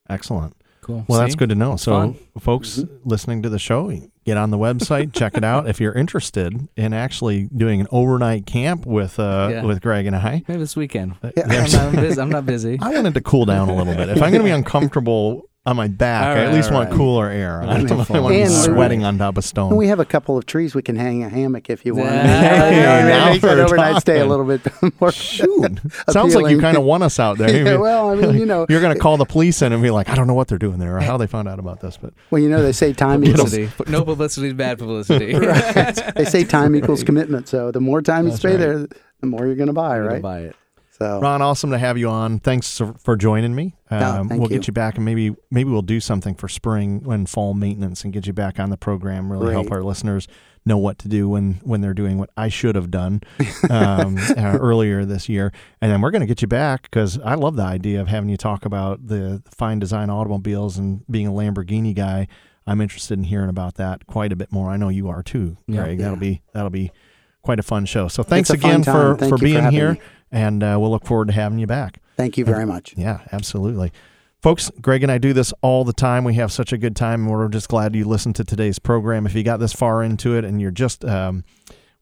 excellent. 0.08 0.54
Cool. 0.80 1.04
Well, 1.08 1.20
that's 1.20 1.34
good 1.34 1.50
to 1.50 1.54
know. 1.54 1.76
So, 1.76 1.92
Fun. 1.92 2.16
folks 2.38 2.82
listening 3.04 3.42
to 3.42 3.48
the 3.50 3.58
show, 3.58 3.92
get 4.24 4.36
on 4.38 4.50
the 4.50 4.56
website, 4.56 5.12
check 5.12 5.36
it 5.36 5.44
out. 5.44 5.68
If 5.68 5.78
you're 5.80 5.92
interested 5.92 6.68
in 6.76 6.92
actually 6.94 7.48
doing 7.54 7.80
an 7.82 7.86
overnight 7.90 8.46
camp 8.46 8.86
with 8.86 9.18
uh, 9.18 9.48
Yeah. 9.52 9.64
with 9.64 9.82
Greg 9.82 10.06
and 10.06 10.16
I, 10.16 10.42
Maybe 10.48 10.58
this 10.60 10.76
weekend. 10.76 11.16
uh, 11.22 11.30
Yeah. 11.36 11.42
I'm 11.44 11.48
there's- 11.50 11.72
not, 11.74 11.92
busy. 11.92 12.20
I'm 12.20 12.30
not 12.30 12.46
busy. 12.46 12.78
I 12.80 12.90
wanted 12.94 13.14
to 13.14 13.20
cool 13.20 13.44
down 13.44 13.68
a 13.68 13.74
little 13.76 13.94
bit. 13.94 14.08
If 14.08 14.22
I'm 14.22 14.30
going 14.30 14.40
to 14.42 14.44
be 14.44 14.50
uncomfortable 14.50 15.49
on 15.70 15.76
my 15.76 15.88
back, 15.88 16.26
All 16.26 16.32
I 16.32 16.38
at 16.40 16.46
right, 16.46 16.54
least 16.54 16.70
all 16.70 16.78
want 16.78 16.90
right. 16.90 16.96
cooler 16.98 17.28
air. 17.30 17.62
I 17.62 17.82
don't, 17.82 17.90
want 17.96 18.08
to 18.08 18.28
be 18.28 18.40
And- 18.42 18.50
sweating 18.52 19.04
on 19.04 19.16
top 19.18 19.38
of 19.38 19.44
stone. 19.44 19.74
We 19.76 19.88
have 19.88 20.00
a 20.00 20.04
couple 20.04 20.36
of 20.36 20.46
trees 20.46 20.74
we 20.74 20.82
can 20.82 20.96
hang 20.96 21.22
a 21.24 21.28
hammock 21.28 21.70
if 21.70 21.86
you 21.86 21.94
want. 21.94 22.10
Hey, 22.10 22.76
Yeah, 22.80 23.08
now 23.08 23.30
make 23.30 23.40
that 23.42 23.56
we're 23.56 23.62
overnight 23.64 24.00
stay 24.02 24.16
a 24.20 24.26
talking. 24.26 24.30
little 24.30 24.44
bit 24.46 25.00
more. 25.00 25.12
Shoot, 25.30 25.78
sounds 26.10 26.34
like 26.34 26.42
you 26.42 26.46
appealing. 26.58 26.60
kind 26.60 26.76
of 26.76 26.82
want 26.84 27.02
us 27.04 27.18
out 27.18 27.38
there. 27.38 27.64
Yeah, 27.64 27.76
well, 27.76 28.10
I 28.10 28.14
mean, 28.16 28.36
you 28.38 28.46
know, 28.46 28.66
You're 28.68 28.80
going 28.80 28.94
to 28.94 29.00
call 29.00 29.16
the 29.16 29.24
police 29.24 29.62
in 29.62 29.72
and 29.72 29.82
be 29.82 29.90
like, 29.90 30.08
I 30.08 30.14
don't 30.14 30.26
know 30.26 30.34
what 30.34 30.48
they're 30.48 30.58
doing 30.58 30.78
there 30.78 30.96
or 30.96 31.00
how 31.00 31.16
they 31.16 31.26
found 31.26 31.48
out 31.48 31.58
about 31.58 31.80
this, 31.80 31.96
but 31.96 32.12
well, 32.30 32.40
you 32.42 32.48
know, 32.48 32.62
they 32.62 32.72
say 32.72 32.92
time 32.92 33.24
equals 33.24 33.50
Publicity. 33.50 33.72
But 33.78 33.88
no 33.88 34.04
publicity 34.04 34.48
is 34.48 34.54
bad 34.54 34.78
publicity. 34.78 35.32
they 35.34 36.24
say 36.24 36.44
time 36.44 36.74
equals 36.76 37.02
commitment. 37.04 37.48
So 37.48 37.70
the 37.70 37.80
more 37.80 38.02
time 38.02 38.24
you 38.24 38.30
That's 38.30 38.40
stay 38.40 38.50
right. 38.50 38.58
there, 38.58 38.88
the 39.20 39.26
more 39.26 39.46
you're 39.46 39.54
going 39.56 39.66
to 39.68 39.72
buy, 39.72 39.98
I'm 39.98 40.06
right? 40.06 40.22
Buy 40.22 40.40
it. 40.40 40.56
So 41.00 41.18
Ron, 41.20 41.40
awesome 41.40 41.70
to 41.70 41.78
have 41.78 41.96
you 41.96 42.08
on. 42.10 42.40
Thanks 42.40 42.76
for- 42.76 42.94
for 42.98 43.16
joining 43.16 43.54
me. 43.54 43.74
Um, 43.90 44.28
thank 44.28 44.40
we'll 44.40 44.50
you. 44.50 44.58
get 44.58 44.66
you 44.66 44.72
back, 44.74 44.96
and 44.96 45.04
maybe 45.04 45.34
maybe 45.50 45.70
we'll 45.70 45.80
do 45.82 45.98
something 45.98 46.34
for 46.34 46.46
spring 46.48 47.04
and 47.08 47.28
fall 47.28 47.54
maintenance, 47.54 48.04
and 48.04 48.12
get 48.12 48.26
you 48.26 48.32
back 48.34 48.60
on 48.60 48.68
the 48.70 48.76
program. 48.76 49.32
Really 49.32 49.52
help 49.52 49.70
our 49.72 49.82
listeners 49.82 50.28
know 50.66 50.76
what 50.76 50.98
to 50.98 51.08
do 51.08 51.26
when 51.26 51.54
when 51.64 51.80
they're 51.80 51.94
doing 51.94 52.18
what 52.18 52.28
I 52.36 52.48
should 52.50 52.74
have 52.74 52.90
done 52.90 53.22
um, 53.70 54.18
uh, 54.36 54.58
earlier 54.60 55.06
this 55.06 55.26
year. 55.26 55.52
And 55.80 55.90
then 55.90 56.02
we're 56.02 56.10
going 56.10 56.20
to 56.20 56.26
get 56.26 56.42
you 56.42 56.48
back 56.48 56.82
because 56.82 57.18
I 57.20 57.34
love 57.34 57.56
the 57.56 57.62
idea 57.62 58.00
of 58.02 58.08
having 58.08 58.28
you 58.28 58.36
talk 58.36 58.66
about 58.66 59.06
the 59.06 59.42
fine 59.56 59.78
design 59.78 60.10
automobiles 60.10 60.76
and 60.76 61.06
being 61.10 61.26
a 61.26 61.32
Lamborghini 61.32 61.94
guy. 61.94 62.28
I'm 62.66 62.82
interested 62.82 63.16
in 63.18 63.24
hearing 63.24 63.48
about 63.48 63.76
that 63.76 64.06
quite 64.06 64.32
a 64.32 64.36
bit 64.36 64.52
more. 64.52 64.68
I 64.70 64.76
know 64.76 64.90
you 64.90 65.08
are 65.08 65.22
too, 65.22 65.56
Yeah. 65.66 65.84
Greg. 65.84 65.98
Yeah. 65.98 66.04
That'll 66.04 66.18
be 66.20 66.42
that'll 66.52 66.68
be 66.70 66.90
quite 67.42 67.58
a 67.58 67.62
fun 67.62 67.86
show. 67.86 68.06
So 68.08 68.22
thanks 68.22 68.50
again 68.50 68.84
for 68.84 69.16
Thank 69.16 69.30
for 69.32 69.38
for 69.38 69.42
being 69.42 69.54
having 69.62 69.72
here, 69.72 69.92
me. 69.94 70.00
And 70.30 70.62
uh, 70.62 70.76
we'll 70.80 70.90
look 70.90 71.06
forward 71.06 71.28
to 71.28 71.34
having 71.34 71.58
you 71.58 71.66
back. 71.66 72.00
thank 72.16 72.36
you 72.38 72.44
very 72.44 72.66
much. 72.66 72.94
Yeah, 72.96 73.20
absolutely. 73.32 73.92
Folks, 74.42 74.70
Greg 74.80 75.02
and 75.02 75.12
I 75.12 75.18
do 75.18 75.34
this 75.34 75.52
all 75.60 75.84
the 75.84 75.92
time. 75.92 76.24
We 76.24 76.34
have 76.34 76.50
such 76.50 76.72
a 76.72 76.78
good 76.78 76.96
time, 76.96 77.22
and 77.22 77.30
we're 77.30 77.48
just 77.48 77.68
glad 77.68 77.94
you 77.94 78.06
listened 78.06 78.36
to 78.36 78.44
today's 78.44 78.78
program. 78.78 79.26
If 79.26 79.34
you 79.34 79.42
got 79.42 79.58
this 79.58 79.74
far 79.74 80.02
into 80.02 80.34
it 80.34 80.46
and 80.46 80.60
you're 80.62 80.70
just 80.70 81.04
um, 81.04 81.44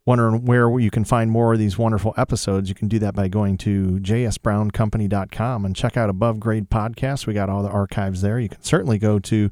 wondering 0.07 0.45
where 0.45 0.79
you 0.79 0.91
can 0.91 1.05
find 1.05 1.33
more 1.33 1.53
of 1.53 1.59
these 1.59 1.77
wonderful 1.77 2.15
episodes, 2.17 2.69
you 2.69 2.77
can 2.77 2.87
do 2.87 3.01
that 3.01 3.15
by 3.17 3.27
going 3.27 3.57
to 3.59 3.99
jsbrowncompany.com 4.01 5.65
and 5.65 5.75
check 5.75 5.97
out 5.97 6.11
Above 6.11 6.39
Grade 6.39 6.71
Podcast. 6.71 7.27
We 7.27 7.35
got 7.35 7.51
all 7.51 7.63
the 7.63 7.71
archives 7.71 8.23
there. 8.23 8.39
You 8.39 8.49
can 8.49 8.63
certainly 8.63 8.99
go 8.99 9.19
to 9.19 9.51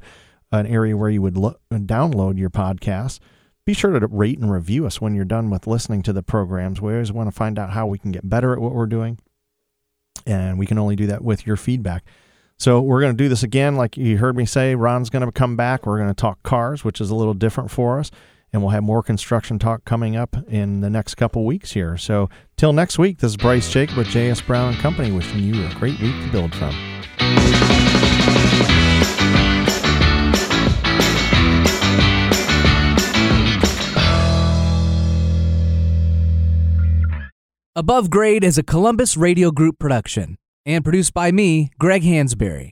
an 0.51 0.65
area 0.65 0.95
where 0.95 1.09
you 1.09 1.21
would 1.21 1.37
lo- 1.37 1.57
download 1.71 2.37
your 2.37 2.49
podcast. 2.49 3.19
Be 3.67 3.73
sure 3.73 3.99
to 3.99 4.07
rate 4.07 4.39
and 4.39 4.49
review 4.49 4.85
us 4.85 5.01
when 5.01 5.13
you're 5.13 5.25
done 5.25 5.49
with 5.49 5.67
listening 5.67 6.01
to 6.03 6.13
the 6.13 6.23
programs. 6.23 6.79
We 6.79 6.93
always 6.93 7.11
want 7.11 7.27
to 7.27 7.35
find 7.35 7.59
out 7.59 7.71
how 7.71 7.85
we 7.85 7.97
can 7.97 8.13
get 8.13 8.29
better 8.29 8.53
at 8.53 8.59
what 8.59 8.73
we're 8.73 8.85
doing 8.85 9.19
and 10.25 10.57
we 10.57 10.65
can 10.65 10.79
only 10.79 10.95
do 10.95 11.05
that 11.07 11.21
with 11.21 11.45
your 11.45 11.57
feedback. 11.57 12.05
So 12.57 12.79
we're 12.79 13.01
going 13.01 13.11
to 13.11 13.21
do 13.21 13.27
this 13.27 13.43
again, 13.43 13.75
like 13.75 13.97
you 13.97 14.19
heard 14.19 14.37
me 14.37 14.45
say. 14.45 14.73
Ron's 14.73 15.09
going 15.09 15.25
to 15.25 15.31
come 15.33 15.57
back. 15.57 15.85
We're 15.85 15.97
going 15.97 16.07
to 16.07 16.13
talk 16.13 16.41
cars, 16.43 16.85
which 16.85 17.01
is 17.01 17.09
a 17.09 17.15
little 17.15 17.33
different 17.33 17.69
for 17.69 17.99
us, 17.99 18.09
and 18.53 18.61
we'll 18.61 18.71
have 18.71 18.83
more 18.83 19.03
construction 19.03 19.59
talk 19.59 19.83
coming 19.83 20.15
up 20.15 20.37
in 20.47 20.79
the 20.79 20.89
next 20.89 21.15
couple 21.15 21.43
weeks 21.43 21.73
here. 21.73 21.97
So 21.97 22.29
till 22.55 22.71
next 22.71 22.97
week, 22.97 23.17
this 23.17 23.31
is 23.31 23.37
Bryce 23.37 23.69
Jake 23.69 23.93
with 23.97 24.07
J.S. 24.07 24.39
Brown 24.39 24.75
and 24.75 24.81
Company, 24.81 25.11
wishing 25.11 25.39
you 25.39 25.65
a 25.65 25.73
great 25.73 25.99
week 25.99 26.15
to 26.23 26.31
build 26.31 26.55
from. 26.55 26.73
Above 37.77 38.09
Grade 38.09 38.43
is 38.43 38.57
a 38.57 38.63
Columbus 38.63 39.15
Radio 39.15 39.51
Group 39.51 39.77
production 39.77 40.35
and 40.65 40.83
produced 40.83 41.13
by 41.13 41.31
me, 41.31 41.69
Greg 41.77 42.01
Hansberry. 42.01 42.71